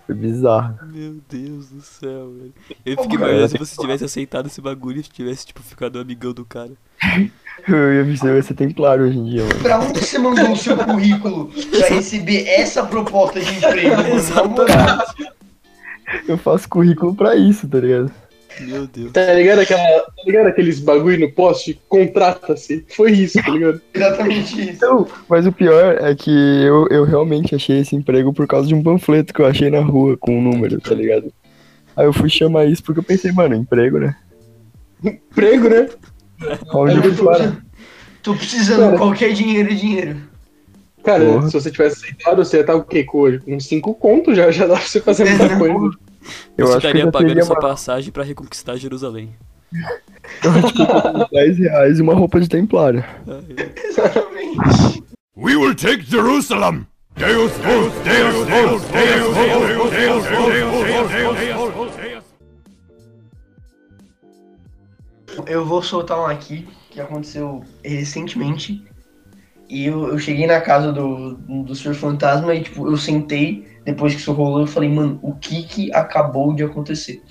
Foi 0.09 0.15
bizarro. 0.15 0.75
Meu 0.91 1.17
Deus 1.29 1.69
do 1.69 1.83
céu, 1.83 2.33
velho. 2.33 2.55
Eu 2.87 3.03
fiquei 3.03 3.19
imaginando 3.19 3.49
se 3.49 3.59
você 3.59 3.77
tivesse 3.77 4.05
aceitado 4.07 4.47
esse 4.47 4.59
bagulho 4.59 5.01
e 5.01 5.03
tivesse, 5.03 5.45
tipo, 5.45 5.63
ficado 5.63 5.99
amigão 5.99 6.33
do 6.33 6.47
cara. 6.47 6.71
Eu 7.69 8.07
ia 8.07 8.17
ser, 8.17 8.35
ia 8.35 8.43
ser 8.43 8.55
templário 8.55 9.05
hoje 9.05 9.19
em 9.19 9.25
dia, 9.27 9.43
mano. 9.43 9.61
Pra 9.61 9.81
onde 9.81 10.01
você 10.01 10.19
mandou 10.19 10.53
o 10.53 10.57
seu 10.57 10.79
currículo 10.79 11.51
pra 11.71 11.89
receber 11.89 12.49
essa 12.49 12.87
proposta 12.87 13.39
de 13.39 13.55
emprego? 13.55 13.97
moral. 14.49 15.05
Eu 16.27 16.39
faço 16.39 16.67
currículo 16.71 17.15
pra 17.15 17.37
isso, 17.37 17.69
tá 17.69 17.79
ligado? 17.79 18.11
Meu 18.61 18.87
Deus. 18.87 19.13
Tá 19.13 19.33
ligado, 19.33 19.61
aquela, 19.61 19.83
tá 19.83 20.23
ligado 20.27 20.47
aqueles 20.47 20.81
bagulho 20.81 21.21
no 21.21 21.33
poste? 21.33 21.81
Contrata-se. 21.89 22.85
Foi 22.89 23.13
isso, 23.13 23.43
tá 23.43 23.51
ligado? 23.51 23.81
Exatamente 23.95 24.61
isso. 24.61 24.71
Então, 24.71 25.07
mas 25.29 25.47
o 25.47 25.53
pior 25.53 25.97
é 26.01 26.15
que 26.15 26.31
eu, 26.31 26.87
eu 26.91 27.05
realmente 27.05 27.55
achei 27.55 27.81
esse 27.81 27.95
emprego 27.95 28.33
por 28.33 28.47
causa 28.47 28.69
de 28.69 28.75
um 28.75 28.83
panfleto 28.83 29.33
que 29.33 29.41
eu 29.41 29.47
achei 29.47 29.71
na 29.71 29.81
rua 29.81 30.17
com 30.17 30.39
um 30.39 30.43
número, 30.43 30.81
tá 30.81 30.95
ligado? 30.95 31.33
Aí 31.97 32.07
eu 32.07 32.13
fui 32.13 32.29
chamar 32.29 32.65
isso 32.67 32.83
porque 32.83 33.01
eu 33.01 33.05
pensei, 33.05 33.33
mano, 33.33 33.55
emprego, 33.55 33.99
né? 33.99 34.17
Emprego, 35.05 35.69
né? 35.69 35.89
Onde 36.73 36.97
eu 36.97 37.15
fui? 37.15 37.53
Tô 38.23 38.35
precisando, 38.35 38.81
Cara. 38.81 38.99
qualquer 38.99 39.33
dinheiro 39.33 39.71
é 39.71 39.75
dinheiro. 39.75 40.17
Cara, 41.03 41.25
Porra. 41.25 41.47
se 41.47 41.53
você 41.53 41.71
tivesse 41.71 41.97
aceitado, 41.97 42.45
você 42.45 42.59
ia 42.59 42.61
estar 42.61 42.75
o 42.75 42.85
quê? 42.85 43.05
Com? 43.05 43.39
Com 43.39 43.61
cinco 43.61 43.95
contos 43.95 44.37
já, 44.37 44.51
já 44.51 44.67
dá 44.67 44.75
pra 44.75 44.85
você 44.85 45.01
fazer 45.01 45.25
muita 45.25 45.57
coisa. 45.57 45.97
Eu 46.57 46.67
você 46.67 46.73
acho 46.77 46.81
que 46.81 46.87
eu 46.87 46.91
estaria 46.91 47.11
pagando 47.11 47.45
sua 47.45 47.55
uma- 47.57 47.61
passagem 47.61 48.13
pra 48.13 48.25
reconquistar 48.25 48.77
Jerusalém. 48.77 49.35
10 51.31 51.59
reais 51.59 51.99
e 51.99 52.03
uma 52.03 52.15
roupa 52.15 52.41
de 52.41 52.49
templário. 52.49 53.05
Exatamente. 53.85 55.03
We 55.37 55.57
will 55.57 55.75
take 55.75 56.05
Jerusalem! 56.05 56.87
Deus 57.15 57.53
Deus 57.53 57.93
Deus 58.05 58.35
vos, 58.35 58.83
Deus 58.85 59.35
vos, 59.35 59.91
Deus 59.91 60.25
vos, 60.25 60.31
Deus 60.31 61.75
vos, 61.75 61.97
Deus 61.97 62.25
Eu 65.47 65.65
vou 65.65 65.83
soltar 65.83 66.19
um 66.19 66.27
aqui 66.27 66.67
que 66.91 67.01
aconteceu 67.01 67.63
recentemente. 67.85 68.85
E 69.69 69.87
eu, 69.87 70.09
eu 70.09 70.19
cheguei 70.19 70.47
na 70.47 70.61
casa 70.61 70.93
do, 70.93 71.35
do 71.35 71.75
Sr. 71.75 71.95
Fantasma 71.95 72.55
e, 72.55 72.63
tipo, 72.63 72.87
eu 72.87 72.97
sentei, 72.97 73.67
depois 73.85 74.15
que 74.15 74.21
isso 74.21 74.33
rolou, 74.33 74.61
eu 74.61 74.67
falei, 74.67 74.89
mano, 74.89 75.19
o 75.23 75.35
que 75.35 75.63
que 75.65 75.93
acabou 75.93 76.55
de 76.55 76.63
acontecer? 76.65 77.23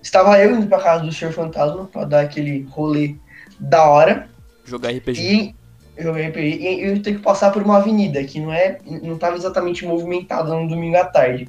Estava 0.00 0.38
eu 0.38 0.54
indo 0.54 0.66
pra 0.66 0.78
casa 0.80 1.04
do 1.04 1.12
Sr. 1.12 1.32
Fantasma 1.32 1.86
pra 1.86 2.04
dar 2.04 2.20
aquele 2.20 2.66
rolê 2.70 3.16
da 3.58 3.84
hora. 3.88 4.28
Jogar 4.64 4.90
RPG. 4.90 5.20
E 5.20 5.54
eu 5.96 6.04
joguei 6.04 6.28
RPG, 6.28 6.58
e 6.60 6.84
eu 6.84 7.02
tenho 7.02 7.16
que 7.18 7.22
passar 7.22 7.50
por 7.50 7.62
uma 7.62 7.78
avenida 7.78 8.22
que 8.24 8.40
não 8.40 8.52
é, 8.52 8.78
não 9.02 9.18
tava 9.18 9.36
exatamente 9.36 9.84
movimentada 9.84 10.54
no 10.54 10.66
domingo 10.68 10.96
à 10.96 11.04
tarde. 11.04 11.48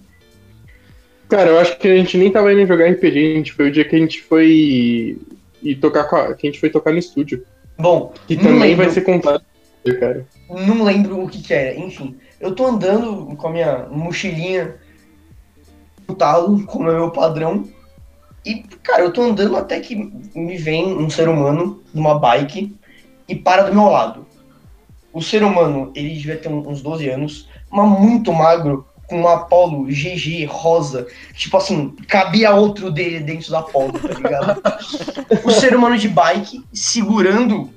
Cara, 1.30 1.50
eu 1.50 1.60
acho 1.60 1.78
que 1.78 1.88
a 1.88 1.96
gente 1.96 2.18
nem 2.18 2.32
tava 2.32 2.52
indo 2.54 2.66
jogar 2.68 2.90
RPG, 2.92 3.34
a 3.34 3.38
gente 3.38 3.54
foi 3.54 3.70
o 3.70 3.72
dia 3.72 3.86
que 3.86 3.96
a 3.96 4.00
gente 4.00 4.22
foi 4.22 5.18
e 5.64 5.76
tocar 5.76 6.04
com 6.04 6.16
a, 6.16 6.34
que 6.36 6.46
a 6.46 6.50
gente 6.52 6.60
foi 6.60 6.70
tocar 6.70 6.92
no 6.92 7.00
estúdio. 7.00 7.44
Bom, 7.78 8.14
Que 8.28 8.36
também 8.36 8.60
lembro. 8.60 8.86
vai 8.86 8.90
ser 8.90 9.02
contado, 9.02 9.42
cara. 9.92 10.26
não 10.50 10.84
lembro 10.84 11.24
o 11.24 11.28
que 11.28 11.42
que 11.42 11.54
era. 11.54 11.78
Enfim, 11.78 12.18
eu 12.40 12.56
tô 12.56 12.66
andando 12.66 13.36
com 13.36 13.48
a 13.48 13.52
minha 13.52 13.88
mochilinha 13.90 14.76
no 16.08 16.16
talo, 16.16 16.66
como 16.66 16.90
é 16.90 16.94
meu 16.94 17.12
padrão. 17.12 17.68
E, 18.46 18.64
cara, 18.84 19.04
eu 19.04 19.12
tô 19.12 19.22
andando 19.22 19.56
até 19.56 19.80
que 19.80 19.96
me 20.36 20.58
vem 20.58 20.98
um 20.98 21.10
ser 21.10 21.30
humano 21.30 21.82
numa 21.94 22.20
bike 22.20 22.76
e 23.28 23.36
para 23.36 23.64
do 23.64 23.74
meu 23.74 23.86
lado. 23.86 24.26
O 25.12 25.22
ser 25.22 25.44
humano, 25.44 25.92
ele 25.96 26.10
devia 26.10 26.38
ter 26.38 26.50
uns 26.50 26.82
12 26.82 27.10
anos, 27.10 27.48
mas 27.70 27.88
muito 28.00 28.34
magro, 28.34 28.86
com 29.08 29.20
uma 29.20 29.46
polo 29.46 29.86
GG 29.86 30.46
rosa. 30.46 31.08
Tipo 31.36 31.58
assim, 31.58 31.90
cabia 32.08 32.54
outro 32.54 32.92
dele 32.92 33.20
dentro 33.20 33.52
da 33.52 33.62
polo, 33.62 33.94
tá 33.94 34.08
ligado? 34.08 34.62
o 35.46 35.52
ser 35.52 35.76
humano 35.76 35.98
de 35.98 36.10
bike 36.10 36.64
segurando 36.74 37.70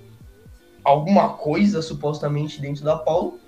alguma 0.87 1.31
coisa, 1.31 1.83
supostamente, 1.83 2.61
dentro 2.61 2.85
da 2.85 2.97
Paulo, 2.97 3.41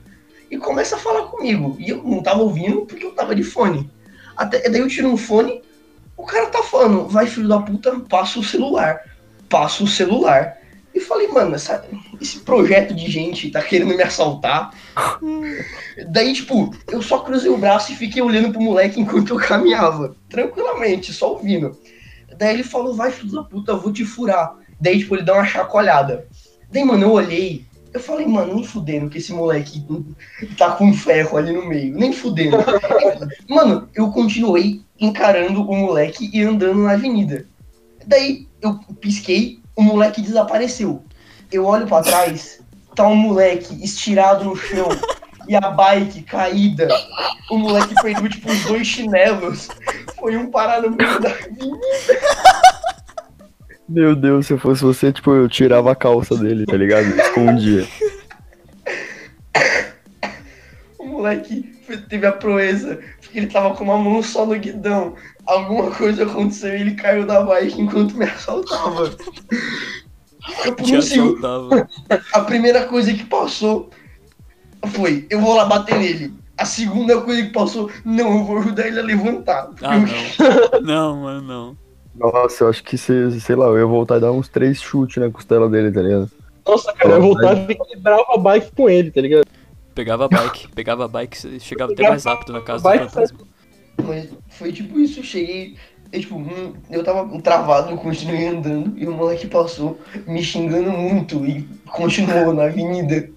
e 0.50 0.56
começa 0.58 0.96
a 0.96 0.98
falar 0.98 1.22
comigo. 1.26 1.76
E 1.78 1.88
eu 1.90 2.02
não 2.02 2.22
tava 2.22 2.42
ouvindo 2.42 2.84
porque 2.84 3.04
eu 3.04 3.12
tava 3.12 3.34
de 3.34 3.44
fone. 3.44 3.88
Até, 4.36 4.68
daí 4.68 4.80
eu 4.80 4.88
tiro 4.88 5.08
um 5.08 5.16
fone, 5.16 5.62
o 6.16 6.24
cara 6.24 6.46
tá 6.46 6.62
falando, 6.62 7.06
vai 7.08 7.26
filho 7.26 7.48
da 7.48 7.60
puta, 7.60 7.98
passa 8.00 8.38
o 8.40 8.44
celular. 8.44 9.00
Passa 9.48 9.84
o 9.84 9.86
celular. 9.86 10.58
E 10.94 11.00
falei, 11.00 11.28
mano, 11.28 11.54
essa- 11.54 11.84
esse 12.20 12.40
projeto 12.40 12.92
de 12.94 13.08
gente 13.10 13.50
tá 13.50 13.62
querendo 13.62 13.94
me 13.96 14.02
assaltar. 14.02 14.74
Daí, 16.10 16.32
tipo, 16.32 16.74
eu 16.88 17.00
só 17.02 17.20
cruzei 17.20 17.50
o 17.50 17.56
braço 17.58 17.92
e 17.92 17.96
fiquei 17.96 18.20
olhando 18.20 18.50
pro 18.50 18.60
moleque 18.60 19.00
enquanto 19.00 19.30
eu 19.30 19.36
caminhava. 19.38 20.16
Tranquilamente, 20.28 21.12
só 21.12 21.32
ouvindo. 21.34 21.78
Daí 22.36 22.54
ele 22.54 22.62
falou, 22.64 22.94
vai 22.94 23.10
filho 23.12 23.32
da 23.32 23.42
puta, 23.44 23.72
eu 23.72 23.80
vou 23.80 23.92
te 23.92 24.04
furar. 24.04 24.54
Daí, 24.80 24.98
tipo, 24.98 25.14
ele 25.14 25.22
dá 25.24 25.34
uma 25.34 25.44
chacoalhada. 25.46 26.26
Daí, 26.70 26.84
mano, 26.84 27.04
eu 27.04 27.12
olhei, 27.12 27.64
eu 27.92 28.00
falei, 28.00 28.26
mano, 28.26 28.54
nem 28.54 28.64
fudendo 28.64 29.08
que 29.08 29.18
esse 29.18 29.32
moleque 29.32 29.82
tá 30.56 30.72
com 30.72 30.92
ferro 30.92 31.38
ali 31.38 31.52
no 31.52 31.66
meio, 31.66 31.94
nem 31.94 32.12
fudendo. 32.12 32.58
mano, 33.48 33.88
eu 33.94 34.10
continuei 34.10 34.82
encarando 35.00 35.62
o 35.62 35.76
moleque 35.76 36.30
e 36.32 36.42
andando 36.42 36.82
na 36.82 36.92
avenida. 36.92 37.46
Daí, 38.06 38.46
eu 38.60 38.78
pisquei, 39.00 39.60
o 39.74 39.82
moleque 39.82 40.20
desapareceu. 40.20 41.02
Eu 41.50 41.64
olho 41.64 41.86
pra 41.86 42.02
trás, 42.02 42.60
tá 42.94 43.06
um 43.06 43.14
moleque 43.14 43.82
estirado 43.82 44.44
no 44.44 44.56
chão 44.56 44.88
e 45.48 45.56
a 45.56 45.70
bike 45.70 46.22
caída. 46.22 46.88
O 47.50 47.56
moleque 47.56 47.94
perdeu, 48.02 48.28
tipo, 48.28 48.50
os 48.50 48.64
dois 48.64 48.86
chinelos. 48.86 49.68
Foi 50.18 50.36
um 50.36 50.50
parar 50.50 50.82
no 50.82 50.90
meio 50.90 51.20
da 51.20 51.30
avenida. 51.30 51.78
Meu 53.88 54.14
Deus, 54.14 54.46
se 54.46 54.52
eu 54.52 54.58
fosse 54.58 54.82
você, 54.82 55.10
tipo, 55.10 55.30
eu 55.32 55.48
tirava 55.48 55.90
a 55.90 55.96
calça 55.96 56.36
dele, 56.36 56.66
tá 56.66 56.76
ligado? 56.76 57.06
Escondia. 57.06 57.88
O 60.98 61.06
moleque 61.06 61.62
teve 62.08 62.26
a 62.26 62.32
proeza, 62.32 62.98
porque 63.20 63.38
ele 63.38 63.46
tava 63.46 63.74
com 63.74 63.84
uma 63.84 63.96
mão 63.96 64.22
só 64.22 64.44
no 64.44 64.58
guidão. 64.58 65.14
Alguma 65.46 65.90
coisa 65.90 66.24
aconteceu 66.24 66.76
e 66.76 66.82
ele 66.82 66.94
caiu 66.94 67.24
da 67.24 67.42
bike 67.42 67.80
enquanto 67.80 68.14
me 68.16 68.26
assaltava. 68.26 69.16
Eu, 70.66 70.98
assaltava. 70.98 71.88
a 72.34 72.40
primeira 72.40 72.86
coisa 72.86 73.12
que 73.14 73.24
passou 73.24 73.88
foi, 74.88 75.26
eu 75.30 75.40
vou 75.40 75.56
lá 75.56 75.64
bater 75.64 75.98
nele. 75.98 76.34
A 76.58 76.66
segunda 76.66 77.20
coisa 77.22 77.42
que 77.42 77.52
passou, 77.52 77.90
não, 78.04 78.38
eu 78.38 78.44
vou 78.44 78.58
ajudar 78.58 78.86
ele 78.86 79.00
a 79.00 79.02
levantar. 79.02 79.70
Ah, 79.80 79.96
não. 79.96 80.80
Não, 80.82 81.22
mano, 81.22 81.42
não. 81.42 81.87
Nossa, 82.18 82.64
eu 82.64 82.68
acho 82.68 82.82
que, 82.82 82.98
se, 82.98 83.40
sei 83.40 83.54
lá, 83.54 83.66
eu 83.66 83.78
ia 83.78 83.86
voltar 83.86 84.16
e 84.16 84.20
dar 84.20 84.32
uns 84.32 84.48
três 84.48 84.80
chutes 84.80 85.22
na 85.22 85.30
costela 85.30 85.68
dele, 85.68 85.92
tá 85.92 86.02
ligado? 86.02 86.30
Nossa, 86.66 86.92
cara, 86.92 87.14
eu 87.14 87.22
voltava 87.22 87.72
e 87.72 87.74
quebrava 87.74 88.26
a 88.28 88.36
bike 88.36 88.72
com 88.76 88.90
ele, 88.90 89.10
tá 89.10 89.20
ligado? 89.20 89.46
Pegava 89.94 90.26
a 90.26 90.28
bike, 90.28 90.68
pegava 90.68 91.04
a 91.04 91.08
bike, 91.08 91.60
chegava 91.60 91.92
até 91.92 92.08
mais 92.08 92.24
rápido 92.24 92.52
na 92.52 92.60
casa 92.60 92.82
do 92.82 92.98
fantasma. 92.98 93.38
Mas 94.04 94.28
foi 94.48 94.72
tipo 94.72 94.98
isso, 95.00 95.20
eu 95.20 95.24
cheguei, 95.24 95.76
eu, 96.12 96.20
tipo, 96.20 96.36
hum, 96.36 96.74
eu 96.90 97.02
tava 97.02 97.40
travado, 97.40 97.90
eu 97.90 97.96
continuei 97.96 98.46
andando, 98.46 98.98
e 98.98 99.06
o 99.06 99.12
moleque 99.12 99.46
passou 99.46 99.98
me 100.26 100.42
xingando 100.42 100.90
muito 100.90 101.44
e 101.44 101.68
continuou 101.86 102.52
na 102.52 102.64
avenida. 102.64 103.28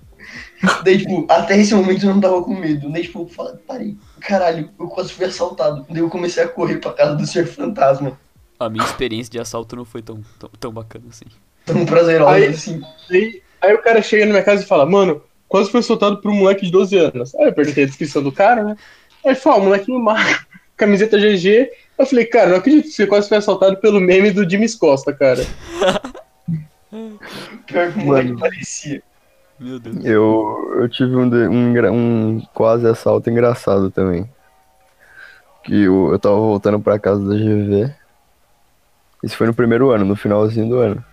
Daí, 0.84 1.00
tipo, 1.00 1.26
até 1.28 1.58
esse 1.58 1.74
momento 1.74 2.06
eu 2.06 2.14
não 2.14 2.22
tava 2.22 2.44
com 2.44 2.54
medo. 2.54 2.92
Daí, 2.92 3.04
tipo, 3.04 3.22
eu 3.22 3.28
falei, 3.28 3.56
parei, 3.68 3.98
caralho, 4.20 4.70
eu 4.80 4.88
quase 4.88 5.12
fui 5.12 5.26
assaltado. 5.26 5.86
Daí 5.90 6.00
eu 6.00 6.10
comecei 6.10 6.44
a 6.44 6.48
correr 6.48 6.78
pra 6.78 6.94
casa 6.94 7.16
do 7.16 7.26
Senhor 7.26 7.48
Fantasma. 7.48 8.18
A 8.66 8.70
minha 8.70 8.86
experiência 8.86 9.32
de 9.32 9.40
assalto 9.40 9.76
não 9.76 9.84
foi 9.86 10.02
tão, 10.02 10.22
tão, 10.38 10.50
tão 10.60 10.72
bacana 10.72 11.06
assim. 11.10 11.26
Tão 11.66 11.84
prazerosa 11.86 12.32
Aí- 12.32 12.46
assim. 12.48 12.82
Aí, 13.10 13.42
aí 13.62 13.74
o 13.74 13.82
cara 13.82 14.02
chega 14.02 14.26
na 14.26 14.32
minha 14.32 14.44
casa 14.44 14.64
e 14.64 14.68
fala, 14.68 14.86
mano, 14.86 15.22
quase 15.48 15.72
foi 15.72 15.82
soltado 15.82 16.18
por 16.22 16.30
um 16.30 16.36
moleque 16.36 16.66
de 16.66 16.72
12 16.72 16.96
anos. 16.98 17.34
Aí 17.36 17.48
eu 17.48 17.54
perguntei 17.54 17.84
a 17.84 17.88
descrição 17.88 18.22
do 18.22 18.32
cara, 18.32 18.64
né? 18.64 18.76
Aí 19.26 19.34
fala, 19.36 19.58
ah, 19.58 19.66
molequinho 19.66 20.00
magro, 20.00 20.40
camiseta 20.78 21.18
GG. 21.18 21.70
Eu 21.98 22.06
falei, 22.06 22.26
cara, 22.26 22.50
não 22.50 22.58
acredito 22.58 22.84
que 22.86 22.92
você 22.94 23.08
quase 23.08 23.28
foi 23.28 23.38
assaltado 23.38 23.78
pelo 23.78 24.00
meme 24.00 24.32
do 24.32 24.48
James 24.50 24.76
Costa, 24.76 25.12
cara. 25.12 25.44
Pior 27.66 27.92
que 27.92 28.00
o 28.00 28.06
moleque 28.06 28.38
parecia. 28.38 29.02
Meu 29.60 29.80
Deus. 29.80 30.06
Eu, 30.06 30.76
eu 30.80 30.90
tive 30.90 31.16
um, 31.16 31.30
um, 31.50 31.94
um 31.94 32.42
quase 32.54 32.88
assalto 32.88 33.30
engraçado 33.30 33.90
também. 33.92 34.30
Que 35.64 35.84
eu, 35.84 36.12
eu 36.12 36.20
tava 36.20 36.36
voltando 36.36 36.80
pra 36.80 36.98
casa 36.98 37.24
da 37.24 37.36
GV. 37.36 37.94
Isso 39.24 39.38
foi 39.38 39.48
no 39.48 39.54
primeiro 39.54 39.92
ano, 39.92 40.06
no 40.06 40.16
finalzinho 40.16 40.70
do 40.70 40.80
ano. 40.80 41.04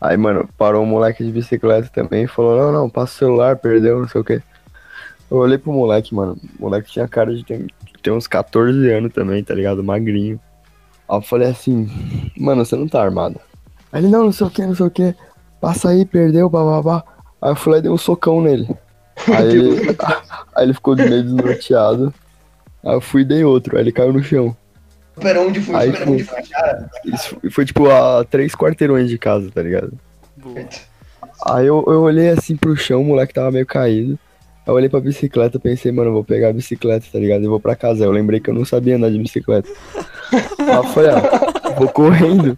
Aí, 0.00 0.16
mano, 0.16 0.48
parou 0.58 0.82
um 0.82 0.86
moleque 0.86 1.24
de 1.24 1.32
bicicleta 1.32 1.88
também 1.88 2.24
e 2.24 2.28
falou, 2.28 2.56
não, 2.56 2.72
não, 2.72 2.90
passa 2.90 3.14
o 3.14 3.18
celular, 3.18 3.56
perdeu, 3.56 4.00
não 4.00 4.08
sei 4.08 4.20
o 4.20 4.24
quê. 4.24 4.42
Eu 5.30 5.38
olhei 5.38 5.56
pro 5.56 5.72
moleque, 5.72 6.14
mano. 6.14 6.36
O 6.58 6.62
moleque 6.62 6.90
tinha 6.90 7.08
cara 7.08 7.34
de 7.34 7.44
ter, 7.44 7.66
ter 8.02 8.10
uns 8.10 8.26
14 8.26 8.90
anos 8.90 9.12
também, 9.12 9.42
tá 9.42 9.54
ligado? 9.54 9.82
Magrinho. 9.82 10.38
Aí 11.08 11.16
eu 11.16 11.22
falei 11.22 11.48
assim, 11.48 11.88
mano, 12.36 12.64
você 12.64 12.76
não 12.76 12.86
tá 12.86 13.02
armado. 13.02 13.40
Aí 13.90 14.02
ele, 14.02 14.08
não, 14.08 14.24
não 14.24 14.32
sei 14.32 14.46
o 14.46 14.50
que, 14.50 14.66
não 14.66 14.74
sei 14.74 14.86
o 14.86 14.90
que. 14.90 15.14
Passa 15.60 15.90
aí, 15.90 16.04
perdeu, 16.04 16.48
bababá. 16.50 17.02
Aí 17.40 17.50
eu 17.50 17.56
fui 17.56 17.72
lá 17.72 17.78
e 17.78 17.82
dei 17.82 17.90
um 17.90 17.96
socão 17.96 18.42
nele. 18.42 18.68
Aí 19.32 19.48
ele, 19.48 19.96
aí 20.56 20.64
ele 20.64 20.74
ficou 20.74 20.96
meio 20.96 21.22
desnorteado. 21.22 22.12
Aí 22.84 22.94
eu 22.94 23.00
fui 23.00 23.22
e 23.22 23.24
dei 23.24 23.44
outro, 23.44 23.76
aí 23.76 23.82
ele 23.82 23.92
caiu 23.92 24.12
no 24.12 24.22
chão. 24.22 24.54
Pera, 25.20 25.40
onde 25.40 25.60
foi? 25.60 25.74
Aí, 25.76 25.86
Pera, 25.92 25.98
tipo, 26.00 26.12
onde 26.12 26.24
foi? 26.24 26.42
Cara, 26.42 26.90
Isso 27.04 27.36
foi, 27.40 27.50
foi, 27.50 27.64
tipo 27.64 27.88
a 27.90 28.24
três 28.24 28.54
quarteirões 28.54 29.08
de 29.08 29.18
casa, 29.18 29.50
tá 29.50 29.62
ligado? 29.62 29.92
Boa. 30.36 30.64
Aí 31.46 31.66
eu, 31.66 31.84
eu 31.86 32.02
olhei 32.02 32.28
assim 32.30 32.56
pro 32.56 32.76
chão, 32.76 33.02
o 33.02 33.04
moleque 33.04 33.34
tava 33.34 33.50
meio 33.50 33.66
caído. 33.66 34.18
Aí 34.66 34.70
eu 34.70 34.74
olhei 34.74 34.88
pra 34.88 35.00
bicicleta, 35.00 35.58
pensei, 35.60 35.92
mano, 35.92 36.08
eu 36.10 36.14
vou 36.14 36.24
pegar 36.24 36.48
a 36.48 36.52
bicicleta, 36.52 37.06
tá 37.12 37.18
ligado? 37.18 37.44
E 37.44 37.48
vou 37.48 37.60
pra 37.60 37.76
casa. 37.76 38.02
Aí 38.04 38.08
eu 38.08 38.12
lembrei 38.12 38.40
que 38.40 38.48
eu 38.50 38.54
não 38.54 38.64
sabia 38.64 38.96
andar 38.96 39.10
de 39.10 39.18
bicicleta. 39.18 39.68
Aí 40.32 40.74
eu 40.76 40.84
falei, 40.84 41.10
ah, 41.10 41.74
vou 41.78 41.88
correndo. 41.88 42.56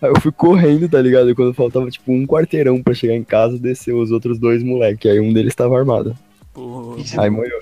Aí 0.00 0.10
eu 0.10 0.20
fui 0.20 0.30
correndo, 0.30 0.88
tá 0.88 1.00
ligado? 1.00 1.28
E 1.30 1.34
quando 1.34 1.52
faltava 1.54 1.90
tipo 1.90 2.12
um 2.12 2.26
quarteirão 2.26 2.82
pra 2.82 2.94
chegar 2.94 3.14
em 3.14 3.24
casa, 3.24 3.58
desceu 3.58 3.98
os 3.98 4.10
outros 4.12 4.38
dois 4.38 4.62
moleques. 4.62 5.10
Aí 5.10 5.18
um 5.18 5.32
deles 5.32 5.54
tava 5.54 5.76
armado. 5.76 6.16
Boa. 6.54 6.98
Isso- 7.00 7.20
Aí 7.20 7.28
morreu. 7.28 7.58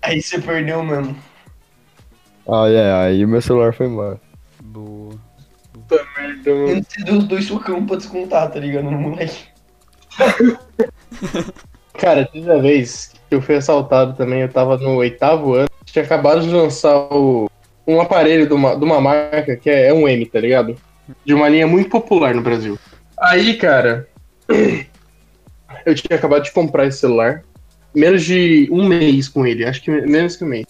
aí 0.00 0.22
você 0.22 0.38
perdeu 0.38 0.82
mesmo. 0.84 1.16
Ah, 2.48 2.68
é, 2.68 2.92
aí 2.92 3.26
meu 3.26 3.42
celular 3.42 3.74
foi 3.74 3.86
embora. 3.86 4.18
Boa. 4.62 5.14
Então, 5.90 6.66
Antes 6.66 6.94
você 6.94 7.04
deu 7.04 7.18
os 7.18 7.24
dois 7.24 7.44
socão 7.44 7.84
pra 7.84 7.96
descontar, 7.96 8.50
tá 8.50 8.58
ligado? 8.58 8.84
No 8.84 8.98
moleque. 8.98 9.44
cara, 11.92 12.24
teve 12.26 12.50
uma 12.50 12.60
vez 12.60 13.12
que 13.28 13.34
eu 13.34 13.42
fui 13.42 13.56
assaltado 13.56 14.14
também, 14.14 14.40
eu 14.40 14.48
tava 14.48 14.78
no 14.78 14.96
oitavo 14.96 15.54
ano, 15.54 15.68
tinha 15.84 16.04
acabado 16.04 16.40
de 16.40 16.50
lançar 16.50 16.96
o, 17.12 17.50
um 17.86 18.00
aparelho 18.00 18.46
de 18.46 18.54
uma, 18.54 18.74
de 18.74 18.84
uma 18.84 19.00
marca 19.00 19.56
que 19.56 19.68
é, 19.68 19.88
é 19.88 19.94
um 19.94 20.08
M, 20.08 20.24
tá 20.26 20.40
ligado? 20.40 20.74
De 21.24 21.34
uma 21.34 21.48
linha 21.48 21.66
muito 21.66 21.90
popular 21.90 22.34
no 22.34 22.42
Brasil. 22.42 22.78
Aí, 23.18 23.56
cara, 23.56 24.08
eu 25.84 25.94
tinha 25.94 26.16
acabado 26.16 26.44
de 26.44 26.52
comprar 26.52 26.86
esse 26.86 26.98
celular, 26.98 27.44
menos 27.94 28.24
de 28.24 28.68
um 28.70 28.86
mês 28.86 29.28
com 29.28 29.46
ele, 29.46 29.66
acho 29.66 29.82
que 29.82 29.90
menos 29.90 30.36
que 30.36 30.44
um 30.44 30.48
mês. 30.48 30.66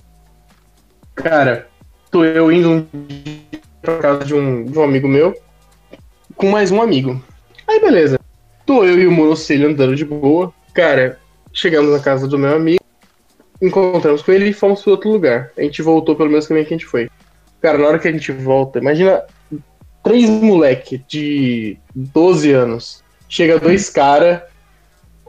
Cara, 1.22 1.68
tô 2.12 2.24
eu 2.24 2.50
indo 2.52 2.70
um 2.70 2.86
dia 2.92 3.60
pra 3.82 3.98
casa 3.98 4.24
de 4.24 4.34
um, 4.34 4.64
de 4.64 4.78
um 4.78 4.84
amigo 4.84 5.08
meu, 5.08 5.34
com 6.36 6.48
mais 6.48 6.70
um 6.70 6.80
amigo. 6.80 7.20
Aí, 7.66 7.80
beleza. 7.80 8.20
Tô 8.64 8.84
eu 8.84 8.98
e 8.98 9.06
o 9.06 9.10
monocelho 9.10 9.68
andando 9.68 9.96
de 9.96 10.04
boa. 10.04 10.54
Cara, 10.72 11.18
chegamos 11.52 11.90
na 11.90 11.98
casa 11.98 12.28
do 12.28 12.38
meu 12.38 12.54
amigo, 12.54 12.84
encontramos 13.60 14.22
com 14.22 14.30
ele 14.30 14.50
e 14.50 14.52
fomos 14.52 14.80
para 14.80 14.92
outro 14.92 15.10
lugar. 15.10 15.50
A 15.58 15.62
gente 15.62 15.82
voltou 15.82 16.14
pelo 16.14 16.30
mesmo 16.30 16.48
caminho 16.48 16.66
que 16.66 16.74
a 16.74 16.76
gente 16.76 16.86
foi. 16.86 17.10
Cara, 17.60 17.78
na 17.78 17.88
hora 17.88 17.98
que 17.98 18.06
a 18.06 18.12
gente 18.12 18.30
volta, 18.30 18.78
imagina 18.78 19.24
três 20.04 20.30
moleque 20.30 21.04
de 21.08 21.76
12 21.94 22.52
anos. 22.52 23.02
Chega 23.28 23.58
dois 23.58 23.90
cara, 23.90 24.46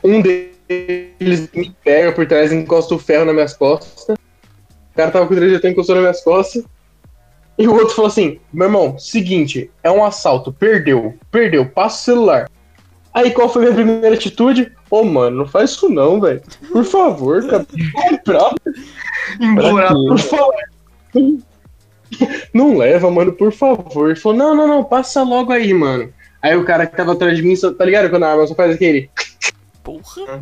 um 0.03 0.21
deles 0.21 1.49
me 1.51 1.75
pega 1.83 2.11
por 2.11 2.27
trás, 2.27 2.53
encosta 2.53 2.93
o 2.93 2.99
ferro 2.99 3.25
nas 3.25 3.33
minhas 3.33 3.53
costas. 3.53 4.15
O 4.99 5.01
cara 5.01 5.11
tava 5.11 5.27
com 5.27 5.33
o 5.33 5.39
diretor 5.39 5.69
encostou 5.69 5.95
nas 5.95 6.01
minhas 6.01 6.21
costas. 6.21 6.61
E 7.57 7.65
o 7.65 7.73
outro 7.73 7.95
falou 7.95 8.09
assim: 8.09 8.37
meu 8.51 8.67
irmão, 8.67 8.99
seguinte, 8.99 9.71
é 9.81 9.89
um 9.89 10.03
assalto, 10.03 10.51
perdeu, 10.51 11.17
perdeu, 11.31 11.65
passa 11.65 11.95
o 11.95 12.03
celular. 12.03 12.49
Aí 13.13 13.31
qual 13.31 13.47
foi 13.47 13.61
a 13.61 13.71
minha 13.71 13.75
primeira 13.75 14.13
atitude? 14.13 14.73
Ô, 14.91 15.05
mano, 15.05 15.37
não 15.37 15.47
faz 15.47 15.71
isso 15.71 15.87
não, 15.87 16.19
velho. 16.19 16.41
Por 16.69 16.83
favor, 16.83 17.47
cara. 17.47 17.65
Comprar, 17.93 18.51
Embora. 19.39 19.87
por 19.87 20.19
favor. 20.19 20.53
Não 22.53 22.77
leva, 22.77 23.09
mano, 23.09 23.31
por 23.31 23.53
favor. 23.53 24.09
Ele 24.09 24.19
falou, 24.19 24.37
não, 24.37 24.53
não, 24.53 24.67
não, 24.67 24.83
passa 24.83 25.23
logo 25.23 25.53
aí, 25.53 25.73
mano. 25.73 26.11
Aí 26.41 26.57
o 26.57 26.65
cara 26.65 26.85
que 26.85 26.97
tava 26.97 27.13
atrás 27.13 27.37
de 27.37 27.43
mim, 27.43 27.55
tá 27.55 27.85
ligado? 27.85 28.09
Quando 28.09 28.23
a 28.23 28.31
arma 28.31 28.47
só 28.47 28.53
faz 28.53 28.75
aquele. 28.75 29.09
Porra. 29.81 30.41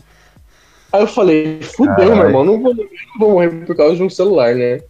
Aí 0.91 1.01
eu 1.01 1.07
falei, 1.07 1.61
fudeu, 1.61 2.15
meu 2.15 2.25
irmão, 2.25 2.45
não 2.45 2.61
vou, 2.61 2.73
não 2.73 2.85
vou 3.19 3.31
morrer 3.31 3.49
por 3.65 3.75
causa 3.75 3.95
de 3.95 4.03
um 4.03 4.09
celular, 4.09 4.55
né? 4.55 4.81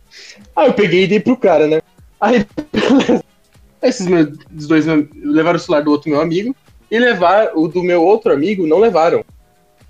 Aí 0.55 0.67
eu 0.67 0.73
peguei 0.73 1.03
e 1.03 1.07
dei 1.07 1.19
pro 1.19 1.35
cara, 1.35 1.67
né? 1.67 1.81
Aí, 2.19 2.45
beleza. 2.71 3.23
Esses 3.81 4.07
meus 4.07 4.29
dois 4.49 4.85
levaram 4.85 5.57
o 5.57 5.59
celular 5.59 5.83
do 5.83 5.91
outro 5.91 6.09
meu 6.09 6.19
amigo 6.19 6.55
e 6.89 6.97
levaram 6.97 7.51
o 7.55 7.67
do 7.67 7.83
meu 7.83 8.03
outro 8.03 8.33
amigo, 8.33 8.65
não 8.65 8.79
levaram. 8.79 9.23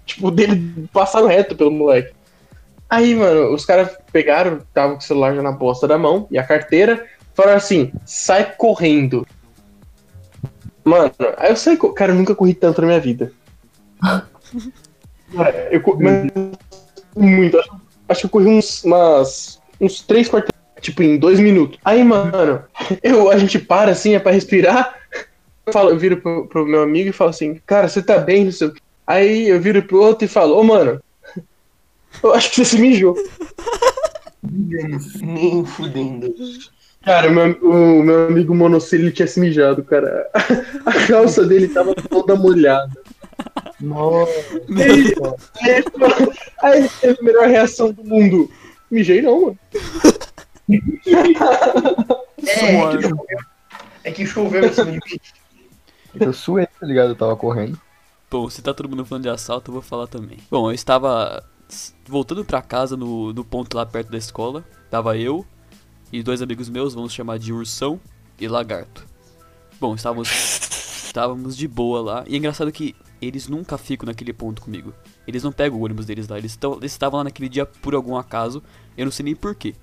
Tipo, 0.05 0.27
o 0.27 0.31
dele 0.31 0.87
passaram 0.91 1.27
reto 1.27 1.55
pelo 1.55 1.71
moleque. 1.71 2.13
Aí, 2.89 3.15
mano, 3.15 3.53
os 3.53 3.65
caras 3.65 3.97
pegaram, 4.11 4.59
tava 4.73 4.93
com 4.93 4.99
o 4.99 5.03
celular 5.03 5.35
já 5.35 5.41
na 5.41 5.53
posta 5.53 5.87
da 5.87 5.97
mão 5.97 6.27
e 6.31 6.37
a 6.37 6.43
carteira, 6.43 7.05
falaram 7.33 7.57
assim: 7.57 7.91
sai 8.05 8.55
correndo. 8.57 9.25
Mano, 10.83 11.11
aí 11.37 11.51
eu 11.51 11.55
saí. 11.55 11.77
Cara, 11.95 12.11
eu 12.11 12.15
nunca 12.15 12.35
corri 12.35 12.53
tanto 12.53 12.81
na 12.81 12.87
minha 12.87 12.99
vida. 12.99 13.31
Cara, 15.35 15.69
eu 15.71 15.81
mas 15.99 16.31
muito. 17.15 17.59
Acho, 17.59 17.81
acho 18.09 18.19
que 18.21 18.25
eu 18.25 18.29
corri 18.29 18.47
uns, 18.47 18.83
umas, 18.83 19.61
uns 19.79 20.01
três 20.01 20.29
quartos, 20.29 20.51
tipo, 20.81 21.03
em 21.03 21.17
dois 21.17 21.39
minutos. 21.39 21.79
Aí, 21.83 22.03
mano, 22.03 22.63
eu, 23.03 23.29
a 23.29 23.37
gente 23.37 23.59
para 23.59 23.91
assim, 23.91 24.15
é 24.15 24.19
pra 24.19 24.31
respirar. 24.31 24.95
Eu, 25.65 25.73
falo, 25.73 25.89
eu 25.89 25.97
viro 25.97 26.17
pro, 26.17 26.47
pro 26.47 26.65
meu 26.65 26.81
amigo 26.81 27.09
e 27.09 27.13
falo 27.13 27.29
assim, 27.29 27.59
cara, 27.65 27.89
você 27.89 28.01
tá 28.01 28.17
bem? 28.17 28.45
Não 28.45 28.51
sei 28.51 28.67
o 28.67 28.73
quê. 28.73 28.81
Aí 29.05 29.49
eu 29.49 29.59
viro 29.59 29.83
pro 29.83 30.01
outro 30.01 30.25
e 30.25 30.29
falo, 30.29 30.57
ô, 30.57 30.63
mano, 30.63 31.01
eu 32.23 32.33
acho 32.33 32.49
que 32.49 32.57
você 32.57 32.65
se 32.65 32.79
mijou. 32.79 33.15
Nem 34.43 35.65
fudendo. 35.65 36.33
Cara, 37.03 37.29
o 37.29 37.33
meu, 37.33 37.57
o 37.61 38.03
meu 38.03 38.27
amigo 38.27 38.53
monocílio 38.53 39.11
tinha 39.11 39.27
se 39.27 39.39
mijado, 39.39 39.83
cara. 39.83 40.29
A 40.85 41.07
calça 41.07 41.45
dele 41.45 41.69
tava 41.69 41.95
toda 41.95 42.35
molhada. 42.35 42.91
Nossa. 43.79 44.31
Aí, 44.75 45.13
aí, 45.61 45.83
aí 46.61 46.79
ele 46.79 46.89
teve 46.89 47.19
a 47.19 47.23
melhor 47.23 47.47
reação 47.47 47.91
do 47.91 48.03
mundo. 48.03 48.49
Mijei 48.89 49.21
não, 49.21 49.41
mano. 49.41 49.59
É, 52.45 52.75
é 52.75 52.91
que 52.91 53.01
choveu. 53.01 53.39
É 54.03 54.11
que 54.11 54.25
choveu 54.25 54.61
mim. 54.85 54.99
Eu 56.19 56.33
suei, 56.33 56.65
tá 56.65 56.85
ligado? 56.85 57.09
Eu 57.09 57.15
tava 57.15 57.35
correndo. 57.35 57.79
Bom, 58.29 58.49
se 58.49 58.61
tá 58.61 58.73
todo 58.73 58.89
mundo 58.89 59.05
falando 59.05 59.23
de 59.23 59.29
assalto, 59.29 59.69
eu 59.69 59.73
vou 59.73 59.81
falar 59.81 60.07
também. 60.07 60.37
Bom, 60.49 60.69
eu 60.69 60.75
estava 60.75 61.43
voltando 62.05 62.43
pra 62.43 62.61
casa 62.61 62.97
no, 62.97 63.31
no 63.33 63.43
ponto 63.43 63.75
lá 63.75 63.85
perto 63.85 64.11
da 64.11 64.17
escola. 64.17 64.65
Tava 64.89 65.17
eu 65.17 65.45
e 66.11 66.23
dois 66.23 66.41
amigos 66.41 66.69
meus, 66.69 66.93
vamos 66.93 67.13
chamar 67.13 67.37
de 67.37 67.53
Ursão 67.53 67.99
e 68.39 68.47
Lagarto. 68.47 69.05
Bom, 69.79 69.95
estávamos, 69.95 70.29
estávamos 71.05 71.55
de 71.55 71.67
boa 71.67 72.01
lá. 72.01 72.23
E 72.27 72.35
é 72.35 72.37
engraçado 72.37 72.71
que 72.71 72.95
eles 73.21 73.47
nunca 73.47 73.77
ficam 73.77 74.05
naquele 74.05 74.33
ponto 74.33 74.61
comigo. 74.61 74.93
Eles 75.27 75.43
não 75.43 75.51
pegam 75.51 75.79
o 75.79 75.83
ônibus 75.83 76.05
deles 76.05 76.27
lá. 76.27 76.37
Eles, 76.37 76.55
tão, 76.55 76.75
eles 76.75 76.91
estavam 76.91 77.17
lá 77.17 77.23
naquele 77.23 77.49
dia 77.49 77.65
por 77.65 77.95
algum 77.95 78.15
acaso. 78.15 78.63
Eu 78.97 79.05
não 79.05 79.11
sei 79.11 79.23
nem 79.23 79.35
porquê. 79.35 79.75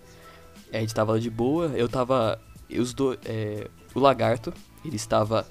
A 0.72 0.78
gente 0.78 0.94
tava 0.94 1.12
lá 1.12 1.18
de 1.18 1.30
boa. 1.30 1.66
Eu 1.74 1.88
tava. 1.88 2.40
Os 2.70 2.94
do, 2.94 3.16
é, 3.24 3.68
o 3.94 4.00
Lagarto, 4.00 4.52
ele 4.84 4.96
estava, 4.96 5.46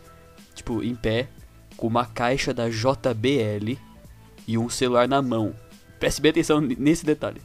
tipo, 0.55 0.83
em 0.83 0.95
pé 0.95 1.29
com 1.77 1.87
uma 1.87 2.05
caixa 2.05 2.53
da 2.53 2.69
JBL 2.69 3.77
e 4.47 4.57
um 4.57 4.69
celular 4.69 5.07
na 5.07 5.21
mão. 5.21 5.55
Preste 5.99 6.21
bem 6.21 6.31
atenção 6.31 6.59
nesse 6.59 7.05
detalhe. 7.05 7.41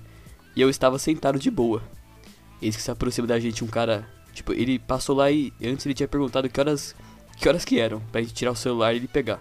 E 0.56 0.60
eu 0.60 0.70
estava 0.70 0.98
sentado 0.98 1.38
de 1.38 1.50
boa. 1.50 1.82
Eis 2.60 2.74
que 2.74 2.82
se 2.82 2.90
aproxima 2.90 3.26
da 3.26 3.38
gente 3.38 3.62
um 3.62 3.68
cara. 3.68 4.08
Tipo, 4.32 4.52
ele 4.52 4.78
passou 4.78 5.16
lá 5.16 5.30
e 5.30 5.52
antes 5.62 5.84
ele 5.84 5.94
tinha 5.94 6.08
perguntado 6.08 6.48
que 6.48 6.58
horas 6.58 6.94
que 7.38 7.48
horas 7.48 7.64
que 7.64 7.78
eram, 7.78 8.00
pra 8.12 8.20
gente 8.20 8.34
tirar 8.34 8.50
o 8.50 8.56
celular 8.56 8.92
e 8.92 8.96
ele 8.96 9.08
pegar. 9.08 9.40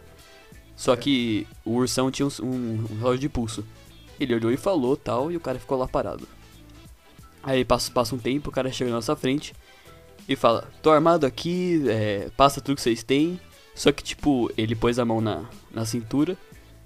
Só 0.78 0.95
que 0.95 1.47
o 1.65 1.71
ursão 1.71 2.11
tinha 2.11 2.28
um, 2.28 2.45
um, 2.45 2.97
relógio 2.99 3.19
de 3.19 3.28
pulso. 3.28 3.65
Ele 4.19 4.36
olhou 4.36 4.51
e 4.51 4.57
falou 4.57 4.95
tal, 4.95 5.32
e 5.32 5.36
o 5.36 5.39
cara 5.39 5.57
ficou 5.57 5.78
lá 5.78 5.88
parado. 5.88 6.28
Aí 7.41 7.65
passa, 7.65 7.91
passa 7.91 8.13
um 8.13 8.19
tempo, 8.19 8.49
o 8.49 8.53
cara 8.53 8.71
chega 8.71 8.91
na 8.91 8.97
nossa 8.97 9.15
frente 9.15 9.53
e 10.30 10.36
fala: 10.36 10.69
Tô 10.84 10.91
armado 10.91 11.25
aqui, 11.25 11.84
é, 11.89 12.30
passa 12.38 12.61
tudo 12.61 12.75
que 12.75 12.82
vocês 12.82 13.01
têm. 13.01 13.39
Só 13.73 13.91
que, 13.91 14.03
tipo, 14.03 14.51
ele 14.57 14.75
pôs 14.75 14.97
a 14.99 15.05
mão 15.05 15.19
na, 15.19 15.45
na 15.71 15.86
cintura 15.86 16.38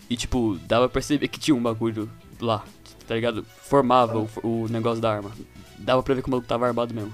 e, 0.10 0.16
tipo, 0.16 0.58
dava 0.68 0.88
pra 0.88 0.96
perceber 0.96 1.28
que 1.28 1.40
tinha 1.40 1.56
um 1.56 1.62
bagulho 1.62 2.10
lá, 2.40 2.66
tá 3.08 3.16
ligado? 3.16 3.46
Formava 3.62 4.20
o, 4.20 4.30
o 4.44 4.68
negócio 4.70 5.02
da 5.02 5.12
arma. 5.12 5.32
Dava 5.78 6.04
pra 6.04 6.14
ver 6.14 6.22
que 6.22 6.28
o 6.28 6.32
maluco 6.32 6.48
tava 6.48 6.68
armado 6.68 6.94
mesmo. 6.94 7.14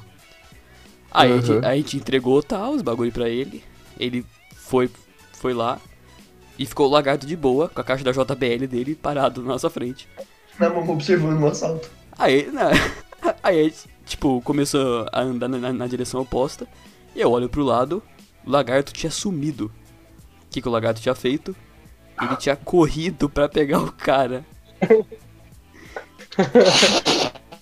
Aí, 1.11 1.31
a, 1.31 1.37
gente, 1.37 1.51
Uhum. 1.51 1.65
a 1.65 1.75
gente 1.75 1.97
entregou 1.97 2.41
tal, 2.43 2.73
os 2.73 2.81
bagulho 2.81 3.11
pra 3.11 3.29
ele. 3.29 3.63
Ele 3.99 4.25
foi, 4.55 4.89
foi 5.33 5.53
lá 5.53 5.79
e 6.57 6.65
ficou 6.65 6.87
o 6.87 6.91
lagarto 6.91 7.25
de 7.25 7.35
boa, 7.35 7.69
com 7.69 7.79
a 7.81 7.83
caixa 7.83 8.03
da 8.03 8.11
JBL 8.11 8.65
dele 8.67 8.95
parado 8.95 9.41
na 9.41 9.49
nossa 9.49 9.69
frente. 9.69 10.07
Na 10.59 10.69
mão 10.69 10.87
observando 10.89 11.41
o 11.41 11.47
assalto. 11.47 11.89
Aí, 12.17 12.49
na, 12.51 12.69
aí, 13.43 13.59
a 13.59 13.63
gente, 13.63 13.87
tipo, 14.05 14.41
começou 14.41 15.05
a 15.11 15.21
andar 15.21 15.47
na, 15.47 15.57
na- 15.57 15.73
na 15.73 15.87
direção 15.87 16.21
oposta. 16.21 16.67
E 17.15 17.21
eu 17.21 17.31
olho 17.31 17.47
pro 17.49 17.63
lado, 17.63 18.01
o 18.45 18.49
lagarto 18.49 18.91
tinha 18.93 19.11
sumido. 19.11 19.65
O 20.45 20.49
que, 20.49 20.61
que 20.61 20.67
o 20.67 20.71
lagarto 20.71 21.01
tinha 21.01 21.13
feito? 21.15 21.55
Ele 22.21 22.35
tinha 22.37 22.55
corrido 22.55 23.29
pra 23.29 23.47
pegar 23.47 23.79
o 23.79 23.91
cara. 23.91 24.43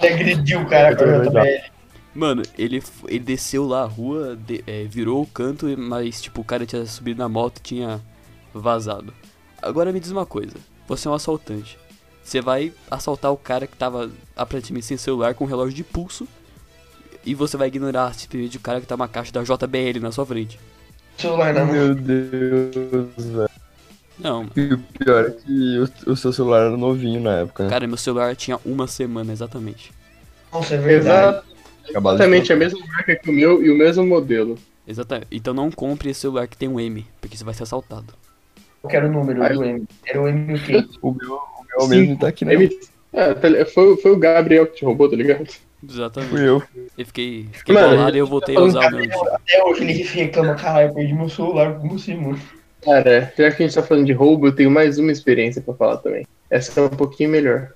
Ele 0.02 0.14
agrediu 0.14 0.62
o 0.62 0.66
cara 0.68 0.96
com 0.96 1.04
a 1.04 1.26
JBL. 1.26 1.72
Mano, 2.14 2.44
ele, 2.58 2.82
ele 3.08 3.20
desceu 3.20 3.66
lá 3.66 3.82
a 3.84 3.86
rua, 3.86 4.36
de- 4.38 4.64
é, 4.66 4.84
virou 4.86 5.22
o 5.22 5.28
canto, 5.28 5.66
mas, 5.78 6.22
tipo, 6.22 6.42
o 6.42 6.46
cara 6.46 6.66
tinha 6.66 6.86
subido 6.86 7.20
na 7.20 7.28
moto 7.28 7.58
e 7.58 7.62
tinha 7.62 8.02
vazado. 8.60 9.14
Agora 9.62 9.92
me 9.92 10.00
diz 10.00 10.12
uma 10.12 10.26
coisa: 10.26 10.56
você 10.88 11.08
é 11.08 11.12
um 11.12 11.14
assaltante. 11.14 11.78
Você 12.24 12.42
vai 12.42 12.74
assaltar 12.90 13.32
o 13.32 13.38
cara 13.38 13.68
que 13.68 13.78
tava 13.78 14.10
aparentemente 14.36 14.88
sem 14.88 14.98
celular 14.98 15.36
com 15.36 15.44
um 15.44 15.48
relógio 15.48 15.76
de 15.76 15.84
pulso. 15.84 16.28
E 17.24 17.34
você 17.34 17.58
vai 17.58 17.68
ignorar 17.68 18.14
simplesmente 18.14 18.58
o 18.58 18.60
cara 18.60 18.80
que 18.80 18.88
tá 18.88 18.96
uma 18.96 19.08
caixa 19.08 19.32
da 19.32 19.44
JBL 19.44 20.00
na 20.00 20.12
sua 20.12 20.26
frente. 20.26 20.60
Celular 21.18 21.54
na. 21.54 21.66
Meu 21.66 21.96
Deus, 21.96 23.26
velho. 23.26 23.50
Não, 24.18 24.48
E 24.56 24.74
o 24.74 24.78
pior 24.78 25.26
é 25.26 25.32
que 25.32 25.80
o, 26.06 26.12
o 26.12 26.16
seu 26.16 26.32
celular 26.32 26.68
era 26.68 26.78
novinho 26.78 27.20
na 27.20 27.40
época, 27.40 27.66
né? 27.66 27.70
cara, 27.70 27.86
meu 27.86 27.98
celular 27.98 28.34
tinha 28.34 28.58
uma 28.64 28.88
semana 28.88 29.34
exatamente. 29.34 29.92
Nossa, 30.54 30.76
é 30.76 30.78
verdade. 30.78 31.42
De 31.86 31.98
Exatamente 31.98 32.54
a 32.54 32.56
mesma 32.56 32.80
marca 32.88 33.16
que 33.16 33.30
o 33.30 33.34
meu 33.34 33.62
e 33.62 33.70
o 33.70 33.78
mesmo 33.78 34.06
modelo. 34.06 34.58
Exatamente. 34.88 35.28
Então 35.32 35.54
não 35.54 35.70
compre 35.70 36.10
esse 36.10 36.22
celular 36.22 36.48
que 36.48 36.58
tem 36.58 36.70
um 36.70 36.80
M, 36.80 37.06
porque 37.20 37.36
você 37.36 37.44
vai 37.44 37.54
ser 37.54 37.64
assaltado. 37.64 38.14
Qual 38.86 38.90
que 38.92 38.96
era 38.98 39.08
o 39.08 39.12
número 39.12 39.40
do 39.56 39.64
M? 39.64 39.84
Era 40.06 40.22
o 40.22 40.28
M 40.28 40.54
o 40.54 40.64
quê? 40.64 40.86
O 41.02 41.12
meu, 41.12 41.34
o 41.34 41.66
meu 41.80 41.88
mesmo 41.88 42.18
tá 42.20 42.28
aqui, 42.28 42.46
né? 42.46 42.54
Ele- 42.54 42.80
É, 43.12 43.34
tele- 43.34 43.66
foi, 43.66 43.98
foi 43.98 44.12
o 44.12 44.18
Gabriel 44.18 44.68
que 44.68 44.76
te 44.76 44.86
roubou, 44.86 45.10
tá 45.10 45.16
ligado? 45.16 45.48
Exatamente. 45.90 46.30
Fui 46.32 46.48
eu. 46.48 46.62
Eu 46.98 47.06
fiquei, 47.06 47.48
fiquei 47.52 47.74
Mano, 47.74 47.96
bolado 47.98 48.16
e 48.16 48.20
eu 48.20 48.28
voltei 48.28 48.56
a 48.56 48.62
usar 48.62 48.88
o 48.88 48.92
meu. 48.92 49.06
Até 49.34 49.64
hoje 49.64 49.84
ele 49.84 49.94
reclama, 50.04 50.54
caralho, 50.56 50.90
eu 50.90 50.94
perdi 50.94 51.14
meu 51.14 51.30
celular 51.30 51.80
com 51.80 51.90
você, 51.90 52.14
mano. 52.14 52.40
Cara, 52.84 53.34
já 53.36 53.50
que 53.52 53.64
a 53.64 53.66
gente 53.66 53.74
tá 53.74 53.82
falando 53.82 54.06
de 54.06 54.12
roubo, 54.14 54.48
eu 54.48 54.52
tenho 54.56 54.70
mais 54.70 55.00
uma 55.00 55.12
experiência 55.12 55.62
pra 55.62 55.74
falar 55.74 55.98
também. 55.98 56.28
Essa 56.52 56.80
é 56.80 56.84
um 56.84 56.90
pouquinho 56.90 57.30
melhor. 57.32 57.70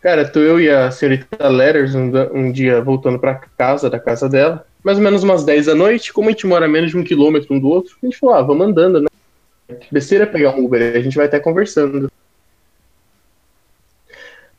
Cara, 0.00 0.26
tô 0.26 0.38
eu 0.40 0.58
e 0.60 0.70
a 0.70 0.90
senhorita 0.90 1.48
Letters 1.48 1.94
um, 1.94 2.10
um 2.32 2.50
dia 2.52 2.80
voltando 2.80 3.18
pra 3.18 3.34
casa, 3.34 3.90
da 3.90 3.98
casa 3.98 4.28
dela. 4.28 4.64
Mais 4.84 4.96
ou 4.96 5.04
menos 5.04 5.22
umas 5.24 5.44
10 5.44 5.66
da 5.66 5.74
noite. 5.74 6.12
Como 6.12 6.28
a 6.28 6.32
gente 6.32 6.46
mora 6.46 6.64
a 6.66 6.68
menos 6.68 6.92
de 6.92 6.96
um 6.96 7.02
quilômetro 7.04 7.52
um 7.54 7.58
do 7.58 7.68
outro, 7.68 7.96
a 8.02 8.06
gente 8.06 8.16
falou, 8.16 8.36
ah, 8.36 8.42
vamos 8.42 8.66
andando, 8.68 9.00
né? 9.00 9.08
Besteira 9.90 10.26
pegar 10.26 10.54
um 10.54 10.64
Uber, 10.64 10.96
a 10.96 11.00
gente 11.00 11.16
vai 11.16 11.26
até 11.26 11.38
conversando. 11.38 12.10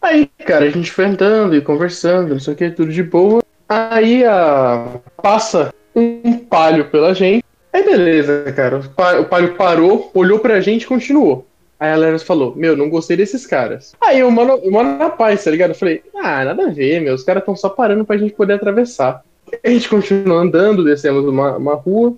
Aí, 0.01 0.27
cara, 0.45 0.65
a 0.65 0.69
gente 0.69 0.91
foi 0.91 1.05
andando 1.05 1.55
e 1.55 1.61
conversando, 1.61 2.29
não 2.33 2.39
sei 2.39 2.53
o 2.53 2.57
que, 2.57 2.69
tudo 2.71 2.91
de 2.91 3.03
boa. 3.03 3.43
Aí 3.67 4.23
a... 4.23 4.99
passa 5.21 5.73
um 5.95 6.37
palio 6.39 6.85
pela 6.89 7.13
gente. 7.13 7.43
Aí 7.73 7.83
beleza, 7.83 8.51
cara. 8.55 8.77
O 8.79 8.89
pa- 8.89 9.19
o 9.19 9.25
palio 9.25 9.55
parou, 9.55 10.09
olhou 10.13 10.39
pra 10.39 10.61
gente 10.61 10.83
e 10.83 10.87
continuou. 10.87 11.45
Aí 11.79 11.91
a 11.91 11.95
Leras 11.95 12.23
falou, 12.23 12.55
meu, 12.55 12.75
não 12.75 12.89
gostei 12.89 13.15
desses 13.15 13.45
caras. 13.45 13.95
Aí 14.01 14.19
eu 14.19 14.31
moro, 14.31 14.59
eu 14.63 14.71
moro 14.71 14.97
na 14.97 15.09
paz, 15.09 15.43
tá 15.43 15.51
ligado? 15.51 15.71
Eu 15.71 15.75
falei, 15.75 16.01
ah, 16.15 16.43
nada 16.45 16.67
a 16.67 16.71
ver, 16.71 16.99
meu. 17.01 17.13
Os 17.13 17.23
caras 17.23 17.41
estão 17.41 17.55
só 17.55 17.69
parando 17.69 18.03
pra 18.05 18.17
gente 18.17 18.33
poder 18.33 18.53
atravessar. 18.53 19.23
A 19.63 19.69
gente 19.69 19.87
continuou 19.89 20.39
andando, 20.39 20.83
descemos 20.83 21.25
uma, 21.25 21.57
uma 21.57 21.75
rua. 21.75 22.15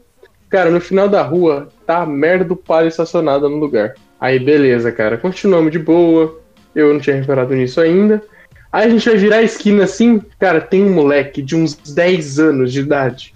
Cara, 0.52 0.70
no 0.70 0.82
final 0.82 1.08
da 1.08 1.22
rua, 1.22 1.70
tá 1.88 2.02
a 2.02 2.06
merda 2.06 2.44
do 2.44 2.58
palio 2.58 2.90
estacionada 2.90 3.48
no 3.48 3.56
lugar. 3.56 3.96
Aí 4.20 4.38
beleza, 4.38 4.92
cara. 4.92 5.18
Continuamos 5.18 5.72
de 5.72 5.80
boa. 5.80 6.40
Eu 6.76 6.94
não 6.94 7.00
tinha 7.00 7.16
reparado 7.16 7.56
nisso 7.56 7.80
ainda. 7.80 8.22
Aí 8.70 8.86
a 8.86 8.90
gente 8.90 9.08
vai 9.10 9.18
virar 9.18 9.38
a 9.38 9.44
esquina 9.44 9.86
assim, 9.86 10.22
cara, 10.38 10.60
tem 10.60 10.84
um 10.84 10.94
moleque 10.94 11.42
de 11.42 11.56
uns 11.56 11.74
10 11.76 12.40
anos 12.40 12.74
de 12.74 12.82
idade. 12.82 13.34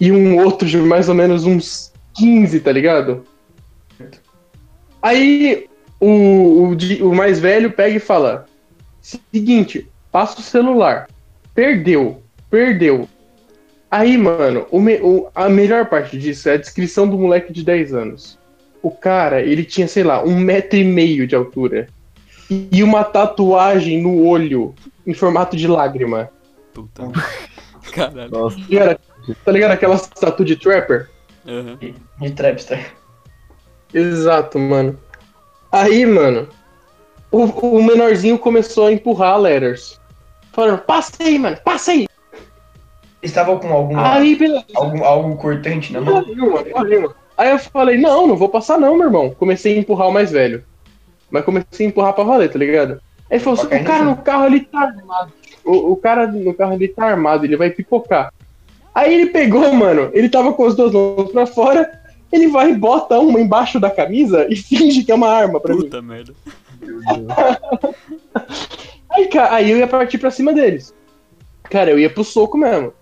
E 0.00 0.10
um 0.10 0.36
outro 0.44 0.66
de 0.66 0.76
mais 0.78 1.08
ou 1.08 1.14
menos 1.14 1.44
uns 1.44 1.92
15, 2.14 2.58
tá 2.58 2.72
ligado? 2.72 3.24
Aí 5.00 5.68
o, 6.00 6.08
o, 6.08 6.76
o 7.08 7.14
mais 7.14 7.38
velho 7.38 7.70
pega 7.70 7.96
e 7.96 8.00
fala: 8.00 8.46
Seguinte, 9.00 9.88
passa 10.10 10.40
o 10.40 10.42
celular. 10.42 11.08
Perdeu, 11.54 12.20
perdeu. 12.50 13.08
Aí, 13.90 14.16
mano, 14.16 14.66
o 14.70 14.80
me- 14.80 15.00
o- 15.02 15.28
a 15.34 15.48
melhor 15.48 15.86
parte 15.86 16.16
disso 16.18 16.48
é 16.48 16.52
a 16.52 16.56
descrição 16.56 17.08
do 17.08 17.18
moleque 17.18 17.52
de 17.52 17.64
10 17.64 17.92
anos. 17.92 18.38
O 18.82 18.90
cara, 18.90 19.42
ele 19.42 19.64
tinha, 19.64 19.88
sei 19.88 20.04
lá, 20.04 20.22
um 20.22 20.38
metro 20.38 20.78
e 20.78 20.84
meio 20.84 21.26
de 21.26 21.34
altura. 21.34 21.88
E 22.48 22.82
uma 22.82 23.04
tatuagem 23.04 24.00
no 24.02 24.24
olho, 24.24 24.74
em 25.06 25.12
formato 25.12 25.56
de 25.56 25.66
lágrima. 25.66 26.30
Puta. 26.72 27.02
Caralho. 27.92 28.30
Nossa, 28.30 28.56
Tá 28.56 28.64
ligado? 28.68 29.00
Tá 29.44 29.52
ligado 29.52 29.70
aquela 29.72 29.98
tatu 29.98 30.44
de 30.44 30.56
trapper? 30.56 31.10
Aham. 31.46 31.78
De 32.20 32.30
Trapster. 32.30 32.92
Exato, 33.92 34.58
mano. 34.58 34.98
Aí, 35.72 36.04
mano, 36.06 36.48
o, 37.30 37.44
o 37.44 37.82
menorzinho 37.82 38.38
começou 38.38 38.86
a 38.86 38.92
empurrar 38.92 39.34
a 39.34 39.36
Letters. 39.36 40.00
Falando, 40.52 40.78
passa 40.80 41.12
aí, 41.20 41.38
mano, 41.38 41.56
passa 41.64 41.92
aí. 41.92 42.06
Estava 43.22 43.58
com 43.58 43.68
alguma, 43.72 44.14
Aí, 44.14 44.38
algum, 44.74 45.04
algo 45.04 45.36
cortante 45.36 45.92
na 45.92 46.00
mão? 46.00 46.22
nenhuma, 46.22 46.62
nenhuma. 46.62 47.14
Aí 47.36 47.50
eu 47.50 47.58
falei, 47.58 47.98
não, 47.98 48.26
não 48.26 48.36
vou 48.36 48.48
passar 48.48 48.78
não, 48.78 48.96
meu 48.96 49.06
irmão. 49.06 49.34
Comecei 49.38 49.76
a 49.76 49.78
empurrar 49.78 50.08
o 50.08 50.12
mais 50.12 50.30
velho. 50.30 50.64
Mas 51.30 51.44
comecei 51.44 51.86
a 51.86 51.88
empurrar 51.88 52.12
pra 52.12 52.24
valer, 52.24 52.50
tá 52.50 52.58
ligado? 52.58 53.00
Aí 53.30 53.36
ele 53.36 53.44
falou 53.44 53.58
assim, 53.58 53.74
o 53.74 53.84
cara 53.84 54.04
no 54.04 54.16
carro 54.16 54.44
ali 54.44 54.60
tá 54.60 54.80
armado. 54.80 55.32
O, 55.64 55.92
o 55.92 55.96
cara 55.96 56.26
no 56.26 56.54
carro 56.54 56.72
ali 56.72 56.88
tá 56.88 57.06
armado, 57.06 57.44
ele 57.44 57.56
vai 57.56 57.70
pipocar. 57.70 58.32
Aí 58.94 59.14
ele 59.14 59.26
pegou, 59.26 59.72
mano, 59.72 60.10
ele 60.12 60.28
tava 60.28 60.52
com 60.52 60.66
as 60.66 60.74
duas 60.74 60.92
mãos 60.92 61.30
pra 61.30 61.46
fora, 61.46 61.90
ele 62.32 62.48
vai 62.48 62.70
e 62.70 62.74
bota 62.74 63.18
uma 63.18 63.40
embaixo 63.40 63.78
da 63.78 63.90
camisa 63.90 64.46
e 64.48 64.56
finge 64.60 65.04
que 65.04 65.12
é 65.12 65.14
uma 65.14 65.28
arma 65.28 65.60
pra 65.60 65.74
mim. 65.74 65.82
Puta 65.82 66.02
merda. 66.02 66.34
Aí, 69.10 69.26
cara, 69.28 69.54
aí 69.54 69.70
eu 69.70 69.78
ia 69.78 69.86
partir 69.86 70.18
pra 70.18 70.30
cima 70.30 70.52
deles. 70.52 70.94
Cara, 71.64 71.90
eu 71.90 71.98
ia 71.98 72.10
pro 72.10 72.24
soco 72.24 72.58
mesmo. 72.58 72.92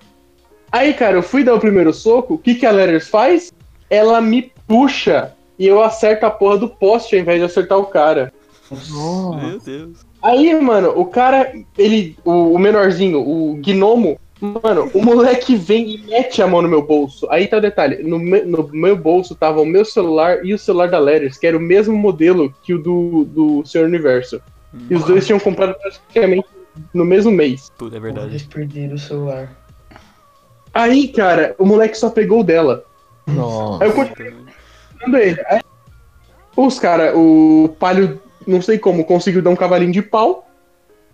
Aí, 0.70 0.92
cara, 0.94 1.16
eu 1.16 1.22
fui 1.22 1.42
dar 1.44 1.54
o 1.54 1.60
primeiro 1.60 1.92
soco, 1.92 2.34
o 2.34 2.38
que, 2.38 2.54
que 2.54 2.66
a 2.66 2.70
Letters 2.70 3.08
faz? 3.08 3.52
Ela 3.88 4.20
me 4.20 4.52
puxa 4.66 5.32
e 5.58 5.66
eu 5.66 5.82
acerto 5.82 6.26
a 6.26 6.30
porra 6.30 6.58
do 6.58 6.68
poste 6.68 7.16
ao 7.16 7.22
invés 7.22 7.38
de 7.40 7.46
acertar 7.46 7.78
o 7.78 7.86
cara. 7.86 8.32
Meu 8.70 9.58
Deus. 9.58 10.06
Aí, 10.22 10.54
mano, 10.60 10.90
o 10.94 11.06
cara, 11.06 11.52
ele, 11.76 12.16
o, 12.24 12.52
o 12.52 12.58
menorzinho, 12.58 13.20
o 13.20 13.54
gnomo, 13.62 14.18
mano, 14.40 14.90
o 14.92 15.02
moleque 15.02 15.56
vem 15.56 15.88
e 15.94 15.98
mete 16.06 16.42
a 16.42 16.46
mão 16.46 16.60
no 16.60 16.68
meu 16.68 16.82
bolso. 16.82 17.26
Aí 17.30 17.46
tá 17.46 17.56
o 17.56 17.60
detalhe, 17.62 18.02
no, 18.02 18.18
me- 18.18 18.42
no 18.42 18.68
meu 18.72 18.94
bolso 18.96 19.34
tava 19.34 19.60
o 19.62 19.66
meu 19.66 19.84
celular 19.86 20.44
e 20.44 20.52
o 20.52 20.58
celular 20.58 20.90
da 20.90 20.98
Letters, 20.98 21.38
que 21.38 21.46
era 21.46 21.56
o 21.56 21.60
mesmo 21.60 21.96
modelo 21.96 22.54
que 22.62 22.74
o 22.74 22.78
do, 22.82 23.24
do 23.24 23.64
Senhor 23.64 23.86
Universo. 23.86 24.40
E 24.90 24.94
os 24.94 25.04
dois 25.04 25.24
tinham 25.24 25.40
comprado 25.40 25.74
praticamente 25.80 26.46
no 26.92 27.04
mesmo 27.04 27.30
mês. 27.32 27.72
Puta, 27.78 27.94
é 27.94 27.98
Eles 27.98 28.02
verdade. 28.02 28.48
perderam 28.52 28.94
o 28.96 28.98
celular. 28.98 29.50
Aí, 30.72 31.08
cara, 31.08 31.54
o 31.58 31.64
moleque 31.64 31.96
só 31.96 32.10
pegou 32.10 32.40
o 32.40 32.44
dela. 32.44 32.84
nossa. 33.26 33.84
Aí 33.84 33.90
eu 33.90 33.94
continuei 33.94 35.28
ele. 35.28 35.40
Aí, 35.48 35.60
os 36.56 36.78
cara, 36.78 37.16
o 37.16 37.74
palio, 37.78 38.20
não 38.46 38.60
sei 38.60 38.78
como, 38.78 39.04
conseguiu 39.04 39.42
dar 39.42 39.50
um 39.50 39.56
cavalinho 39.56 39.92
de 39.92 40.02
pau. 40.02 40.48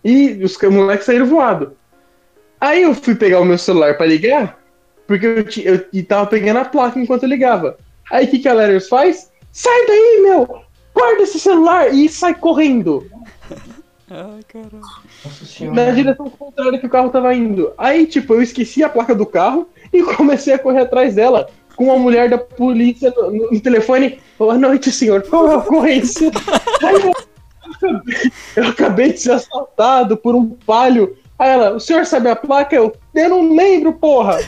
E 0.05 0.43
os 0.45 0.59
moleques 0.61 1.07
saíram 1.07 1.27
voado. 1.27 1.77
Aí 2.61 2.83
eu 2.83 2.95
fui 2.95 3.15
pegar 3.15 3.41
o 3.41 3.45
meu 3.45 3.59
celular 3.59 3.97
pra 3.97 4.07
ligar, 4.07 4.59
porque 5.07 5.27
eu, 5.27 5.87
eu 5.93 6.07
tava 6.07 6.27
pegando 6.27 6.59
a 6.59 6.65
placa 6.65 6.99
enquanto 6.99 7.25
eu 7.25 7.29
ligava. 7.29 7.77
Aí 8.11 8.27
o 8.27 8.29
que, 8.31 8.39
que 8.39 8.49
a 8.49 8.53
Letters 8.53 8.89
faz? 8.89 9.31
Sai 9.53 9.87
daí, 9.87 10.21
meu! 10.23 10.63
Guarda 10.95 11.23
esse 11.23 11.41
celular 11.41 11.93
e 11.93 12.09
sai 12.09 12.35
correndo. 12.35 13.07
Ai, 14.17 14.41
caralho. 14.47 14.71
Nossa 15.25 15.41
Na 15.41 15.47
senhora. 15.47 15.93
direção 15.93 16.31
contrária 16.31 16.79
que 16.79 16.87
o 16.87 16.91
carro 16.91 17.11
tava 17.11 17.35
indo. 17.35 17.73
Aí, 17.77 18.07
tipo, 18.07 18.35
eu 18.35 18.43
esqueci 18.43 18.85
a 18.85 18.89
placa 18.89 19.13
do 19.15 19.27
carro 19.27 19.69
e 19.93 20.03
comecei 20.15 20.55
a 20.55 20.59
correr 20.59 20.83
atrás 20.83 21.15
dela 21.17 21.49
com 21.75 21.91
a 21.93 21.99
mulher 21.99 22.31
da 22.31 22.39
polícia 22.39 23.13
no, 23.17 23.31
no- 23.33 23.51
no 23.51 23.61
telefone. 23.61 24.21
Boa 24.39 24.57
noite, 24.57 24.93
senhor. 24.93 25.23
Qual 25.23 25.49
é 25.51 25.55
a 25.55 25.59
ocorrência? 25.59 26.31
Aí 26.83 26.95
eu, 26.95 27.13
acabei- 27.75 28.31
eu 28.57 28.65
acabei 28.69 29.13
de 29.13 29.21
ser 29.21 29.33
assaltado 29.33 30.17
por 30.17 30.37
um 30.37 30.51
palio. 30.51 31.17
Aí 31.37 31.51
ela, 31.51 31.75
o 31.75 31.81
senhor 31.81 32.07
sabe 32.07 32.29
a 32.29 32.37
placa? 32.37 32.77
Eu, 32.77 32.95
eu 33.13 33.29
não 33.29 33.57
lembro, 33.57 33.93
porra. 33.95 34.39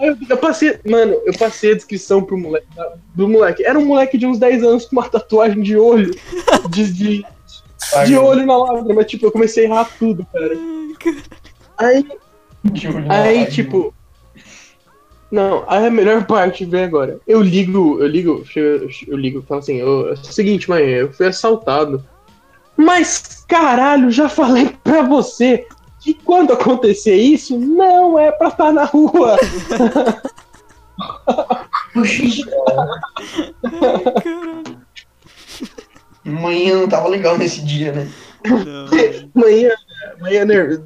Eu, 0.00 0.16
eu 0.28 0.36
passei, 0.36 0.78
mano, 0.88 1.14
eu 1.24 1.32
passei 1.38 1.72
a 1.72 1.74
descrição 1.76 2.22
pro 2.22 2.36
moleque, 2.38 2.66
do 3.14 3.28
moleque. 3.28 3.64
Era 3.64 3.78
um 3.78 3.84
moleque 3.84 4.18
de 4.18 4.26
uns 4.26 4.38
10 4.38 4.62
anos 4.64 4.84
com 4.86 4.96
uma 4.96 5.08
tatuagem 5.08 5.62
de 5.62 5.76
olho, 5.76 6.12
de, 6.70 6.92
de, 6.92 7.26
de 8.06 8.16
olho 8.16 8.46
na 8.46 8.56
lágrima, 8.56 8.94
mas 8.94 9.06
tipo, 9.06 9.26
eu 9.26 9.32
comecei 9.32 9.64
a 9.64 9.68
errar 9.68 9.88
tudo, 9.98 10.26
cara. 10.32 10.56
Aí, 11.78 12.06
aí 13.08 13.46
tipo. 13.46 13.94
Não, 15.30 15.64
aí 15.66 15.86
a 15.86 15.90
melhor 15.90 16.26
parte 16.26 16.64
vem 16.64 16.84
agora. 16.84 17.18
Eu 17.26 17.40
ligo, 17.40 17.98
eu 17.98 18.06
ligo, 18.06 18.44
eu, 18.54 18.88
eu 19.08 19.16
ligo 19.16 19.38
e 19.38 19.42
falo 19.42 19.60
assim, 19.60 19.82
"Ô, 19.82 20.08
é 20.08 20.12
o 20.12 20.16
seguinte, 20.16 20.68
mãe, 20.68 20.84
eu 20.84 21.12
fui 21.12 21.26
assaltado. 21.26 22.04
Mas, 22.76 23.44
caralho, 23.48 24.10
já 24.10 24.28
falei 24.28 24.76
pra 24.84 25.02
você 25.02 25.66
que 26.00 26.14
quando 26.14 26.52
acontecer 26.52 27.14
isso, 27.14 27.58
não 27.58 28.18
é 28.18 28.30
pra 28.32 28.48
estar 28.48 28.72
na 28.72 28.84
rua. 28.84 29.38
Puxa, 31.92 32.44
Manhã 36.24 36.76
não 36.80 36.88
tava 36.88 37.08
legal 37.08 37.36
nesse 37.36 37.64
dia, 37.64 37.92
né? 37.92 38.08
Não. 38.44 38.86
Manhã, 39.34 39.70
manhã, 40.20 40.44
ner- 40.44 40.82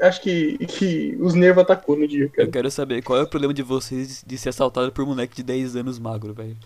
acho 0.00 0.20
que, 0.22 0.56
que 0.66 1.16
os 1.20 1.34
nervos 1.34 1.62
atacou 1.62 1.96
no 1.96 2.06
dia, 2.08 2.24
Eu 2.24 2.30
cara. 2.30 2.48
quero 2.48 2.70
saber 2.70 3.02
qual 3.02 3.18
é 3.18 3.22
o 3.22 3.26
problema 3.28 3.52
de 3.54 3.62
vocês 3.62 4.22
de 4.26 4.38
ser 4.38 4.48
assaltado 4.50 4.90
por 4.92 5.04
um 5.04 5.08
moleque 5.08 5.36
de 5.36 5.42
10 5.42 5.76
anos 5.76 5.98
magro, 5.98 6.32
velho. 6.34 6.56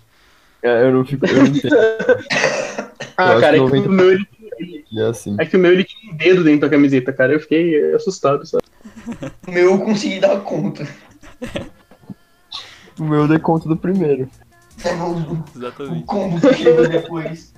É, 0.62 0.82
eu 0.84 0.92
não 0.92 1.04
fico. 1.04 1.26
Eu 1.26 1.34
não 1.36 1.46
entendo. 1.46 1.76
Ah, 3.16 3.30
acho 3.32 3.40
cara, 3.42 3.56
é 3.56 3.60
que 3.60 3.64
o 3.64 3.88
meu, 3.92 4.10
ele, 4.10 4.26
é 4.98 5.02
assim. 5.02 5.36
é 5.38 5.46
que 5.46 5.56
o 5.56 5.60
meu 5.60 5.70
ele 5.72 5.84
tinha 5.84 6.12
um 6.12 6.16
dedo 6.16 6.42
dentro 6.42 6.62
da 6.62 6.68
camiseta, 6.68 7.12
cara. 7.12 7.32
Eu 7.32 7.38
fiquei 7.38 7.94
assustado, 7.94 8.44
sabe? 8.44 8.64
O 9.46 9.52
meu 9.52 9.70
eu 9.70 9.78
consegui 9.78 10.18
dar 10.18 10.40
conta. 10.40 10.84
O 12.98 13.04
meu 13.04 13.20
eu 13.20 13.28
dei 13.28 13.38
conta 13.38 13.68
do 13.68 13.76
primeiro. 13.76 14.28
É, 14.84 14.92
o, 14.94 15.12
o 15.32 15.44
Exatamente. 15.56 16.04
combo 16.06 16.40
que 16.40 16.54
chegou 16.54 16.88
depois. 16.88 17.53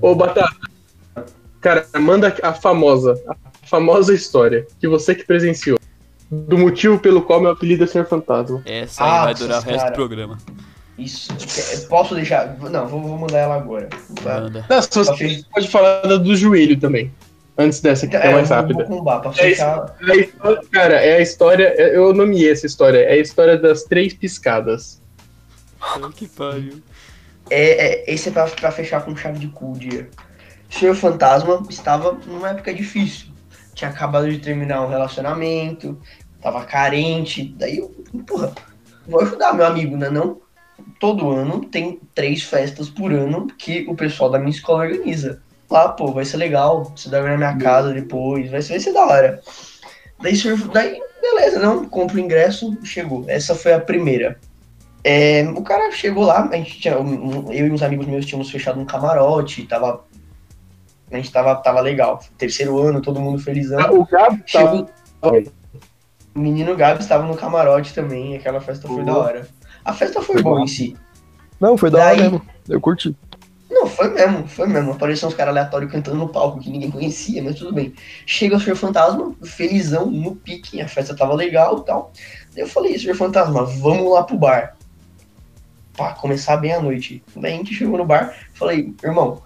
Ô, 0.00 0.14
Batata. 0.14 0.48
Cara, 1.60 1.86
manda 1.98 2.34
a 2.42 2.52
famosa, 2.54 3.20
a 3.28 3.36
famosa 3.66 4.14
história 4.14 4.66
que 4.80 4.86
você 4.88 5.14
que 5.14 5.24
presenciou. 5.24 5.78
Do 6.30 6.58
motivo 6.58 6.98
pelo 6.98 7.22
qual 7.22 7.40
meu 7.40 7.50
apelido 7.50 7.84
é 7.84 7.86
Senhor 7.86 8.06
Fantasma. 8.06 8.62
essa 8.66 9.02
aí 9.02 9.10
Ah, 9.10 9.24
vai 9.24 9.34
durar 9.34 9.58
o 9.60 9.64
resto 9.64 9.78
cara. 9.78 9.90
do 9.90 9.94
programa. 9.94 10.38
Isso. 10.98 11.32
É, 11.32 11.86
Posso 11.88 12.14
deixar? 12.14 12.58
Não, 12.58 12.86
vou, 12.86 13.00
vou 13.00 13.16
mandar 13.18 13.38
ela 13.38 13.54
agora. 13.56 13.88
Tá? 14.22 14.40
Manda. 14.40 14.66
Não, 14.68 14.82
se 14.82 14.90
você 14.92 15.10
Ok. 15.10 15.44
pode 15.54 15.68
falar 15.68 16.02
da 16.02 16.16
do 16.16 16.36
joelho 16.36 16.78
também. 16.78 17.10
Antes 17.56 17.80
dessa 17.80 18.06
que 18.06 18.14
Então, 18.14 18.28
é 18.28 18.32
é, 18.32 18.34
mais 18.34 18.50
rápida. 18.50 18.84
Combar 18.84 19.20
pra 19.20 19.30
É 19.30 19.34
fechar. 19.34 19.96
É 20.06 20.16
história- 20.16 20.60
cara, 20.70 20.94
é 20.94 21.16
a 21.16 21.20
história. 21.20 21.74
é- 21.76 21.96
Eu 21.96 22.12
nomeei 22.12 22.50
essa 22.52 22.66
história. 22.66 22.98
É 22.98 23.12
a 23.14 23.16
história 23.16 23.56
das 23.56 23.82
três 23.84 24.12
piscadas. 24.14 25.00
Que 26.14 26.28
pariu. 26.28 26.80
É, 27.50 27.86
é, 27.86 28.12
esse 28.12 28.28
é 28.28 28.32
pra, 28.32 28.46
fechar 28.70 29.04
com 29.04 29.16
chave 29.16 29.38
de 29.38 29.48
cu 29.48 29.72
dia. 29.78 30.08
Senhor 30.70 30.94
Fantasma 30.94 31.64
estava 31.68 32.12
numa 32.26 32.50
época 32.50 32.72
difícil. 32.74 33.28
Tinha 33.74 33.90
acabado 33.90 34.28
de 34.30 34.38
terminar 34.38 34.82
um 34.82 34.88
relacionamento, 34.88 36.00
tava 36.42 36.64
carente. 36.64 37.54
Daí 37.56 37.78
eu, 37.78 37.88
porra, 38.26 38.52
vou 39.06 39.20
ajudar 39.22 39.54
meu 39.54 39.66
amigo, 39.66 39.96
né? 39.96 40.10
Não? 40.10 40.40
Todo 41.00 41.30
ano 41.30 41.64
tem 41.64 42.00
três 42.14 42.42
festas 42.42 42.88
por 42.88 43.12
ano 43.12 43.46
que 43.46 43.86
o 43.88 43.94
pessoal 43.94 44.30
da 44.30 44.38
minha 44.38 44.50
escola 44.50 44.84
organiza. 44.84 45.42
Lá, 45.70 45.88
pô, 45.88 46.12
vai 46.12 46.24
ser 46.24 46.36
legal. 46.38 46.92
Você 46.96 47.08
dorme 47.08 47.30
na 47.30 47.36
minha 47.36 47.56
casa 47.56 47.92
depois, 47.92 48.50
vai 48.50 48.62
ser, 48.62 48.70
vai 48.74 48.80
ser 48.80 48.92
da 48.92 49.06
hora. 49.06 49.40
Daí, 50.20 50.34
senhor- 50.36 50.68
daí, 50.68 51.00
beleza, 51.20 51.58
não? 51.60 51.88
Compro 51.88 52.16
o 52.16 52.20
ingresso, 52.20 52.76
chegou. 52.84 53.24
Essa 53.28 53.54
foi 53.54 53.72
a 53.72 53.80
primeira. 53.80 54.38
É, 55.10 55.42
o 55.56 55.62
cara 55.62 55.90
chegou 55.90 56.22
lá, 56.22 56.46
a 56.52 56.56
gente 56.56 56.78
tinha, 56.78 56.92
eu 56.92 57.66
e 57.66 57.70
uns 57.70 57.82
amigos 57.82 58.06
meus 58.06 58.26
tínhamos 58.26 58.50
fechado 58.50 58.78
um 58.78 58.84
camarote, 58.84 59.64
tava. 59.64 60.04
A 61.10 61.16
gente 61.16 61.32
tava, 61.32 61.54
tava 61.56 61.80
legal. 61.80 62.20
Terceiro 62.36 62.78
ano, 62.78 63.00
todo 63.00 63.18
mundo 63.18 63.38
felizão. 63.38 63.78
O 63.90 64.04
Gabi 64.04 64.44
tava. 64.52 64.86
Chegou. 65.22 65.52
O 66.34 66.38
menino 66.38 66.76
Gabi 66.76 67.00
estava 67.00 67.26
no 67.26 67.34
camarote 67.34 67.94
também, 67.94 68.36
aquela 68.36 68.60
festa 68.60 68.86
foi 68.86 69.02
da 69.02 69.16
hora. 69.16 69.48
A 69.82 69.94
festa 69.94 70.20
foi 70.20 70.42
boa 70.42 70.60
em 70.60 70.66
si. 70.66 70.94
Não, 71.58 71.78
foi 71.78 71.90
da 71.90 72.00
hora 72.00 72.08
Daí- 72.08 72.20
mesmo. 72.24 72.42
Eu 72.68 72.78
curti. 72.78 73.16
Não, 73.70 73.86
foi 73.86 74.12
mesmo, 74.12 74.46
foi 74.46 74.66
mesmo. 74.66 74.92
Apareceram 74.92 75.30
uns 75.30 75.34
caras 75.34 75.52
aleatórios 75.52 75.90
cantando 75.90 76.18
no 76.18 76.28
palco 76.28 76.60
que 76.60 76.68
ninguém 76.68 76.90
conhecia, 76.90 77.42
mas 77.42 77.54
tudo 77.54 77.72
bem. 77.72 77.94
Chega 78.26 78.56
o 78.56 78.60
Senhor 78.60 78.76
Fantasma, 78.76 79.34
felizão, 79.42 80.04
no 80.10 80.36
pique, 80.36 80.82
a 80.82 80.88
festa 80.88 81.16
tava 81.16 81.32
legal 81.32 81.78
e 81.78 81.84
tal. 81.86 82.12
Daí 82.54 82.64
eu 82.64 82.68
falei, 82.68 82.98
Senhor 82.98 83.16
Fantasma, 83.16 83.64
vamos 83.64 84.12
lá 84.12 84.22
pro 84.22 84.36
bar. 84.36 84.76
Pra 85.98 86.12
começar 86.12 86.56
bem 86.58 86.72
a 86.72 86.80
noite. 86.80 87.20
Daí 87.34 87.54
a 87.54 87.56
gente 87.56 87.74
chegou 87.74 87.98
no 87.98 88.06
bar, 88.06 88.32
falei, 88.54 88.94
irmão, 89.02 89.42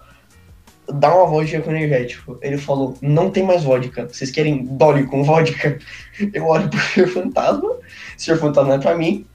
dá 0.87 1.15
uma 1.15 1.25
vodka 1.25 1.59
com 1.61 1.71
energético. 1.71 2.37
Ele 2.43 2.59
falou, 2.59 2.95
não 3.01 3.31
tem 3.31 3.41
mais 3.41 3.63
vodka. 3.63 4.07
Vocês 4.07 4.29
querem 4.29 4.63
Dolly 4.63 5.07
com 5.07 5.23
vodka? 5.23 5.79
Eu 6.31 6.45
olho 6.45 6.69
pro 6.69 6.79
Senhor 6.79 7.09
Fantasma, 7.09 7.75
Senhor 8.15 8.37
Fantasma 8.37 8.75
é 8.75 8.77
pra 8.77 8.95
mim. 8.95 9.25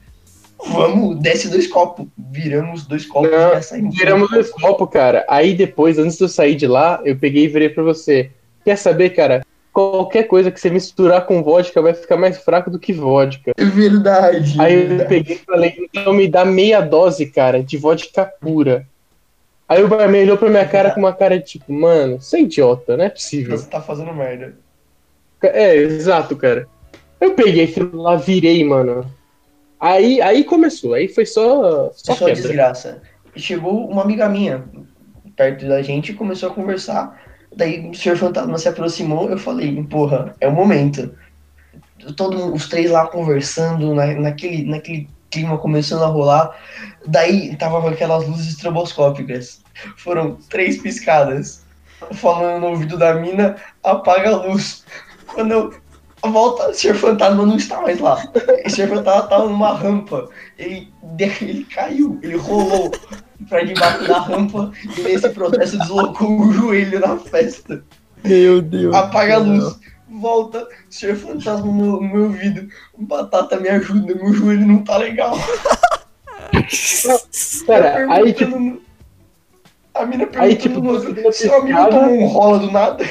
Vamos, 0.69 1.19
desce 1.19 1.49
dois 1.49 1.67
copos. 1.67 2.07
Viramos 2.17 2.87
dois 2.87 3.05
copos 3.05 3.31
Não, 3.31 3.51
já 3.51 3.61
saímos. 3.61 3.97
Viramos 3.97 4.29
dois 4.29 4.49
copos, 4.49 4.89
cara. 4.89 5.25
Aí 5.27 5.53
depois, 5.53 5.99
antes 5.99 6.17
de 6.17 6.23
eu 6.23 6.29
sair 6.29 6.55
de 6.55 6.67
lá, 6.67 7.01
eu 7.03 7.17
peguei 7.17 7.43
e 7.43 7.47
virei 7.49 7.67
pra 7.67 7.83
você. 7.83 8.31
Quer 8.63 8.77
saber, 8.77 9.09
cara? 9.09 9.45
Qualquer 9.79 10.23
coisa 10.23 10.51
que 10.51 10.59
você 10.59 10.69
misturar 10.69 11.25
com 11.25 11.41
vodka 11.41 11.81
vai 11.81 11.93
ficar 11.93 12.17
mais 12.17 12.37
fraco 12.37 12.69
do 12.69 12.77
que 12.77 12.91
vodka. 12.91 13.53
É 13.55 13.63
verdade. 13.63 14.59
Aí 14.59 14.73
é 14.73 14.83
eu 14.83 14.87
verdade. 14.89 15.09
peguei 15.09 15.35
e 15.37 15.39
falei, 15.39 15.73
então 15.93 16.11
me 16.11 16.27
dá 16.27 16.43
meia 16.43 16.81
dose, 16.81 17.25
cara, 17.27 17.63
de 17.63 17.77
vodka 17.77 18.25
pura. 18.25 18.85
Aí 19.69 19.81
o 19.81 19.87
barman 19.87 20.23
olhou 20.23 20.37
pra 20.37 20.49
minha 20.49 20.67
cara 20.67 20.91
com 20.91 20.99
uma 20.99 21.13
cara 21.13 21.39
de 21.39 21.45
tipo, 21.45 21.71
mano, 21.71 22.19
você 22.19 22.37
é 22.37 22.41
idiota, 22.41 22.97
não 22.97 23.05
é 23.05 23.09
possível. 23.09 23.57
Você 23.57 23.69
tá 23.69 23.79
fazendo 23.79 24.13
merda. 24.13 24.53
É, 25.41 25.75
exato, 25.75 26.35
cara. 26.35 26.67
Eu 27.21 27.33
peguei 27.33 27.63
aquilo 27.63 28.01
lá, 28.01 28.17
virei, 28.17 28.61
mano. 28.65 29.05
Aí, 29.79 30.21
aí 30.21 30.43
começou, 30.43 30.93
aí 30.93 31.07
foi 31.07 31.25
só, 31.25 31.89
só 31.93 32.15
Só 32.15 32.25
quebra. 32.25 32.41
desgraça. 32.41 33.01
Chegou 33.37 33.87
uma 33.89 34.01
amiga 34.01 34.27
minha 34.27 34.65
perto 35.37 35.65
da 35.69 35.81
gente 35.81 36.11
e 36.11 36.15
começou 36.15 36.49
a 36.49 36.53
conversar. 36.53 37.28
Daí 37.55 37.89
o 37.89 37.93
senhor 37.93 38.17
fantasma 38.17 38.57
se 38.57 38.67
aproximou. 38.67 39.29
Eu 39.29 39.37
falei, 39.37 39.83
porra, 39.83 40.35
é 40.39 40.47
o 40.47 40.51
momento. 40.51 41.13
Todos 42.15 42.43
os 42.43 42.67
três 42.67 42.89
lá 42.89 43.07
conversando, 43.07 43.93
na, 43.93 44.07
naquele, 44.13 44.63
naquele 44.63 45.09
clima 45.29 45.57
começando 45.57 46.03
a 46.03 46.07
rolar. 46.07 46.55
Daí 47.05 47.55
tava 47.57 47.81
com 47.81 47.87
aquelas 47.87 48.27
luzes 48.27 48.47
estroboscópicas. 48.47 49.61
Foram 49.97 50.37
três 50.49 50.81
piscadas. 50.81 51.65
Falando 52.13 52.61
no 52.61 52.67
ouvido 52.67 52.97
da 52.97 53.13
mina, 53.15 53.57
apaga 53.83 54.29
a 54.29 54.37
luz. 54.37 54.85
Quando 55.27 55.51
eu 55.51 55.73
volta, 56.23 56.69
o 56.69 56.73
senhor 56.73 56.95
fantasma 56.95 57.45
não 57.45 57.57
está 57.57 57.81
mais 57.81 57.99
lá. 57.99 58.23
O 58.65 58.69
senhor 58.69 58.89
fantasma 58.89 59.27
tava 59.27 59.49
numa 59.49 59.73
rampa. 59.73 60.29
Ele, 60.57 60.91
ele 61.41 61.65
caiu, 61.65 62.17
ele 62.23 62.37
rolou 62.37 62.91
pra 63.47 63.63
debaixo 63.63 64.07
da 64.07 64.19
rampa 64.19 64.71
e 64.97 65.01
nesse 65.01 65.29
processo 65.29 65.77
deslocou 65.77 66.41
o 66.41 66.51
joelho 66.51 66.99
na 66.99 67.17
festa. 67.17 67.83
Meu 68.23 68.61
Deus. 68.61 68.93
Apaga 68.95 69.35
a 69.35 69.39
luz. 69.39 69.79
Volta, 70.11 70.67
senhor 70.89 71.15
fantasma 71.15 71.65
no 71.67 71.73
meu, 71.73 71.91
no 71.93 72.01
meu 72.01 72.23
ouvido. 72.23 72.67
Batata 72.97 73.57
me 73.59 73.69
ajuda, 73.69 74.15
meu 74.15 74.33
joelho 74.33 74.65
não 74.67 74.83
tá 74.83 74.97
legal. 74.97 75.37
Cara, 77.65 78.11
aí 78.11 78.33
tipo, 78.33 78.51
Perguntando- 78.51 78.81
A 79.93 80.05
mina 80.05 80.23
Aí, 80.23 80.29
perguntando 80.55 80.61
tipo, 80.61 80.79
no 80.81 80.89
outro, 80.91 81.11
amigo 81.11 81.29
piscada- 81.29 81.89
tomou 81.89 82.19
um 82.21 82.25
rola 82.27 82.59
do 82.59 82.71
nada. 82.71 83.05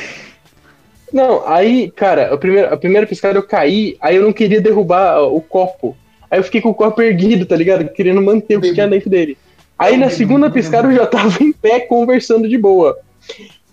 Não, 1.13 1.47
aí, 1.49 1.91
cara, 1.91 2.35
a 2.35 2.37
primeira, 2.37 2.75
a 2.75 2.77
primeira 2.77 3.07
piscada 3.07 3.39
eu 3.39 3.43
caí, 3.43 3.97
aí 4.01 4.17
eu 4.17 4.23
não 4.23 4.33
queria 4.33 4.61
derrubar 4.61 5.19
ó, 5.21 5.35
o 5.35 5.41
copo. 5.41 5.97
Aí 6.31 6.39
eu 6.39 6.45
fiquei 6.45 6.61
com 6.61 6.69
o 6.69 6.75
copo 6.75 7.01
erguido, 7.01 7.47
tá 7.47 7.57
ligado? 7.57 7.89
Querendo 7.91 8.21
manter 8.21 8.59
o 8.59 8.61
que 8.61 8.75
tinha 8.75 8.87
dentro 8.87 9.09
dele. 9.09 9.39
Aí 9.79 9.97
na 9.97 10.11
segunda 10.11 10.51
piscada 10.51 10.89
eu 10.89 10.97
já 10.97 11.07
tava 11.07 11.43
em 11.43 11.53
pé 11.53 11.81
conversando 11.81 12.49
de 12.49 12.59
boa. 12.59 12.99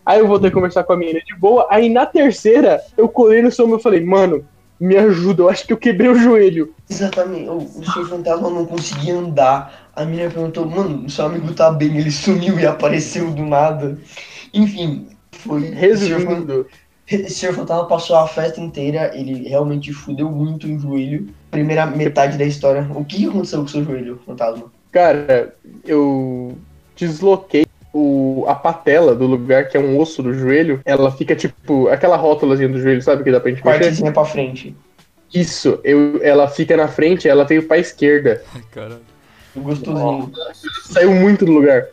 Aí 0.05 0.19
eu 0.19 0.27
voltei 0.27 0.49
a 0.49 0.53
conversar 0.53 0.83
com 0.83 0.93
a 0.93 0.97
menina 0.97 1.19
de 1.25 1.35
boa. 1.35 1.67
Aí 1.69 1.89
na 1.89 2.05
terceira, 2.05 2.79
eu 2.95 3.09
colei 3.09 3.41
no 3.41 3.51
som 3.51 3.75
e 3.75 3.81
falei, 3.81 4.05
mano, 4.05 4.45
me 4.79 4.97
ajuda, 4.97 5.43
eu 5.43 5.49
acho 5.49 5.65
que 5.65 5.73
eu 5.73 5.77
quebrei 5.77 6.09
o 6.09 6.15
joelho. 6.15 6.73
Exatamente, 6.89 7.49
o, 7.49 7.57
o 7.57 7.91
senhor 7.91 8.07
fantasma 8.07 8.49
não 8.49 8.65
conseguia 8.65 9.15
andar. 9.15 9.89
A 9.95 10.05
menina 10.05 10.29
perguntou, 10.29 10.65
mano, 10.65 11.09
seu 11.09 11.25
amigo 11.25 11.53
tá 11.53 11.71
bem, 11.71 11.97
ele 11.97 12.11
sumiu 12.11 12.59
e 12.59 12.67
apareceu 12.67 13.31
do 13.31 13.43
nada. 13.43 13.97
Enfim, 14.53 15.07
foi. 15.31 15.69
Resumindo, 15.69 16.67
O 17.09 17.29
senhor 17.29 17.55
fantasma 17.55 17.87
passou 17.87 18.15
a 18.17 18.27
festa 18.27 18.59
inteira, 18.59 19.11
ele 19.15 19.47
realmente 19.47 19.93
fudeu 19.93 20.29
muito 20.29 20.67
o 20.67 20.79
joelho. 20.79 21.29
Primeira 21.49 21.85
metade 21.85 22.37
da 22.37 22.45
história. 22.45 22.87
O 22.93 23.05
que 23.05 23.25
aconteceu 23.25 23.59
com 23.59 23.65
o 23.65 23.69
seu 23.69 23.83
joelho, 23.83 24.19
fantasma? 24.25 24.74
Cara, 24.95 25.53
eu 25.85 26.57
desloquei 26.95 27.65
o, 27.93 28.45
a 28.47 28.55
patela 28.55 29.13
do 29.13 29.27
lugar, 29.27 29.67
que 29.67 29.75
é 29.75 29.79
um 29.79 29.99
osso 29.99 30.23
do 30.23 30.33
joelho, 30.33 30.79
ela 30.85 31.11
fica 31.11 31.35
tipo, 31.35 31.89
aquela 31.89 32.15
rótulazinha 32.15 32.69
do 32.69 32.79
joelho, 32.79 33.01
sabe 33.01 33.21
que 33.21 33.29
dá 33.29 33.41
pra 33.41 33.51
gente 33.51 33.65
mexer? 33.65 33.79
Partezinha 33.79 34.11
pra 34.13 34.23
frente. 34.23 34.73
Isso, 35.33 35.81
eu, 35.83 36.21
ela 36.23 36.47
fica 36.47 36.77
na 36.77 36.87
frente, 36.87 37.27
ela 37.27 37.43
veio 37.43 37.63
pra 37.63 37.77
esquerda. 37.77 38.41
Ai, 38.55 38.61
caralho. 38.71 39.01
Gostosinho. 39.53 40.31
Saiu 40.85 41.11
muito 41.11 41.43
do 41.43 41.51
lugar. 41.51 41.87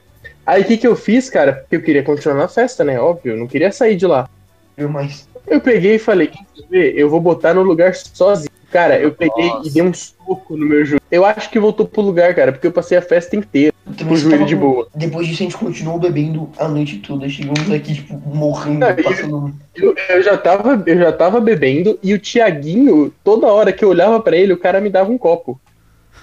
Aí 0.47 0.63
o 0.63 0.65
que 0.65 0.77
que 0.77 0.87
eu 0.87 0.95
fiz, 0.95 1.29
cara? 1.29 1.55
Porque 1.55 1.75
eu 1.75 1.83
queria 1.83 2.05
continuar 2.05 2.37
na 2.37 2.47
festa, 2.47 2.85
né? 2.85 3.01
Óbvio, 3.01 3.33
eu 3.33 3.37
não 3.37 3.49
queria 3.49 3.73
sair 3.73 3.97
de 3.97 4.07
lá. 4.07 4.29
Viu, 4.77 4.89
mas. 4.89 5.29
Eu 5.49 5.61
peguei 5.61 5.97
e 5.97 5.99
falei, 5.99 6.29
quer 6.29 6.45
saber? 6.57 6.97
Eu 6.97 7.11
vou 7.11 7.21
botar 7.21 7.53
no 7.53 7.63
lugar 7.63 7.97
sozinho. 7.97 8.52
Cara, 8.73 8.99
eu 8.99 9.13
peguei 9.13 9.53
e 9.65 9.71
dei 9.71 9.83
um 9.83 9.93
soco 9.93 10.57
no 10.57 10.65
meu 10.67 10.83
joelho. 10.83 11.03
Eu 11.11 11.27
acho 11.27 11.51
que 11.51 11.61
voltou 11.61 11.87
pro 11.87 12.01
lugar, 12.01 12.35
cara, 12.35 12.53
porque 12.53 12.67
eu 12.67 12.73
passei 12.73 12.97
a 12.97 13.03
festa 13.03 13.37
inteira 13.37 13.75
Também 13.85 14.07
com 14.07 14.15
o 14.15 14.17
joelho 14.17 14.39
tava 14.39 14.49
de 14.49 14.57
boa. 14.57 14.89
Depois 14.95 15.27
disso 15.27 15.43
a 15.43 15.45
gente 15.45 15.59
continuou 15.59 15.99
bebendo 15.99 16.49
a 16.57 16.67
noite 16.67 16.99
toda. 17.01 17.29
Chegamos 17.29 17.71
aqui, 17.71 17.95
tipo, 17.95 18.15
morrendo, 18.35 18.79
Não, 18.79 18.91
e- 18.91 19.03
passando. 19.03 19.55
Eu, 19.77 19.95
eu 20.09 20.23
já 20.23 20.39
tava, 20.39 20.83
eu 20.87 20.99
já 20.99 21.13
tava 21.13 21.39
bebendo 21.39 21.99
e 22.03 22.15
o 22.15 22.19
Tiaguinho, 22.19 23.13
toda 23.23 23.47
hora 23.47 23.75
que 23.75 23.85
eu 23.85 23.91
olhava 23.91 24.19
pra 24.21 24.37
ele, 24.39 24.55
o 24.55 24.59
cara 24.59 24.81
me 24.81 24.89
dava 24.89 25.13
um 25.13 25.19
copo. 25.19 25.61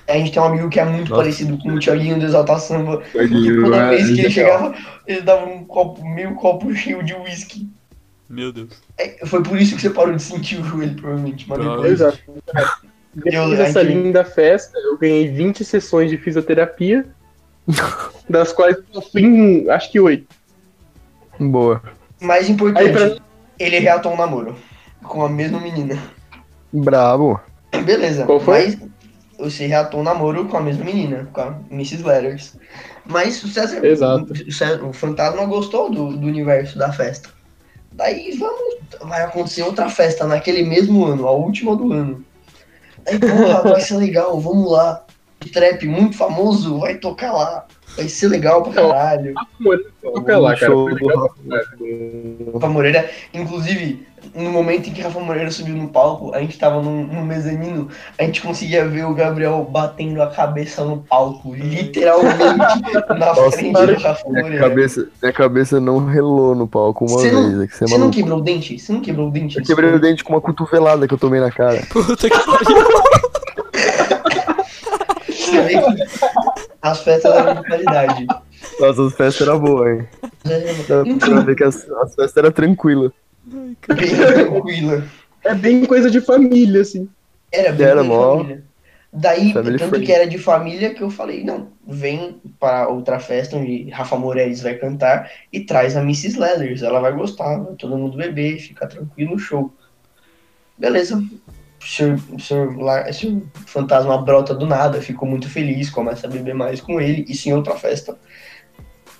A 0.08 0.14
gente 0.14 0.32
tem 0.32 0.42
um 0.42 0.46
amigo 0.46 0.70
que 0.70 0.80
é 0.80 0.86
muito 0.86 1.10
Nossa. 1.10 1.22
parecido 1.22 1.56
com 1.60 1.70
o 1.70 1.80
Thiaguinho 1.80 2.18
do 2.18 2.26
Exalta 2.26 2.58
Samba. 2.58 3.04
Thiaguinho, 3.12 3.64
toda 3.64 3.78
é, 3.78 3.90
vez 3.90 4.08
que 4.08 4.22
ele 4.22 4.32
chegava, 4.32 4.74
ele 5.06 5.22
dava 5.22 5.46
um 5.46 5.64
copo, 5.64 6.04
meio 6.04 6.34
copo 6.34 6.74
cheio 6.74 7.04
de 7.04 7.14
uísque. 7.14 7.70
Meu 8.30 8.52
Deus. 8.54 8.70
É, 8.98 9.26
foi 9.26 9.42
por 9.42 9.60
isso 9.60 9.76
que 9.76 9.82
você 9.82 9.90
parou 9.90 10.16
de 10.16 10.22
sentir 10.22 10.60
o 10.60 10.64
joelho, 10.64 10.96
provavelmente. 10.96 11.46
Mas 11.50 11.58
depois. 11.60 11.92
Exato. 11.92 12.20
Depois 13.14 13.34
Eu- 13.34 13.50
dessa 13.58 13.82
linda 13.82 14.24
festa, 14.24 14.78
eu 14.78 14.98
ganhei 14.98 15.28
20 15.30 15.66
sessões 15.66 16.12
de 16.12 16.18
fisioterapia, 16.18 17.08
das 18.30 18.54
quais 18.54 18.78
eu 18.94 19.02
fui 19.02 19.22
em, 19.24 19.70
acho 19.70 19.92
que 19.92 20.00
oito. 20.00 20.28
Boa. 21.40 21.82
Mais 22.22 22.50
importante, 22.50 22.86
Aí 22.88 22.94
pra- 22.94 23.18
ele 23.58 23.80
reatou 23.80 24.14
um 24.14 24.18
namoro 24.18 24.56
com 25.04 25.24
a 25.24 25.30
mesma 25.30 25.60
menina. 25.60 25.98
Brabo. 26.72 27.40
Beleza. 27.84 28.26
Qual 28.26 28.40
foi? 28.40 28.66
Mas 28.66 28.78
você 29.40 29.66
reatou 29.68 30.02
um 30.02 30.04
namoro 30.04 30.46
com 30.46 30.58
a 30.58 30.62
mesma 30.62 30.84
menina, 30.86 31.28
com 31.34 31.42
a 31.42 31.58
Mrs. 31.72 32.04
Letters. 32.04 32.58
Mas 33.06 33.42
o 33.44 33.48
César, 33.48 33.84
Exato. 33.84 34.32
O, 34.34 34.52
César- 34.52 34.84
o 34.86 34.94
fantasma 34.94 35.46
gostou 35.46 35.90
do, 35.90 36.16
do 36.16 36.28
universo 36.28 36.78
da 36.78 36.92
festa. 36.92 37.30
Daí 38.00 38.32
vamos. 38.38 38.80
Vai 39.02 39.24
acontecer 39.24 39.62
outra 39.62 39.90
festa 39.90 40.26
naquele 40.26 40.64
mesmo 40.64 41.06
ano, 41.06 41.28
a 41.28 41.32
última 41.32 41.76
do 41.76 41.92
ano. 41.92 42.26
Aí, 43.06 43.20
porra, 43.20 43.62
vai 43.62 43.82
ser 43.82 43.98
legal, 43.98 44.40
vamos 44.40 44.72
lá. 44.72 45.06
Trap 45.54 45.86
muito 45.86 46.18
famoso 46.18 46.80
vai 46.80 46.96
tocar 46.96 47.34
lá. 47.34 47.68
Vai 48.00 48.10
ser 48.10 48.28
legal 48.30 48.64
pra 48.64 48.74
caralho. 48.74 49.34
Toca 50.02 50.38
lá, 50.38 50.56
cara. 50.56 50.72
Show 50.72 50.90
foi 50.90 51.00
do 51.00 51.08
legal. 51.08 51.36
Rafa 52.54 52.68
Moreira, 52.70 53.10
inclusive, 53.34 54.08
no 54.34 54.50
momento 54.52 54.90
em 54.90 54.94
que 54.94 55.02
Rafa 55.02 55.20
Moreira 55.20 55.52
subiu 55.52 55.76
no 55.76 55.90
palco, 55.90 56.34
a 56.34 56.40
gente 56.40 56.58
tava 56.58 56.82
num, 56.82 57.06
num 57.06 57.24
mezanino, 57.26 57.90
a 58.18 58.24
gente 58.24 58.42
conseguia 58.42 58.86
ver 58.88 59.06
o 59.06 59.14
Gabriel 59.14 59.68
batendo 59.70 60.22
a 60.22 60.28
cabeça 60.28 60.84
no 60.86 60.98
palco, 60.98 61.54
literalmente 61.54 62.38
na 63.10 63.16
Nossa, 63.16 63.52
frente 63.52 63.74
cara, 63.74 63.94
do 63.96 64.02
Rafa 64.02 64.30
Minha 64.30 64.42
Moreira. 64.44 64.70
cabeça, 64.70 65.08
minha 65.22 65.34
cabeça 65.34 65.80
não 65.80 66.06
relou 66.06 66.56
no 66.56 66.68
palco 66.68 67.06
uma 67.06 67.22
não- 67.24 67.50
vez. 67.50 67.62
É 67.62 67.68
que 67.68 67.76
você 67.78 67.84
é 67.84 67.88
Você 67.88 67.98
não 67.98 68.12
quebrou 68.12 68.38
o 68.40 68.42
dente? 68.42 68.80
Você 68.80 68.92
não 68.94 69.02
quebrou 69.02 69.28
o 69.28 69.32
dente? 69.32 69.58
Eu 69.60 69.64
quebrei 69.66 69.92
o 69.92 70.00
dente 70.00 70.24
com 70.24 70.34
uma 70.34 70.42
cotovelada 70.42 71.08
que 71.08 71.14
eu 71.14 71.18
tomei 71.18 71.40
na 71.42 71.52
cara. 71.52 71.82
Puta 71.92 72.30
que 72.30 72.38
pariu. 72.46 72.80
As 76.82 77.02
festas 77.02 77.36
eram 77.36 77.62
de 77.62 77.68
qualidade. 77.68 78.26
Nossa, 78.80 79.06
as 79.08 79.14
festas 79.16 79.48
eram 79.48 79.60
boas, 79.60 80.00
hein? 80.00 80.08
Dá 80.88 81.04
Não 81.04 81.18
pra 81.18 81.40
ver 81.42 81.56
que 81.56 81.64
as, 81.64 81.76
as 81.90 82.16
festas 82.16 82.38
eram 82.38 82.52
tranquilas. 82.52 83.12
bem 83.44 83.76
tranquila. 83.76 85.04
É 85.44 85.54
bem 85.56 85.86
coisa 85.86 86.10
de 86.10 86.22
família, 86.22 86.82
assim. 86.82 87.10
Era 87.52 87.72
bem 87.72 87.88
Era 87.88 88.02
de 88.02 88.08
mó 88.08 88.38
família. 88.38 88.64
Daí, 89.12 89.52
family 89.54 89.78
tanto 89.80 89.90
friendly. 89.90 90.06
que 90.06 90.12
era 90.12 90.28
de 90.28 90.38
família 90.38 90.94
que 90.94 91.02
eu 91.02 91.10
falei, 91.10 91.44
não, 91.44 91.70
vem 91.88 92.40
para 92.60 92.88
outra 92.88 93.20
festa 93.20 93.58
onde 93.58 93.90
Rafa 93.90 94.16
Moreira 94.16 94.54
vai 94.62 94.76
cantar 94.76 95.32
e 95.52 95.62
traz 95.62 95.98
a 95.98 96.02
Mrs. 96.02 96.40
Leathers, 96.40 96.84
ela 96.84 97.00
vai 97.00 97.12
gostar, 97.14 97.58
vai 97.58 97.74
todo 97.74 97.98
mundo 97.98 98.16
beber, 98.16 98.60
fica 98.60 98.86
tranquilo 98.88 99.40
show. 99.40 99.74
Beleza. 100.78 101.24
O 101.82 102.40
senhor, 102.40 102.78
lá, 102.78 103.10
o 103.10 103.14
senhor 103.14 103.42
fantasma 103.66 104.22
brota 104.22 104.54
do 104.54 104.68
nada, 104.68 105.02
ficou 105.02 105.28
muito 105.28 105.50
feliz, 105.50 105.90
começa 105.90 106.28
a 106.28 106.30
beber 106.30 106.54
mais 106.54 106.82
com 106.82 107.00
ele, 107.00 107.26
isso 107.28 107.48
em 107.48 107.54
outra 107.54 107.76
festa. 107.76 108.18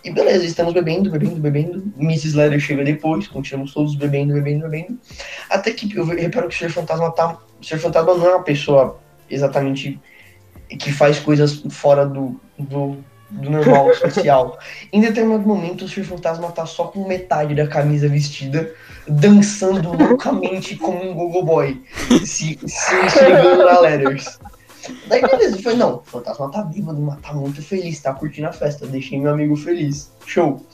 E 0.04 0.12
beleza, 0.12 0.46
estamos 0.46 0.74
bebendo, 0.74 1.10
bebendo, 1.10 1.36
bebendo. 1.36 1.94
Mrs. 1.98 2.36
Leather 2.36 2.60
chega 2.60 2.84
depois, 2.84 3.28
continuamos 3.28 3.74
todos 3.74 3.96
bebendo, 3.96 4.34
bebendo, 4.34 4.70
bebendo. 4.70 5.00
Até 5.50 5.72
que 5.72 5.94
eu 5.96 6.06
reparo 6.06 6.48
que 6.48 6.56
o 6.56 6.58
Senhor 6.58 6.72
Fantasma 6.72 7.12
tá. 7.12 7.38
O 7.60 7.66
Senhor 7.66 7.80
Fantasma 7.82 8.16
não 8.16 8.28
é 8.28 8.36
uma 8.36 8.44
pessoa 8.44 9.00
exatamente 9.30 10.00
que 10.70 10.92
faz 10.92 11.20
coisas 11.20 11.64
fora 11.70 12.06
do, 12.06 12.40
do, 12.58 12.98
do 13.30 13.50
normal 13.50 13.94
social. 13.96 14.58
em 14.92 15.02
determinado 15.02 15.48
momento, 15.48 15.86
o 15.86 15.90
Senhor 15.90 16.06
Fantasma 16.06 16.52
tá 16.52 16.66
só 16.66 16.86
com 16.86 17.08
metade 17.08 17.56
da 17.56 17.68
camisa 17.68 18.08
vestida, 18.08 18.72
dançando 19.08 19.92
loucamente 19.96 20.76
como 20.76 21.04
um 21.04 21.14
gogo 21.14 21.44
boy, 21.44 21.82
se, 22.26 22.58
se 22.66 22.96
esfregando 23.06 23.66
na 23.66 23.80
letters. 23.80 24.40
Daí 25.08 25.22
beleza, 25.22 25.58
eu 25.58 25.62
falei, 25.62 25.78
não, 25.78 25.96
o 25.98 26.04
fantasma 26.04 26.52
tá 26.52 26.64
bêbado, 26.64 27.18
tá 27.22 27.34
muito 27.34 27.62
feliz, 27.62 28.00
tá 28.00 28.14
curtindo 28.14 28.48
a 28.48 28.54
festa, 28.54 28.88
deixei 28.88 29.20
meu 29.20 29.32
amigo 29.32 29.56
feliz. 29.56 30.12
Show. 30.26 30.66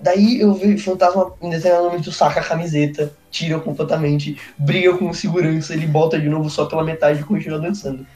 Daí 0.00 0.40
eu 0.40 0.52
vi 0.54 0.74
o 0.74 0.78
fantasma 0.78 1.32
em 1.40 1.50
determinado 1.50 1.86
momento 1.86 2.10
saca 2.10 2.40
a 2.40 2.44
camiseta, 2.44 3.12
tira 3.30 3.58
completamente, 3.58 4.38
briga 4.58 4.96
com 4.96 5.12
segurança, 5.12 5.72
ele 5.72 5.86
volta 5.86 6.18
de 6.18 6.28
novo 6.28 6.50
só 6.50 6.66
pela 6.66 6.84
metade 6.84 7.20
e 7.20 7.24
continua 7.24 7.58
dançando. 7.58 8.06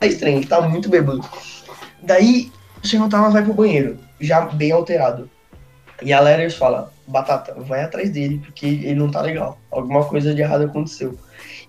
É 0.00 0.06
estranho, 0.06 0.44
tá 0.46 0.60
muito 0.60 0.88
bêbado. 0.88 1.20
Daí 2.02 2.50
o 2.82 2.86
senhor 2.86 3.02
fantasma 3.04 3.30
vai 3.30 3.42
pro 3.44 3.54
banheiro, 3.54 3.98
já 4.20 4.40
bem 4.42 4.72
alterado. 4.72 5.28
E 6.02 6.12
a 6.12 6.20
Letters 6.20 6.54
fala, 6.54 6.90
Batata, 7.06 7.54
vai 7.58 7.82
atrás 7.82 8.08
dele, 8.10 8.40
porque 8.44 8.66
ele 8.66 8.94
não 8.94 9.10
tá 9.10 9.20
legal. 9.20 9.58
Alguma 9.70 10.04
coisa 10.04 10.34
de 10.34 10.40
errado 10.40 10.64
aconteceu. 10.64 11.14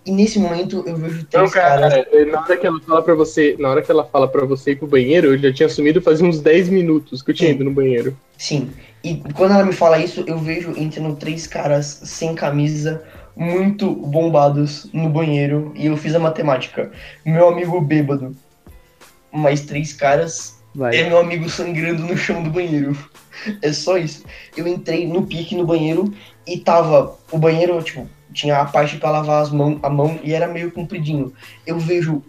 E 0.06 0.12
nesse 0.12 0.40
momento 0.40 0.84
eu 0.88 0.96
vejo 0.96 1.18
Não, 1.20 1.26
três 1.26 1.54
caras. 1.54 1.94
cara, 1.94 2.26
na 2.26 2.42
hora 2.42 2.58
que 2.58 2.66
ela 2.66 2.80
fala 2.82 3.02
pra 3.04 3.14
você, 3.14 3.56
na 3.60 3.70
hora 3.70 3.82
que 3.82 3.92
ela 3.92 4.06
fala 4.06 4.28
pra 4.28 4.46
você 4.46 4.72
ir 4.72 4.78
pro 4.78 4.88
banheiro, 4.88 5.28
eu 5.34 5.38
já 5.38 5.54
tinha 5.54 5.70
sumido 5.70 6.02
fazia 6.02 6.26
uns 6.26 6.40
10 6.40 6.70
minutos 6.70 7.22
que 7.22 7.32
eu 7.32 7.36
tinha 7.36 7.50
Sim. 7.50 7.56
ido 7.56 7.64
no 7.66 7.72
banheiro. 7.72 8.18
Sim. 8.38 8.72
E 9.04 9.18
quando 9.34 9.54
ela 9.54 9.64
me 9.66 9.74
fala 9.74 9.98
isso, 10.00 10.24
eu 10.26 10.38
vejo 10.38 10.74
entrando 10.78 11.16
três 11.16 11.46
caras 11.46 12.02
sem 12.06 12.34
camisa, 12.34 13.04
muito 13.36 13.92
bombados 13.92 14.90
no 14.94 15.10
banheiro. 15.10 15.72
E 15.76 15.88
eu 15.88 15.98
fiz 15.98 16.16
a 16.16 16.20
matemática. 16.20 16.92
Meu 17.26 17.50
amigo 17.50 17.80
bêbado, 17.82 18.36
mais 19.32 19.62
três 19.62 19.94
caras, 19.94 20.62
Vai. 20.74 20.96
é 20.98 21.08
meu 21.08 21.18
amigo 21.20 21.50
sangrando 21.50 22.04
no 22.04 22.18
chão 22.18 22.42
do 22.44 22.50
banheiro. 22.50 22.98
É 23.62 23.72
só 23.74 23.98
isso. 23.98 24.24
Eu 24.56 24.68
entrei 24.68 25.08
no 25.08 25.26
pique 25.26 25.56
no 25.56 25.66
banheiro 25.66 26.14
e 26.46 26.58
tava. 26.60 27.16
O 27.32 27.38
banheiro, 27.38 27.82
tipo, 27.82 28.08
tinha 28.34 28.60
a 28.60 28.66
parte 28.66 28.98
pra 28.98 29.10
lavar 29.12 29.42
as 29.42 29.50
mão, 29.50 29.80
a 29.82 29.90
mão 29.90 30.20
e 30.24 30.34
era 30.34 30.48
meio 30.48 30.72
compridinho. 30.72 31.34
Eu 31.66 31.80
vejo 31.80 32.22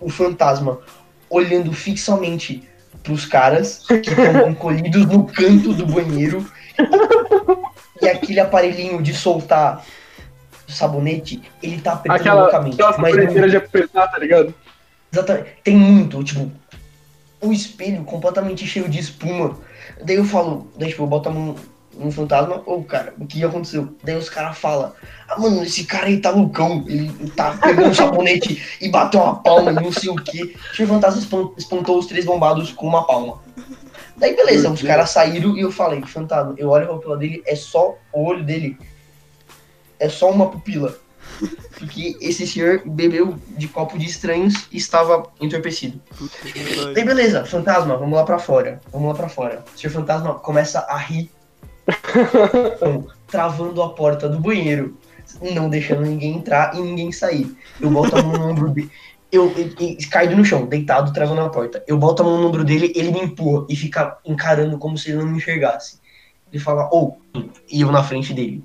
o 0.00 0.08
fantasma 0.08 0.80
olhando 1.28 1.72
fixamente 1.72 2.62
pros 3.02 3.24
caras 3.24 3.84
que 3.86 3.94
estão 4.10 4.48
encolhidos 4.50 5.06
no 5.06 5.24
canto 5.26 5.72
do 5.74 5.86
banheiro 5.86 6.44
e 8.00 8.08
aquele 8.08 8.40
aparelhinho 8.40 9.02
de 9.02 9.14
soltar 9.14 9.84
sabonete, 10.66 11.42
ele 11.62 11.80
tá 11.80 11.92
apertando 11.94 12.20
Aquela, 12.20 12.42
loucamente. 12.42 12.74
aquela 12.80 12.98
mas 12.98 13.16
muito. 13.16 13.48
de 13.50 13.56
apertar, 13.56 14.08
tá 14.08 14.18
ligado? 14.18 14.54
Exatamente. 15.12 15.50
Tem 15.64 15.76
muito, 15.76 16.22
tipo, 16.22 16.50
o 17.40 17.52
espelho 17.52 18.04
completamente 18.04 18.66
cheio 18.66 18.88
de 18.88 18.98
espuma. 18.98 19.56
Daí 20.04 20.16
eu 20.16 20.24
falo, 20.24 20.70
daí 20.76 20.90
tipo, 20.90 21.02
eu 21.02 21.06
boto 21.06 21.28
a 21.28 21.32
mão 21.32 21.56
no 21.94 22.10
fantasma, 22.10 22.62
ô 22.66 22.82
cara, 22.82 23.12
o 23.18 23.26
que 23.26 23.44
aconteceu? 23.44 23.94
Daí 24.02 24.16
os 24.16 24.30
caras 24.30 24.56
falam, 24.56 24.92
ah 25.28 25.38
mano, 25.38 25.62
esse 25.62 25.84
cara 25.84 26.06
aí 26.06 26.20
tá 26.20 26.30
loucão, 26.30 26.84
ele 26.88 27.12
tá 27.30 27.58
pegando 27.60 27.88
um 27.88 27.94
sabonete 27.94 28.62
e 28.80 28.88
bateu 28.88 29.20
uma 29.20 29.36
palma 29.42 29.72
e 29.72 29.74
não 29.74 29.92
sei 29.92 30.08
o 30.08 30.16
que. 30.16 30.56
O 30.78 30.86
fantasma 30.86 31.20
espantou 31.56 31.98
os 31.98 32.06
três 32.06 32.24
bombados 32.24 32.72
com 32.72 32.86
uma 32.86 33.06
palma. 33.06 33.38
Daí 34.16 34.36
beleza, 34.36 34.70
os 34.70 34.82
caras 34.82 35.10
saíram 35.10 35.56
e 35.56 35.60
eu 35.60 35.72
falei, 35.72 36.00
fantasma, 36.02 36.54
eu 36.56 36.68
olho 36.68 36.90
a 36.90 36.94
pupila 36.94 37.16
dele, 37.16 37.42
é 37.46 37.56
só 37.56 37.96
o 38.12 38.24
olho 38.24 38.44
dele. 38.44 38.78
É 39.98 40.08
só 40.08 40.30
uma 40.30 40.50
pupila. 40.50 40.96
Porque 41.78 42.16
esse 42.20 42.46
senhor 42.46 42.82
bebeu 42.84 43.36
de 43.56 43.66
copo 43.68 43.98
de 43.98 44.06
estranhos 44.06 44.66
e 44.70 44.76
estava 44.76 45.22
entorpecido. 45.40 46.00
Daí 46.94 47.04
beleza, 47.04 47.44
fantasma, 47.44 47.96
vamos 47.96 48.14
lá 48.18 48.24
pra 48.24 48.38
fora. 48.38 48.80
Vamos 48.92 49.08
lá 49.08 49.14
pra 49.14 49.28
fora. 49.28 49.64
O 49.74 49.78
senhor 49.78 49.92
fantasma 49.92 50.34
começa 50.34 50.80
a 50.80 50.96
rir, 50.98 51.30
então, 52.76 53.06
travando 53.26 53.82
a 53.82 53.90
porta 53.94 54.28
do 54.28 54.38
banheiro, 54.40 54.96
não 55.54 55.68
deixando 55.70 56.02
ninguém 56.02 56.36
entrar 56.36 56.74
e 56.76 56.80
ninguém 56.80 57.12
sair. 57.12 57.54
Eu 57.80 57.90
boto 57.90 58.16
a 58.16 58.22
mão 58.22 58.32
no 58.32 58.50
ombro 58.50 58.68
dele. 58.70 58.90
Eu, 59.32 59.46
e- 59.56 59.96
e- 60.00 60.06
caído 60.06 60.36
no 60.36 60.44
chão, 60.44 60.66
deitado, 60.66 61.12
travando 61.12 61.40
a 61.40 61.48
porta. 61.48 61.82
Eu 61.86 61.96
boto 61.96 62.22
a 62.22 62.24
mão 62.24 62.40
no 62.40 62.48
ombro 62.48 62.64
dele, 62.64 62.92
ele 62.96 63.12
me 63.12 63.20
empurra 63.20 63.64
e 63.68 63.76
fica 63.76 64.18
encarando 64.24 64.76
como 64.76 64.98
se 64.98 65.10
ele 65.10 65.18
não 65.18 65.26
me 65.26 65.36
enxergasse. 65.38 65.98
Ele 66.52 66.60
fala, 66.62 66.88
ou, 66.92 67.20
e 67.70 67.80
eu 67.80 67.92
na 67.92 68.02
frente 68.02 68.34
dele. 68.34 68.64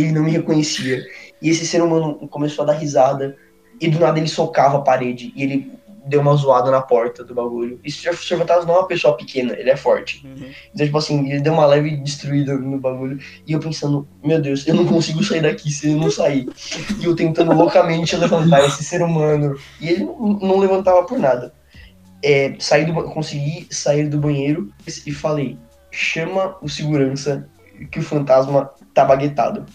Ele 0.00 0.12
não 0.12 0.22
me 0.22 0.30
reconhecia. 0.30 1.02
E 1.40 1.48
esse 1.48 1.66
ser 1.66 1.82
humano 1.82 2.28
começou 2.28 2.62
a 2.62 2.66
dar 2.66 2.74
risada. 2.74 3.36
E 3.80 3.88
do 3.88 3.98
nada 3.98 4.18
ele 4.18 4.28
socava 4.28 4.78
a 4.78 4.82
parede. 4.82 5.32
E 5.34 5.42
ele 5.42 5.72
deu 6.06 6.20
uma 6.20 6.34
zoada 6.36 6.70
na 6.70 6.80
porta 6.80 7.24
do 7.24 7.34
bagulho. 7.34 7.80
E 7.84 7.88
o 7.88 7.92
Sr. 7.92 8.38
Fantasma 8.38 8.64
não 8.64 8.74
é 8.76 8.78
uma 8.78 8.86
pessoa 8.86 9.16
pequena, 9.16 9.54
ele 9.54 9.70
é 9.70 9.76
forte. 9.76 10.24
Uhum. 10.24 10.50
Então, 10.72 10.86
tipo 10.86 10.98
assim, 10.98 11.30
ele 11.30 11.40
deu 11.40 11.52
uma 11.52 11.66
leve 11.66 11.96
destruída 11.96 12.54
no 12.56 12.78
bagulho. 12.78 13.18
E 13.46 13.52
eu 13.52 13.58
pensando, 13.58 14.06
meu 14.24 14.40
Deus, 14.40 14.66
eu 14.66 14.74
não 14.74 14.86
consigo 14.86 15.22
sair 15.24 15.42
daqui 15.42 15.70
se 15.70 15.88
ele 15.88 16.00
não 16.00 16.10
sair. 16.10 16.48
E 17.00 17.04
eu 17.04 17.14
tentando 17.14 17.52
loucamente 17.52 18.16
levantar 18.16 18.64
esse 18.64 18.84
ser 18.84 19.02
humano. 19.02 19.56
E 19.80 19.88
ele 19.88 20.04
não, 20.04 20.18
não 20.18 20.58
levantava 20.58 21.02
por 21.04 21.18
nada. 21.18 21.52
É, 22.22 22.54
saí 22.58 22.84
do, 22.84 22.94
consegui 23.04 23.66
sair 23.70 24.08
do 24.08 24.18
banheiro 24.18 24.72
e 25.06 25.12
falei, 25.12 25.58
chama 25.90 26.56
o 26.62 26.68
segurança 26.68 27.48
que 27.90 27.98
o 27.98 28.02
fantasma 28.02 28.70
tá 28.94 29.04
baguetado. 29.04 29.66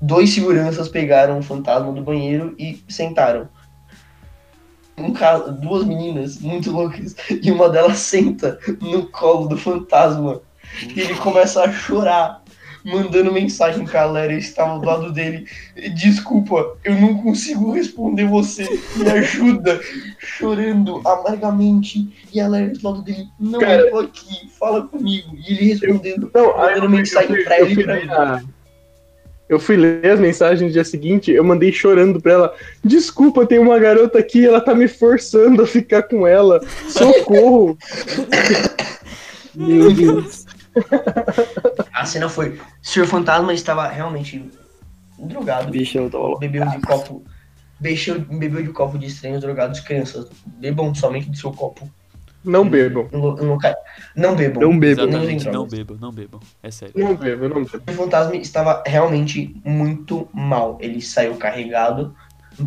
Dois 0.00 0.32
seguranças 0.34 0.88
pegaram 0.88 1.38
o 1.38 1.42
fantasma 1.42 1.92
do 1.92 2.02
banheiro 2.02 2.54
e 2.58 2.82
sentaram. 2.88 3.48
Um 4.98 5.12
ca- 5.12 5.38
duas 5.38 5.84
meninas 5.84 6.38
muito 6.38 6.70
loucas 6.70 7.16
e 7.30 7.50
uma 7.50 7.68
delas 7.68 7.98
senta 7.98 8.58
no 8.80 9.08
colo 9.10 9.48
do 9.48 9.56
fantasma 9.56 10.42
e 10.94 11.00
ele 11.00 11.14
começa 11.16 11.62
a 11.62 11.72
chorar, 11.72 12.41
mandando 12.84 13.32
mensagem 13.32 13.84
pra 13.84 14.00
galera 14.02 14.32
estava 14.32 14.78
do 14.78 14.86
lado 14.86 15.12
dele. 15.12 15.46
Desculpa, 15.94 16.76
eu 16.84 16.94
não 16.96 17.16
consigo 17.18 17.72
responder 17.72 18.26
você, 18.26 18.66
me 18.96 19.08
ajuda, 19.10 19.80
chorando 20.18 21.00
amargamente. 21.06 22.08
E 22.32 22.40
a 22.40 22.44
galera 22.44 22.68
do 22.72 22.88
lado 22.88 23.02
dele, 23.02 23.26
não, 23.38 23.60
Cara, 23.60 23.82
eu 23.82 23.90
tô 23.90 23.98
aqui, 23.98 24.48
fala 24.58 24.82
comigo. 24.86 25.28
E 25.36 25.52
ele 25.52 25.64
respondendo, 25.66 26.30
Não, 26.34 26.50
aí 26.60 26.68
mandando 26.74 26.84
eu, 26.86 26.90
mensagem 26.90 27.36
eu, 27.36 27.44
pra 27.44 27.58
eu 27.58 27.64
ele 27.66 27.72
e 27.72 27.74
fui 27.74 27.84
pra 27.84 27.94
a- 27.94 28.42
eu 29.48 29.60
fui 29.60 29.76
ler 29.76 30.06
as 30.06 30.18
mensagens 30.18 30.62
no 30.62 30.70
dia 30.70 30.82
seguinte, 30.84 31.30
eu 31.30 31.44
mandei 31.44 31.70
chorando 31.70 32.18
pra 32.22 32.32
ela. 32.32 32.54
Desculpa, 32.82 33.44
tem 33.44 33.58
uma 33.58 33.78
garota 33.78 34.18
aqui, 34.18 34.46
ela 34.46 34.62
tá 34.62 34.74
me 34.74 34.88
forçando 34.88 35.60
a 35.62 35.66
ficar 35.66 36.04
com 36.04 36.26
ela. 36.26 36.58
Socorro! 36.88 37.76
Meu 39.54 39.92
Deus. 39.92 40.41
A 41.92 42.04
cena 42.04 42.28
foi: 42.28 42.50
o 42.50 42.60
Senhor 42.82 43.06
Fantasma 43.06 43.52
estava 43.52 43.86
realmente 43.88 44.50
drogado. 45.18 45.70
Bichão 45.70 46.08
tava 46.08 46.24
louco. 46.24 46.40
Bebeu 46.40 46.66
de 46.68 46.80
copo. 46.80 47.24
Bebeu, 47.78 48.20
bebeu 48.20 48.62
de 48.62 48.68
copo 48.70 48.98
de 48.98 49.06
estranhos 49.06 49.40
drogados. 49.40 49.80
Crianças, 49.80 50.28
bebam 50.46 50.94
somente 50.94 51.30
do 51.30 51.36
seu 51.36 51.52
copo. 51.52 51.90
Não 52.44 52.68
bebam. 52.68 53.08
Não, 53.12 53.36
não, 53.36 53.58
não 54.16 54.36
bebam. 54.36 54.62
Não 54.62 54.78
bebam. 54.78 55.04
Exatamente, 55.04 55.48
não 55.48 55.66
bebam, 55.66 55.96
não 56.00 56.12
bebam. 56.12 56.40
É 56.62 56.70
sério. 56.70 56.94
Não 56.96 57.14
bebam, 57.14 57.48
não 57.48 57.64
bebam. 57.64 57.80
O 57.88 57.92
fantasma 57.92 58.36
estava 58.36 58.82
realmente 58.84 59.54
muito 59.64 60.28
mal. 60.32 60.76
Ele 60.80 61.00
saiu 61.00 61.36
carregado 61.36 62.14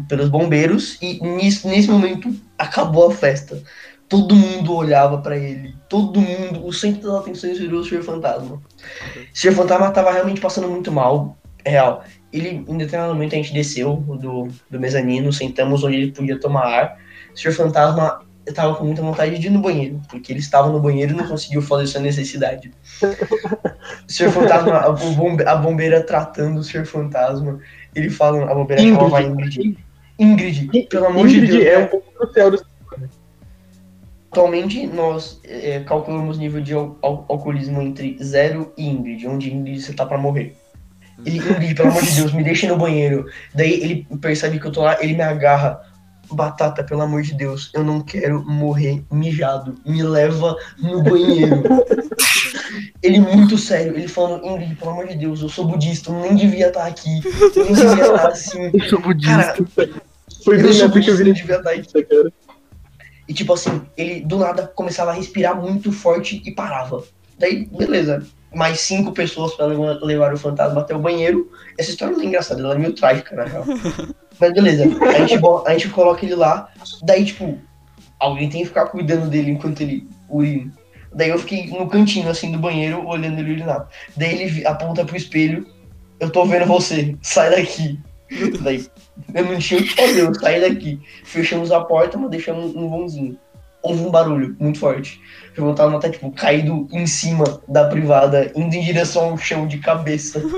pelos 0.07 0.29
bombeiros 0.29 0.97
e 1.01 1.19
nesse, 1.21 1.67
nesse 1.67 1.89
momento 1.89 2.33
acabou 2.57 3.09
a 3.09 3.13
festa. 3.13 3.61
Todo 4.07 4.35
mundo 4.35 4.75
olhava 4.75 5.17
pra 5.19 5.35
ele. 5.37 5.73
Todo 5.89 6.19
mundo, 6.21 6.65
o 6.65 6.71
centro 6.71 7.01
das 7.11 7.21
atenções 7.21 7.57
virou 7.57 7.79
o 7.81 7.83
Sr. 7.83 8.03
Fantasma. 8.03 8.55
O 8.55 8.61
Sr. 9.37 9.51
Fantasma 9.53 9.87
estava 9.87 10.11
realmente 10.11 10.39
passando 10.41 10.67
muito 10.69 10.91
mal. 10.91 11.37
Real. 11.65 12.03
Ele, 12.31 12.63
em 12.67 12.77
determinado 12.77 13.13
momento, 13.13 13.33
a 13.33 13.37
gente 13.37 13.53
desceu 13.53 13.95
do, 13.95 14.47
do 14.69 14.79
mezanino, 14.79 15.33
sentamos 15.33 15.83
onde 15.83 15.95
ele 15.97 16.11
podia 16.11 16.39
tomar 16.39 16.65
ar. 16.67 16.97
O 17.33 17.37
Sr. 17.39 17.51
Fantasma 17.53 18.21
estava 18.45 18.75
com 18.75 18.85
muita 18.85 19.01
vontade 19.01 19.39
de 19.39 19.47
ir 19.47 19.49
no 19.49 19.59
banheiro, 19.59 19.99
porque 20.07 20.31
ele 20.31 20.39
estava 20.39 20.69
no 20.69 20.79
banheiro 20.79 21.13
e 21.13 21.15
não 21.15 21.27
conseguiu 21.27 21.63
fazer 21.63 21.87
sua 21.87 22.01
necessidade. 22.01 22.71
O 23.01 24.11
Sr. 24.11 24.29
Fantasma, 24.29 24.77
a, 24.77 24.91
bombe- 24.91 25.47
a 25.47 25.55
bombeira 25.55 26.03
tratando 26.03 26.59
o 26.59 26.63
Sr. 26.63 26.85
Fantasma, 26.85 27.59
ele 27.95 28.09
fala, 28.11 28.43
a 28.51 28.53
bombeira 28.53 28.83
chamava 28.83 29.23
Ingrid. 29.23 29.77
Ingrid, 30.19 30.87
pelo 30.89 31.07
amor 31.07 31.27
de 31.27 31.37
Ingrid 31.37 31.51
Deus. 31.57 31.65
é 31.65 31.77
um 31.79 31.87
pouco 31.87 32.11
crucial 32.13 32.51
do 32.51 32.57
Atualmente 34.36 34.86
nós 34.86 35.39
é, 35.45 35.79
calculamos 35.88 36.38
nível 36.38 36.59
de 36.61 36.73
al- 36.73 36.97
al- 37.01 37.25
alcoolismo 37.29 37.81
entre 37.81 38.17
0 38.21 38.73
e 38.77 38.86
Ingrid, 38.86 39.25
onde 39.27 39.53
Ingrid 39.53 39.81
você 39.81 39.93
tá 39.93 40.05
pra 40.05 40.17
morrer. 40.17 40.57
Ele, 41.25 41.38
Ingrid, 41.49 41.73
pelo 41.73 41.88
amor 41.89 42.03
de 42.03 42.11
Deus, 42.15 42.33
me 42.33 42.43
deixa 42.43 42.67
no 42.67 42.75
banheiro. 42.77 43.25
Daí 43.53 43.81
ele 43.81 44.05
percebe 44.19 44.59
que 44.59 44.65
eu 44.67 44.73
tô 44.73 44.81
lá, 44.81 44.97
ele 45.01 45.13
me 45.13 45.21
agarra. 45.23 45.79
Batata, 46.29 46.83
pelo 46.83 47.01
amor 47.03 47.21
de 47.21 47.36
Deus, 47.36 47.69
eu 47.73 47.83
não 47.83 48.01
quero 48.01 48.43
morrer 48.43 49.05
mijado. 49.11 49.75
Me 49.86 50.01
leva 50.03 50.57
no 50.79 51.01
banheiro. 51.03 51.63
ele 53.01 53.19
muito 53.21 53.57
sério, 53.57 53.95
ele 53.95 54.07
falando, 54.09 54.43
Ingrid, 54.45 54.75
pelo 54.75 54.91
amor 54.91 55.07
de 55.07 55.15
Deus, 55.15 55.41
eu 55.41 55.47
sou 55.49 55.65
budista, 55.65 56.11
eu 56.11 56.19
nem 56.19 56.36
devia 56.36 56.67
estar 56.69 56.88
aqui. 56.88 57.21
Eu 57.55 57.63
nem 57.63 57.73
devia 57.73 58.01
estar 58.05 58.27
assim. 58.27 58.69
Eu 58.73 58.89
sou 58.89 58.99
budista. 58.99 59.38
Cara, 59.38 59.55
Foi 60.43 60.57
eu 60.57 60.63
bem 60.63 60.73
sou 60.73 60.88
nessa 60.89 60.99
que 60.99 61.09
eu 61.09 61.25
não 61.25 61.33
devia 61.33 61.55
estar 61.57 61.69
aqui. 61.69 61.77
budista, 61.93 62.03
cara. 62.03 62.33
E 63.28 63.34
tipo 63.34 63.53
assim, 63.53 63.82
ele 63.97 64.21
do 64.21 64.38
nada 64.38 64.67
começava 64.67 65.11
a 65.11 65.13
respirar 65.13 65.59
muito 65.59 65.91
forte 65.91 66.41
e 66.45 66.51
parava. 66.51 67.03
Daí, 67.38 67.65
beleza. 67.65 68.26
Mais 68.53 68.80
cinco 68.80 69.11
pessoas 69.11 69.53
pra 69.53 69.65
levar, 69.65 70.34
o 70.34 70.38
fantasma 70.38 70.82
até 70.82 70.95
o 70.95 70.99
banheiro. 70.99 71.51
Essa 71.78 71.89
história 71.89 72.15
não 72.15 72.23
é 72.23 72.26
engraçada, 72.26 72.61
ela 72.61 72.76
é 72.76 72.78
meio 72.78 72.93
trágica, 72.93 73.36
na 73.36 73.43
real. 73.43 73.65
Mas 74.39 74.53
beleza, 74.53 74.84
a 74.84 75.26
gente, 75.26 75.45
a 75.65 75.71
gente 75.73 75.89
coloca 75.89 76.26
ele 76.26 76.36
lá. 76.36 76.69
Daí, 77.03 77.26
tipo, 77.26 77.57
alguém 78.19 78.49
tem 78.49 78.61
que 78.61 78.67
ficar 78.67 78.88
cuidando 78.88 79.30
dele 79.30 79.51
enquanto 79.51 79.82
ele 79.82 80.07
urina. 80.30 80.71
Daí 81.13 81.30
eu 81.30 81.39
fiquei 81.39 81.67
no 81.67 81.88
cantinho, 81.88 82.30
assim, 82.30 82.51
do 82.51 82.59
banheiro, 82.59 83.05
olhando 83.05 83.39
ele 83.39 83.53
urinar. 83.53 83.88
Daí 84.17 84.41
ele 84.41 84.67
aponta 84.67 85.05
pro 85.05 85.15
espelho. 85.15 85.65
Eu 86.19 86.30
tô 86.30 86.45
vendo 86.45 86.65
você, 86.65 87.15
sai 87.21 87.49
daqui. 87.49 87.99
Daí, 88.61 88.86
eu 89.34 89.45
não 89.45 89.57
tinha 89.59 89.80
o 89.80 89.84
que 89.84 89.95
fazer, 89.95 90.22
eu 90.22 90.34
saí 90.36 90.61
daqui. 90.61 90.99
Fechamos 91.24 91.72
a 91.72 91.82
porta, 91.82 92.18
mas 92.18 92.30
deixamos 92.32 92.76
um 92.76 92.89
vãozinho. 92.89 93.38
Houve 93.82 94.03
um 94.03 94.09
barulho 94.11 94.55
muito 94.59 94.80
forte. 94.80 95.22
O 95.57 95.61
fantasma 95.61 95.99
tá, 95.99 96.09
tipo, 96.09 96.32
caído 96.32 96.88
em 96.91 97.05
cima 97.05 97.61
da 97.68 97.88
privada, 97.88 98.51
indo 98.55 98.74
em 98.76 98.82
direção 98.84 99.30
ao 99.32 99.38
chão 99.38 99.68
de 99.68 99.78
cabeça. 99.80 100.41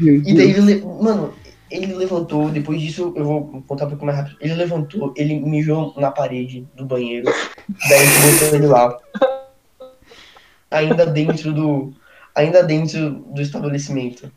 E 0.00 0.34
daí 0.34 0.50
ele, 0.52 0.60
le- 0.62 0.80
mano, 1.02 1.34
ele 1.70 1.92
levantou, 1.94 2.48
depois 2.48 2.80
disso 2.80 3.12
eu 3.14 3.24
vou 3.26 3.62
contar 3.66 3.84
um 3.84 3.90
pouco 3.90 4.06
mais 4.06 4.16
rápido. 4.16 4.36
Ele 4.40 4.54
levantou, 4.54 5.12
ele 5.18 5.38
mijou 5.38 5.92
na 5.98 6.10
parede 6.10 6.66
do 6.74 6.86
banheiro, 6.86 7.30
daí 7.90 8.06
botou 8.32 8.54
ele 8.56 8.66
lá. 8.68 8.98
Ainda 10.70 11.04
dentro 11.06 11.52
do. 11.52 11.92
Ainda 12.34 12.62
dentro 12.62 13.10
do 13.34 13.42
estabelecimento. 13.42 14.32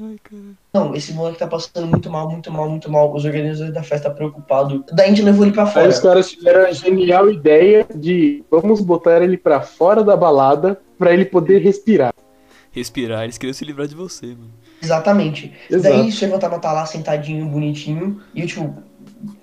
Ai, 0.00 0.16
cara. 0.22 0.42
Não, 0.72 0.94
esse 0.94 1.12
moleque 1.12 1.38
tá 1.38 1.46
passando 1.46 1.86
muito 1.86 2.10
mal, 2.10 2.28
muito 2.28 2.50
mal, 2.50 2.68
muito 2.68 2.90
mal. 2.90 3.14
Os 3.14 3.24
organizadores 3.24 3.72
da 3.72 3.82
festa 3.82 4.10
preocupados. 4.10 4.82
Daí 4.92 5.06
a 5.06 5.08
gente 5.10 5.22
levou 5.22 5.44
ele 5.44 5.52
pra 5.52 5.64
Aí 5.64 5.70
fora. 5.70 5.88
os 5.88 6.00
caras 6.00 6.30
tiveram 6.30 6.66
a 6.66 6.72
genial 6.72 7.30
ideia 7.30 7.86
de 7.94 8.44
vamos 8.50 8.80
botar 8.80 9.22
ele 9.22 9.36
pra 9.36 9.60
fora 9.60 10.02
da 10.02 10.16
balada 10.16 10.80
pra 10.98 11.12
ele 11.12 11.24
poder 11.24 11.62
respirar. 11.62 12.12
Respirar, 12.72 13.22
eles 13.22 13.38
queriam 13.38 13.54
se 13.54 13.64
livrar 13.64 13.86
de 13.86 13.94
você, 13.94 14.26
mano. 14.26 14.50
Exatamente. 14.82 15.52
Exato. 15.70 15.94
Daí 15.96 16.08
o 16.08 16.12
Sr. 16.12 16.30
Fantasma 16.30 16.58
tá 16.58 16.72
lá 16.72 16.84
sentadinho, 16.84 17.46
bonitinho, 17.46 18.20
e 18.34 18.40
eu, 18.40 18.46
tipo, 18.48 18.74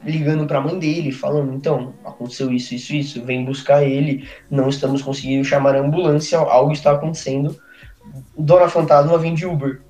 ligando 0.04 0.46
pra 0.46 0.60
mãe 0.60 0.78
dele, 0.78 1.14
falando, 1.14 1.54
então, 1.54 1.94
aconteceu 2.04 2.52
isso, 2.52 2.76
isso, 2.76 2.94
isso, 2.94 3.24
vem 3.24 3.46
buscar 3.46 3.84
ele, 3.84 4.28
não 4.50 4.68
estamos 4.68 5.02
conseguindo 5.02 5.46
chamar 5.46 5.76
a 5.76 5.80
ambulância, 5.80 6.38
algo 6.38 6.74
está 6.74 6.92
acontecendo. 6.92 7.56
Dona 8.38 8.68
Fantasma 8.68 9.18
vem 9.18 9.34
de 9.34 9.46
Uber. 9.46 9.82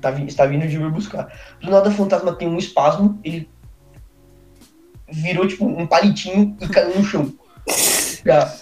Tá, 0.00 0.10
está 0.22 0.46
vindo 0.46 0.66
de 0.66 0.76
Uber 0.76 0.90
buscar. 0.90 1.32
Do 1.60 1.70
nada, 1.70 1.88
o 1.88 1.92
Fantasma 1.92 2.32
tem 2.32 2.48
um 2.48 2.58
espasmo, 2.58 3.18
ele 3.24 3.48
virou, 5.10 5.46
tipo, 5.46 5.66
um 5.66 5.86
palitinho 5.86 6.56
e 6.60 6.68
caiu 6.68 6.96
no 6.96 7.04
chão. 7.04 7.32
Já. 8.24 8.52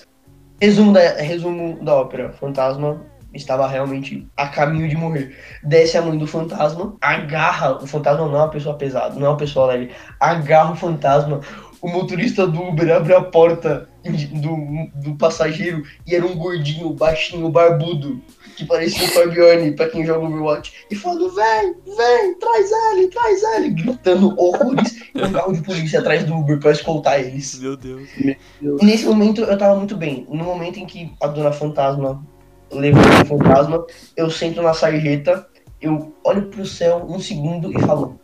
Resumo 0.60 0.92
da, 0.92 1.00
resumo 1.14 1.84
da 1.84 1.94
ópera. 1.94 2.32
Fantasma 2.32 3.04
estava 3.34 3.66
realmente 3.66 4.26
a 4.36 4.48
caminho 4.48 4.88
de 4.88 4.96
morrer. 4.96 5.36
Desce 5.62 5.98
a 5.98 6.02
mãe 6.02 6.16
do 6.16 6.26
fantasma, 6.26 6.96
agarra. 7.00 7.82
O 7.82 7.86
fantasma 7.86 8.26
não 8.26 8.36
é 8.36 8.38
uma 8.38 8.50
pessoa 8.50 8.76
pesada, 8.76 9.14
não 9.16 9.26
é 9.26 9.30
uma 9.30 9.36
pessoa 9.36 9.66
leve. 9.66 9.90
Agarra 10.20 10.72
o 10.72 10.76
fantasma. 10.76 11.40
O 11.84 11.88
motorista 11.90 12.46
do 12.46 12.62
Uber 12.62 12.96
abre 12.96 13.12
a 13.12 13.20
porta 13.20 13.86
do, 14.02 15.02
do 15.02 15.16
passageiro 15.16 15.82
e 16.06 16.14
era 16.14 16.24
um 16.24 16.34
gordinho, 16.34 16.94
baixinho, 16.94 17.46
barbudo, 17.50 18.22
que 18.56 18.64
parecia 18.64 19.04
o 19.04 19.08
Fabione, 19.08 19.72
pra 19.72 19.90
quem 19.90 20.06
joga 20.06 20.24
Overwatch. 20.24 20.72
E 20.90 20.96
falando: 20.96 21.28
vem, 21.34 21.74
vem, 21.84 22.38
traz 22.38 22.70
ele, 22.72 23.08
traz 23.08 23.42
ele, 23.42 23.68
gritando 23.68 24.34
horrores. 24.40 24.98
E 25.14 25.22
um 25.22 25.30
carro 25.30 25.52
de 25.52 25.60
polícia 25.60 26.00
atrás 26.00 26.24
do 26.24 26.34
Uber 26.34 26.58
pra 26.58 26.70
escoltar 26.72 27.20
eles. 27.20 27.60
Meu 27.60 27.76
Deus. 27.76 28.08
E 28.18 28.38
nesse 28.82 29.04
momento 29.04 29.42
eu 29.42 29.58
tava 29.58 29.76
muito 29.76 29.94
bem. 29.94 30.26
No 30.30 30.42
momento 30.42 30.78
em 30.78 30.86
que 30.86 31.12
a 31.20 31.26
dona 31.26 31.52
fantasma 31.52 32.26
levou 32.72 33.02
o 33.02 33.26
fantasma, 33.26 33.84
eu 34.16 34.30
sento 34.30 34.62
na 34.62 34.72
sarjeta, 34.72 35.46
eu 35.82 36.14
olho 36.24 36.46
pro 36.46 36.64
céu 36.64 37.04
um 37.06 37.20
segundo 37.20 37.70
e 37.70 37.78
falo: 37.82 38.18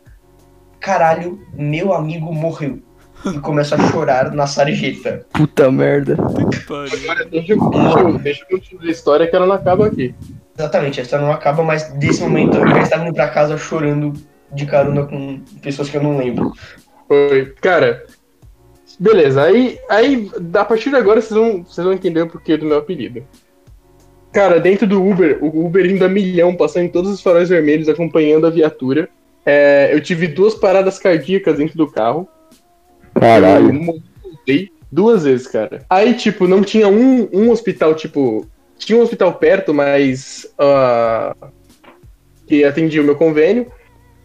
Caralho, 0.79 1.39
meu 1.53 1.93
amigo 1.93 2.33
morreu. 2.33 2.81
E 3.25 3.39
começo 3.39 3.75
a 3.75 3.89
chorar 3.89 4.31
na 4.31 4.47
sarjeta. 4.47 5.25
Puta 5.33 5.71
merda. 5.71 6.13
Agora, 6.13 7.25
deixa, 7.25 7.55
deixa 8.21 8.45
eu 8.49 8.57
continuar 8.57 8.83
a 8.83 8.91
história 8.91 9.27
que 9.27 9.35
ela 9.35 9.45
não 9.45 9.55
acaba 9.55 9.87
aqui. 9.87 10.15
Exatamente, 10.57 10.99
a 10.99 11.03
história 11.03 11.25
não 11.25 11.33
acaba, 11.33 11.63
mas 11.63 11.91
desse 11.93 12.21
momento 12.21 12.57
eu 12.57 12.67
já 12.67 12.81
estava 12.81 13.05
indo 13.05 13.13
pra 13.13 13.29
casa 13.29 13.57
chorando 13.57 14.13
de 14.53 14.65
carona 14.65 15.05
com 15.05 15.41
pessoas 15.61 15.89
que 15.89 15.97
eu 15.97 16.03
não 16.03 16.17
lembro. 16.17 16.53
Foi. 17.07 17.53
Cara, 17.61 18.05
beleza. 18.99 19.43
Aí, 19.43 19.79
aí 19.89 20.29
a 20.53 20.65
partir 20.65 20.89
de 20.89 20.95
agora 20.95 21.21
vocês 21.21 21.39
vão, 21.39 21.63
vocês 21.63 21.83
vão 21.83 21.93
entender 21.93 22.21
o 22.21 22.27
porquê 22.27 22.57
do 22.57 22.65
meu 22.65 22.77
apelido. 22.77 23.23
Cara, 24.31 24.59
dentro 24.59 24.87
do 24.87 25.03
Uber, 25.03 25.39
o 25.41 25.65
Uber 25.65 25.85
indo 25.85 26.05
a 26.05 26.09
milhão, 26.09 26.55
passando 26.55 26.85
em 26.85 26.89
todos 26.89 27.11
os 27.11 27.21
faróis 27.21 27.49
vermelhos, 27.49 27.89
acompanhando 27.89 28.47
a 28.47 28.49
viatura. 28.49 29.09
É, 29.45 29.89
eu 29.91 29.99
tive 29.99 30.27
duas 30.27 30.53
paradas 30.55 30.99
cardíacas 30.99 31.57
dentro 31.57 31.77
do 31.77 31.91
carro. 31.91 32.27
Caralho. 33.13 33.73
Eu 34.47 34.61
duas 34.91 35.23
vezes, 35.23 35.47
cara. 35.47 35.85
Aí, 35.89 36.13
tipo, 36.13 36.47
não 36.47 36.61
tinha 36.61 36.87
um, 36.87 37.29
um 37.31 37.49
hospital, 37.49 37.95
tipo. 37.95 38.45
Tinha 38.77 38.97
um 38.97 39.03
hospital 39.03 39.33
perto, 39.35 39.73
mas. 39.73 40.51
ah, 40.57 41.35
que 42.47 42.65
atendia 42.65 43.01
o 43.01 43.05
meu 43.05 43.15
convênio. 43.15 43.71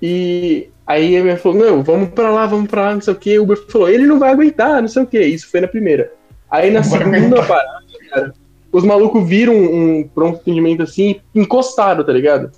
E 0.03 0.68
aí 0.87 1.14
ele 1.14 1.30
me 1.30 1.37
falou: 1.37 1.59
Não, 1.59 1.82
vamos 1.82 2.11
pra 2.11 2.30
lá, 2.30 2.47
vamos 2.47 2.68
pra 2.68 2.82
lá, 2.82 2.95
não 2.95 3.01
sei 3.01 3.12
o 3.14 3.16
que. 3.16 3.39
O 3.39 3.45
Uber 3.45 3.57
falou: 3.68 3.89
Ele 3.89 4.07
não 4.07 4.18
vai 4.18 4.30
aguentar, 4.30 4.80
não 4.80 4.89
sei 4.89 5.03
o 5.03 5.07
que. 5.07 5.20
Isso 5.20 5.49
foi 5.49 5.61
na 5.61 5.68
primeira. 5.68 6.12
Aí 6.51 6.70
na 6.70 6.80
Não 6.80 6.84
segunda 6.84 7.43
parada, 7.45 7.84
cara, 8.11 8.32
os 8.72 8.84
malucos 8.84 9.26
viram 9.28 9.55
um 9.55 10.09
pronto 10.09 10.41
atendimento 10.41 10.82
assim 10.82 11.20
e 11.34 11.41
encostaram, 11.41 12.05
tá 12.05 12.12
ligado? 12.12 12.51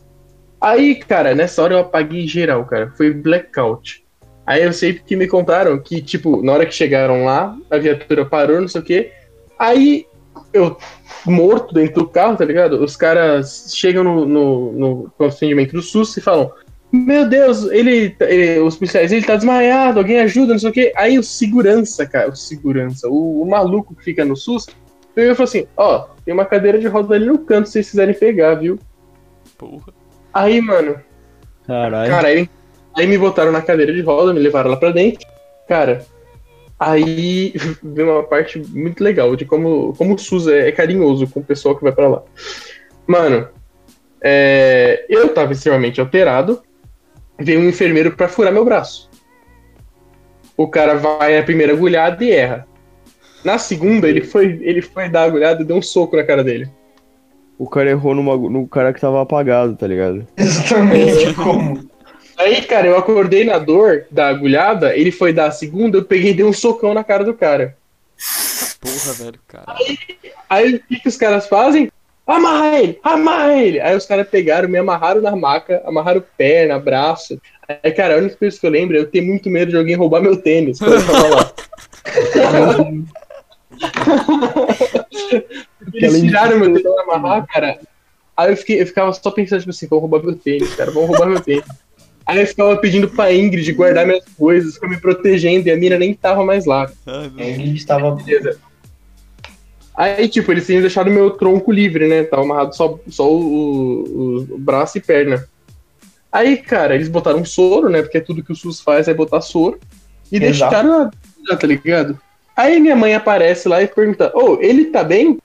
Aí, 0.60 0.96
cara, 0.96 1.34
nessa 1.34 1.62
hora 1.62 1.74
eu 1.74 1.78
apaguei 1.78 2.26
geral, 2.26 2.64
cara. 2.64 2.92
Foi 2.96 3.12
blackout. 3.12 4.04
Aí 4.48 4.62
eu 4.62 4.72
sei 4.72 4.94
que 4.94 5.14
me 5.14 5.26
contaram 5.28 5.78
que, 5.78 6.00
tipo, 6.00 6.42
na 6.42 6.54
hora 6.54 6.64
que 6.64 6.74
chegaram 6.74 7.22
lá, 7.22 7.54
a 7.70 7.76
viatura 7.76 8.24
parou, 8.24 8.62
não 8.62 8.66
sei 8.66 8.80
o 8.80 8.84
quê. 8.84 9.12
Aí 9.58 10.06
eu, 10.54 10.74
morto 11.26 11.74
dentro 11.74 11.96
do 12.02 12.08
carro, 12.08 12.34
tá 12.34 12.46
ligado? 12.46 12.82
Os 12.82 12.96
caras 12.96 13.70
chegam 13.76 14.02
no, 14.02 14.24
no, 14.24 15.12
no 15.18 15.26
atendimento 15.26 15.72
do 15.72 15.82
SUS 15.82 16.16
e 16.16 16.22
falam: 16.22 16.50
Meu 16.90 17.28
Deus, 17.28 17.64
ele, 17.70 18.16
ele- 18.20 18.58
Os 18.60 18.74
policiais, 18.76 19.12
ele 19.12 19.26
tá 19.26 19.36
desmaiado, 19.36 19.98
alguém 19.98 20.18
ajuda, 20.20 20.52
não 20.54 20.58
sei 20.58 20.70
o 20.70 20.72
quê. 20.72 20.92
Aí 20.96 21.18
o 21.18 21.22
segurança, 21.22 22.06
cara, 22.06 22.30
o 22.30 22.34
segurança, 22.34 23.06
o, 23.06 23.42
o 23.42 23.46
maluco 23.46 23.94
que 23.94 24.02
fica 24.02 24.24
no 24.24 24.34
SUS, 24.34 24.64
pegou 25.14 25.32
e 25.32 25.34
falou 25.34 25.44
assim: 25.48 25.66
Ó, 25.76 26.06
tem 26.24 26.32
uma 26.32 26.46
cadeira 26.46 26.78
de 26.78 26.86
roda 26.86 27.14
ali 27.14 27.26
no 27.26 27.38
canto 27.40 27.66
se 27.66 27.72
vocês 27.74 27.90
quiserem 27.90 28.14
pegar, 28.14 28.54
viu? 28.54 28.78
Porra. 29.58 29.92
Aí, 30.32 30.58
mano, 30.62 30.96
Caralho. 31.66 32.10
Cara, 32.10 32.28
aí, 32.28 32.48
aí 32.98 33.06
me 33.06 33.18
botaram 33.18 33.52
na 33.52 33.62
cadeira 33.62 33.92
de 33.92 34.00
roda, 34.02 34.32
me 34.34 34.40
levaram 34.40 34.70
lá 34.70 34.76
pra 34.76 34.90
dentro. 34.90 35.26
Cara, 35.68 36.04
aí 36.78 37.52
veio 37.82 38.10
uma 38.12 38.22
parte 38.22 38.58
muito 38.58 39.02
legal 39.02 39.34
de 39.36 39.44
como, 39.44 39.94
como 39.96 40.14
o 40.14 40.18
SUS 40.18 40.48
é, 40.48 40.68
é 40.68 40.72
carinhoso 40.72 41.26
com 41.28 41.40
o 41.40 41.44
pessoal 41.44 41.76
que 41.76 41.82
vai 41.82 41.92
pra 41.92 42.08
lá. 42.08 42.22
Mano, 43.06 43.48
é, 44.22 45.04
eu 45.08 45.28
tava 45.32 45.52
extremamente 45.52 46.00
alterado. 46.00 46.62
Veio 47.40 47.60
um 47.60 47.68
enfermeiro 47.68 48.12
pra 48.16 48.26
furar 48.28 48.52
meu 48.52 48.64
braço. 48.64 49.08
O 50.56 50.66
cara 50.66 50.94
vai 50.96 51.36
na 51.38 51.44
primeira 51.44 51.72
agulhada 51.72 52.24
e 52.24 52.32
erra. 52.32 52.66
Na 53.44 53.58
segunda, 53.58 54.08
ele 54.08 54.22
foi, 54.22 54.58
ele 54.62 54.82
foi 54.82 55.08
dar 55.08 55.20
a 55.22 55.24
agulhada 55.26 55.62
e 55.62 55.64
deu 55.64 55.76
um 55.76 55.82
soco 55.82 56.16
na 56.16 56.24
cara 56.24 56.42
dele. 56.42 56.68
O 57.56 57.68
cara 57.68 57.90
errou 57.90 58.12
numa- 58.14 58.36
no 58.36 58.66
cara 58.66 58.92
que 58.92 59.00
tava 59.00 59.22
apagado, 59.22 59.76
tá 59.76 59.86
ligado? 59.86 60.26
Exatamente 60.36 61.32
como. 61.38 61.87
Aí, 62.38 62.62
cara, 62.62 62.86
eu 62.86 62.96
acordei 62.96 63.44
na 63.44 63.58
dor 63.58 64.06
da 64.10 64.28
agulhada, 64.28 64.96
ele 64.96 65.10
foi 65.10 65.32
dar 65.32 65.46
a 65.46 65.50
segunda, 65.50 65.98
eu 65.98 66.04
peguei 66.04 66.30
e 66.30 66.34
dei 66.34 66.44
um 66.44 66.52
socão 66.52 66.94
na 66.94 67.02
cara 67.02 67.24
do 67.24 67.34
cara. 67.34 67.76
Porra, 68.80 69.12
velho, 69.14 69.40
cara. 69.48 69.74
Aí 70.48 70.76
o 70.76 70.80
que, 70.80 71.00
que 71.00 71.08
os 71.08 71.16
caras 71.16 71.48
fazem? 71.48 71.90
Amarra 72.24 72.78
ele, 72.78 73.00
amarra 73.02 73.54
ele. 73.54 73.80
Aí 73.80 73.96
os 73.96 74.06
caras 74.06 74.28
pegaram, 74.28 74.68
me 74.68 74.78
amarraram 74.78 75.20
na 75.20 75.34
maca, 75.34 75.82
amarraram 75.84 76.22
perna, 76.36 76.78
braço. 76.78 77.40
Aí, 77.66 77.90
cara, 77.90 78.14
a 78.14 78.18
única 78.18 78.36
coisa 78.36 78.60
que 78.60 78.66
eu 78.66 78.70
lembro 78.70 78.96
é 78.96 79.00
eu 79.00 79.10
ter 79.10 79.20
muito 79.20 79.50
medo 79.50 79.72
de 79.72 79.76
alguém 79.76 79.96
roubar 79.96 80.20
meu 80.20 80.36
tênis 80.36 80.78
quando 80.78 80.94
eu 80.94 81.06
tava 81.06 81.28
lá. 81.28 81.52
Eles 85.92 86.20
tiraram 86.20 86.58
meu 86.58 86.68
tênis 86.68 86.82
pra 86.82 87.02
amarrar, 87.02 87.46
cara. 87.46 87.80
Aí 88.36 88.52
eu, 88.52 88.56
fiquei, 88.56 88.80
eu 88.80 88.86
ficava 88.86 89.12
só 89.12 89.30
pensando, 89.32 89.60
tipo 89.60 89.70
assim, 89.70 89.88
vão 89.88 89.98
roubar 89.98 90.22
meu 90.22 90.36
tênis, 90.36 90.72
cara, 90.76 90.92
vão 90.92 91.06
roubar 91.06 91.26
meu 91.26 91.40
tênis. 91.40 91.64
Aí 92.28 92.40
eu 92.40 92.46
ficava 92.46 92.76
pedindo 92.76 93.08
pra 93.08 93.32
Ingrid 93.32 93.72
guardar 93.72 94.06
minhas 94.06 94.22
coisas, 94.38 94.74
ficar 94.74 94.86
me 94.88 94.98
protegendo, 95.00 95.66
e 95.66 95.70
a 95.72 95.76
mina 95.78 95.98
nem 95.98 96.12
tava 96.12 96.44
mais 96.44 96.66
lá. 96.66 96.88
Ai, 97.06 97.30
meu 97.34 97.44
A 97.46 97.50
Ingrid 97.50 97.74
estava. 97.76 98.10
Beleza. 98.10 98.58
Aí, 99.96 100.28
tipo, 100.28 100.52
eles 100.52 100.66
tinham 100.66 100.80
deixado 100.82 101.10
meu 101.10 101.30
tronco 101.30 101.72
livre, 101.72 102.06
né? 102.06 102.22
Tava 102.24 102.42
amarrado 102.42 102.76
só, 102.76 102.98
só 103.08 103.28
o, 103.32 103.40
o- 103.40 104.46
o 104.54 104.58
braço 104.58 104.98
e 104.98 105.00
perna. 105.00 105.44
Aí, 106.30 106.58
cara, 106.58 106.94
eles 106.94 107.08
botaram 107.08 107.40
um 107.40 107.44
soro, 107.44 107.88
né? 107.88 108.02
Porque 108.02 108.20
tudo 108.20 108.42
que 108.44 108.52
o 108.52 108.56
SUS 108.56 108.80
faz 108.80 109.08
é 109.08 109.14
botar 109.14 109.40
soro. 109.40 109.80
E 110.30 110.36
Exato. 110.36 110.70
deixaram 110.70 111.10
a. 111.48 111.56
Tá 111.56 111.66
ligado? 111.66 112.18
Aí 112.54 112.78
minha 112.78 112.94
mãe 112.94 113.14
aparece 113.14 113.66
lá 113.68 113.82
e 113.82 113.88
pergunta: 113.88 114.30
Ô, 114.36 114.58
ele 114.60 114.84
tá 114.86 115.02
bem? 115.02 115.38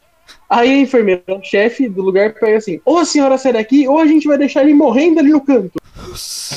Aí 0.50 0.70
a 0.70 0.82
enfermeira, 0.82 1.24
o 1.30 1.44
chefe 1.44 1.90
do 1.90 2.02
lugar, 2.02 2.34
pega 2.34 2.58
assim: 2.58 2.80
Ou 2.86 3.00
a 3.00 3.06
senhora 3.06 3.38
sai 3.38 3.54
daqui, 3.54 3.88
ou 3.88 4.00
a 4.00 4.06
gente 4.06 4.28
vai 4.28 4.38
deixar 4.38 4.62
ele 4.64 4.74
morrendo 4.74 5.20
ali 5.20 5.30
no 5.30 5.42
canto. 5.42 5.80
Deus. 5.96 6.52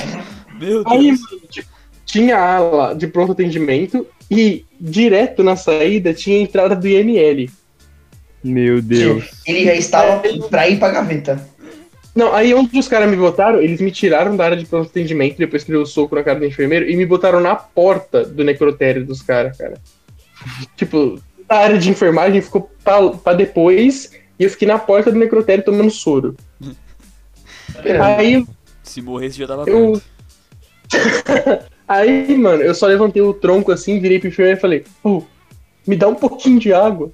Meu 0.58 0.82
Aí, 0.86 1.08
Deus. 1.08 1.20
mano, 1.20 1.42
tipo, 1.48 1.68
tinha 2.04 2.36
ala 2.36 2.94
de 2.94 3.06
pronto 3.06 3.32
atendimento 3.32 4.06
e 4.30 4.64
direto 4.80 5.42
na 5.42 5.56
saída 5.56 6.12
tinha 6.14 6.38
a 6.38 6.42
entrada 6.42 6.76
do 6.76 6.86
IML. 6.86 7.50
Meu 8.42 8.80
Deus. 8.80 9.42
Ele 9.46 9.64
já 9.64 9.74
estava 9.74 10.22
pra 10.48 10.68
ir 10.68 10.78
pra 10.78 10.90
gaveta. 10.90 11.48
Não, 12.14 12.32
aí 12.32 12.54
onde 12.54 12.78
os 12.78 12.88
caras 12.88 13.10
me 13.10 13.16
botaram, 13.16 13.60
eles 13.60 13.80
me 13.80 13.90
tiraram 13.90 14.36
da 14.36 14.44
área 14.44 14.56
de 14.56 14.64
pronto 14.64 14.88
atendimento 14.88 15.36
depois 15.36 15.62
que 15.62 15.70
deu 15.70 15.82
o 15.82 15.86
soco 15.86 16.14
na 16.14 16.22
cara 16.22 16.38
do 16.38 16.46
enfermeiro 16.46 16.88
e 16.88 16.96
me 16.96 17.04
botaram 17.04 17.40
na 17.40 17.54
porta 17.54 18.24
do 18.24 18.42
necrotério 18.42 19.04
dos 19.04 19.20
caras, 19.20 19.58
cara. 19.58 19.78
tipo, 20.76 21.20
a 21.48 21.56
área 21.56 21.78
de 21.78 21.90
enfermagem 21.90 22.40
ficou 22.40 22.70
pra, 22.82 23.10
pra 23.10 23.34
depois 23.34 24.12
e 24.38 24.44
eu 24.44 24.50
fiquei 24.50 24.68
na 24.68 24.78
porta 24.78 25.10
do 25.10 25.18
necrotério 25.18 25.64
tomando 25.64 25.90
soro. 25.90 26.36
Esperando. 27.68 28.02
Aí 28.02 28.46
Se 28.82 29.00
morresse 29.00 29.38
já 29.38 29.46
tava 29.46 29.68
eu. 29.68 30.00
aí, 31.86 32.36
mano, 32.36 32.62
eu 32.62 32.74
só 32.74 32.86
levantei 32.86 33.22
o 33.22 33.34
tronco 33.34 33.72
assim, 33.72 34.00
virei 34.00 34.18
pro 34.18 34.28
enfermeiro 34.28 34.58
e 34.58 34.60
falei, 34.60 34.84
pô, 35.02 35.22
me 35.86 35.96
dá 35.96 36.08
um 36.08 36.14
pouquinho 36.14 36.58
de 36.58 36.72
água. 36.72 37.10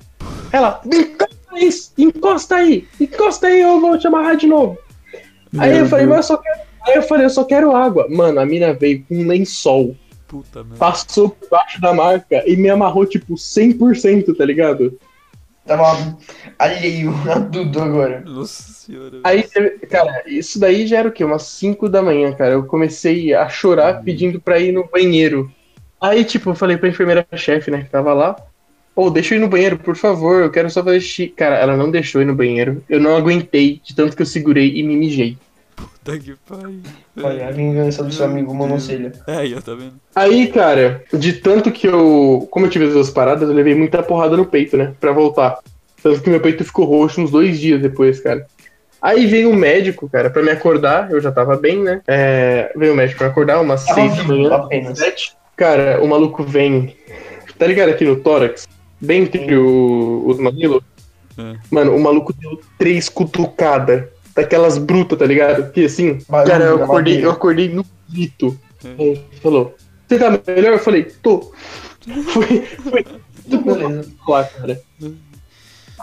Ela, 0.51 0.81
encosta 0.87 1.55
aí, 1.55 1.71
encosta 1.99 2.57
aí, 2.57 2.89
encosta 3.01 3.47
aí, 3.47 3.61
eu 3.61 3.81
vou 3.81 3.99
te 3.99 4.07
amarrar 4.07 4.37
de 4.37 4.47
novo. 4.47 4.79
Aí 5.59 5.79
eu 5.79 5.87
falei, 5.87 6.07
mas 6.07 6.19
eu 6.19 6.23
só 6.23 6.37
quero. 6.39 6.61
Aí 6.85 6.95
eu 6.97 7.03
falei, 7.03 7.27
eu 7.27 7.31
só 7.31 7.45
quero 7.45 7.77
água. 7.77 8.07
Mano, 8.11 8.41
a 8.41 8.47
mina 8.47 8.73
veio 8.73 9.05
com 9.09 9.15
um 9.15 9.27
lençol, 9.27 9.97
Puta 10.33 10.65
merda. 10.65 10.77
passou 10.77 11.29
por 11.29 11.47
baixo 11.51 11.79
da 11.79 11.93
marca 11.93 12.43
e 12.47 12.57
me 12.57 12.71
amarrou, 12.71 13.05
tipo, 13.05 13.35
100%, 13.35 14.35
tá 14.35 14.47
ligado? 14.47 14.99
Tava 15.67 16.17
alheio 16.59 17.13
a 17.31 17.39
tudo 17.39 17.83
agora. 17.83 18.23
Nossa 18.23 18.73
senhora. 18.73 19.21
Aí, 19.23 19.45
cara, 19.91 20.25
isso 20.27 20.59
daí 20.59 20.87
já 20.87 21.01
era 21.01 21.09
o 21.09 21.13
quê? 21.13 21.23
Umas 21.23 21.43
5 21.43 21.87
da 21.87 22.01
manhã, 22.01 22.33
cara. 22.33 22.55
Eu 22.55 22.65
comecei 22.65 23.35
a 23.35 23.47
chorar 23.51 24.03
pedindo 24.03 24.41
pra 24.41 24.59
ir 24.59 24.73
no 24.73 24.89
banheiro. 24.89 25.53
Aí, 26.01 26.25
tipo, 26.25 26.49
eu 26.49 26.55
falei 26.55 26.79
pra 26.79 26.89
enfermeira-chefe, 26.89 27.71
né, 27.71 27.83
que 27.83 27.91
tava 27.91 28.15
lá. 28.15 28.35
Pô, 28.95 29.11
deixa 29.11 29.35
eu 29.35 29.39
ir 29.39 29.43
no 29.43 29.49
banheiro, 29.49 29.79
por 29.79 29.97
favor, 29.97 30.43
eu 30.43 30.51
quero 30.51 30.71
só 30.71 30.83
fazer 30.83 31.01
xixi. 31.01 31.29
Cara, 31.29 31.57
ela 31.57 31.77
não 31.77 31.91
deixou 31.91 32.23
eu 32.23 32.25
ir 32.25 32.29
no 32.29 32.35
banheiro. 32.35 32.83
Eu 32.89 32.99
não 32.99 33.15
aguentei, 33.15 33.83
de 33.85 33.95
tanto 33.95 34.17
que 34.17 34.23
eu 34.23 34.27
segurei 34.27 34.79
e 34.79 34.83
me 34.83 34.97
mijei. 34.97 35.37
Puta 36.05 36.19
que 36.19 36.35
pariu. 36.49 36.81
Olha, 37.23 37.49
a 37.49 37.51
vingança 37.53 38.03
do 38.03 38.13
seu 38.13 38.25
amigo 38.27 38.53
Monocelha. 38.55 39.13
É, 39.27 39.37
aí, 39.37 39.55
ó, 39.55 39.61
tá 39.61 39.75
vendo? 39.75 39.95
Aí, 40.15 40.49
cara, 40.49 41.05
de 41.13 41.35
tanto 41.35 41.71
que 41.71 41.87
eu. 41.87 42.47
Como 42.51 42.67
eu 42.67 42.71
tive 42.71 42.87
as 42.87 42.93
duas 42.93 43.11
paradas, 43.11 43.49
eu 43.49 43.55
levei 43.55 43.75
muita 43.75 44.03
porrada 44.03 44.37
no 44.37 44.45
peito, 44.47 44.77
né? 44.77 44.95
Pra 45.01 45.13
voltar. 45.13 45.59
Tanto 46.03 46.21
que 46.21 46.29
meu 46.31 46.41
peito 46.41 46.65
ficou 46.65 46.85
roxo 46.87 47.21
uns 47.21 47.31
dois 47.31 47.61
dias 47.61 47.81
depois, 47.81 48.21
cara. 48.21 48.45
Aí 49.01 49.27
veio 49.27 49.49
um 49.51 49.55
médico, 49.57 50.09
cara, 50.09 50.29
pra 50.31 50.43
me 50.43 50.51
acordar. 50.51 51.11
Eu 51.11 51.21
já 51.21 51.31
tava 51.31 51.57
bem, 51.57 51.81
né? 51.83 52.01
É, 52.07 52.73
veio 52.77 52.93
o 52.93 52.97
médico 52.97 53.19
pra 53.19 53.29
me 53.29 53.33
acordar, 53.33 53.61
umas 53.61 53.85
Tava 53.85 54.01
seis 54.01 54.17
da 54.17 54.25
manhã. 54.25 54.55
apenas. 54.55 54.99
sete. 54.99 55.33
Cara, 55.57 56.03
o 56.03 56.09
maluco 56.09 56.43
vem. 56.43 56.97
Tá 57.59 57.67
ligado 57.67 57.91
aqui 57.91 58.05
no 58.05 58.17
tórax? 58.17 58.67
Bem 59.01 59.23
entre 59.23 59.57
o- 59.57 60.25
os 60.27 60.39
mamilos? 60.39 60.83
É. 61.39 61.55
Mano, 61.71 61.95
o 61.95 62.01
maluco 62.01 62.33
deu 62.33 62.61
três 62.79 63.09
cutucadas. 63.09 64.05
Daquelas 64.35 64.79
brutas, 64.79 65.19
tá 65.19 65.27
ligado? 65.27 65.71
Que 65.73 65.85
assim. 65.85 66.19
Barulho 66.29 66.51
cara, 66.51 66.65
eu 66.65 66.75
acordei, 66.85 67.15
madeira. 67.15 67.23
eu 67.23 67.31
acordei 67.31 67.69
no 67.69 67.85
grito. 68.11 68.59
Aí 68.85 69.09
ele 69.09 69.21
falou: 69.43 69.75
Você 70.09 70.19
tá 70.19 70.31
melhor? 70.31 70.73
Eu 70.73 70.79
falei: 70.79 71.05
Tô. 71.23 71.53
Foi, 72.33 72.63
foi 72.83 73.05
tudo 73.49 73.75
Beleza. 73.75 74.11
lá, 74.27 74.45
cara. 74.45 74.81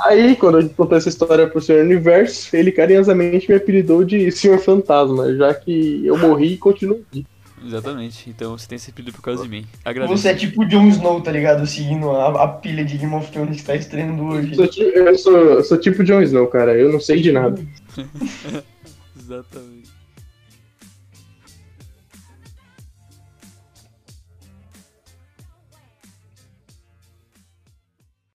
Aí, 0.06 0.36
quando 0.38 0.62
eu 0.62 0.70
contei 0.70 0.98
essa 0.98 1.10
história 1.10 1.46
pro 1.48 1.60
Senhor 1.62 1.84
Universo, 1.84 2.56
ele 2.56 2.72
carinhosamente 2.72 3.50
me 3.50 3.58
apelidou 3.58 4.06
de 4.06 4.32
Senhor 4.32 4.58
Fantasma, 4.60 5.36
já 5.36 5.54
que 5.54 6.06
eu 6.06 6.18
morri 6.18 6.54
e 6.54 6.58
continuo 6.58 7.02
aqui. 7.10 7.26
Exatamente. 7.66 8.30
Então 8.30 8.58
você 8.58 8.66
tem 8.66 8.78
esse 8.78 8.92
pedido 8.94 9.14
por 9.14 9.22
causa 9.22 9.44
de 9.44 9.50
mim. 9.50 9.66
Agradeço. 9.84 10.18
Você 10.22 10.30
é 10.30 10.34
tipo 10.34 10.66
Jon 10.66 10.88
Snow, 10.88 11.20
tá 11.20 11.32
ligado? 11.32 11.68
Seguindo 11.68 12.12
a, 12.12 12.44
a 12.46 12.48
pilha 12.48 12.86
de 12.86 12.98
Game 12.98 13.14
of 13.14 13.30
Thrones 13.30 13.58
que 13.58 13.66
tá 13.68 13.76
estreando 13.76 14.24
hoje. 14.24 14.56
Sou 14.56 14.68
ti- 14.68 14.92
eu 14.96 15.18
sou, 15.18 15.62
sou 15.66 15.78
tipo 15.78 16.02
Jon 16.06 16.22
Snow, 16.22 16.48
cara. 16.48 16.78
Eu 16.78 16.94
não 16.94 17.02
sei 17.02 17.20
de 17.22 17.34
nada. 17.34 17.62
Exatamente. 19.16 19.79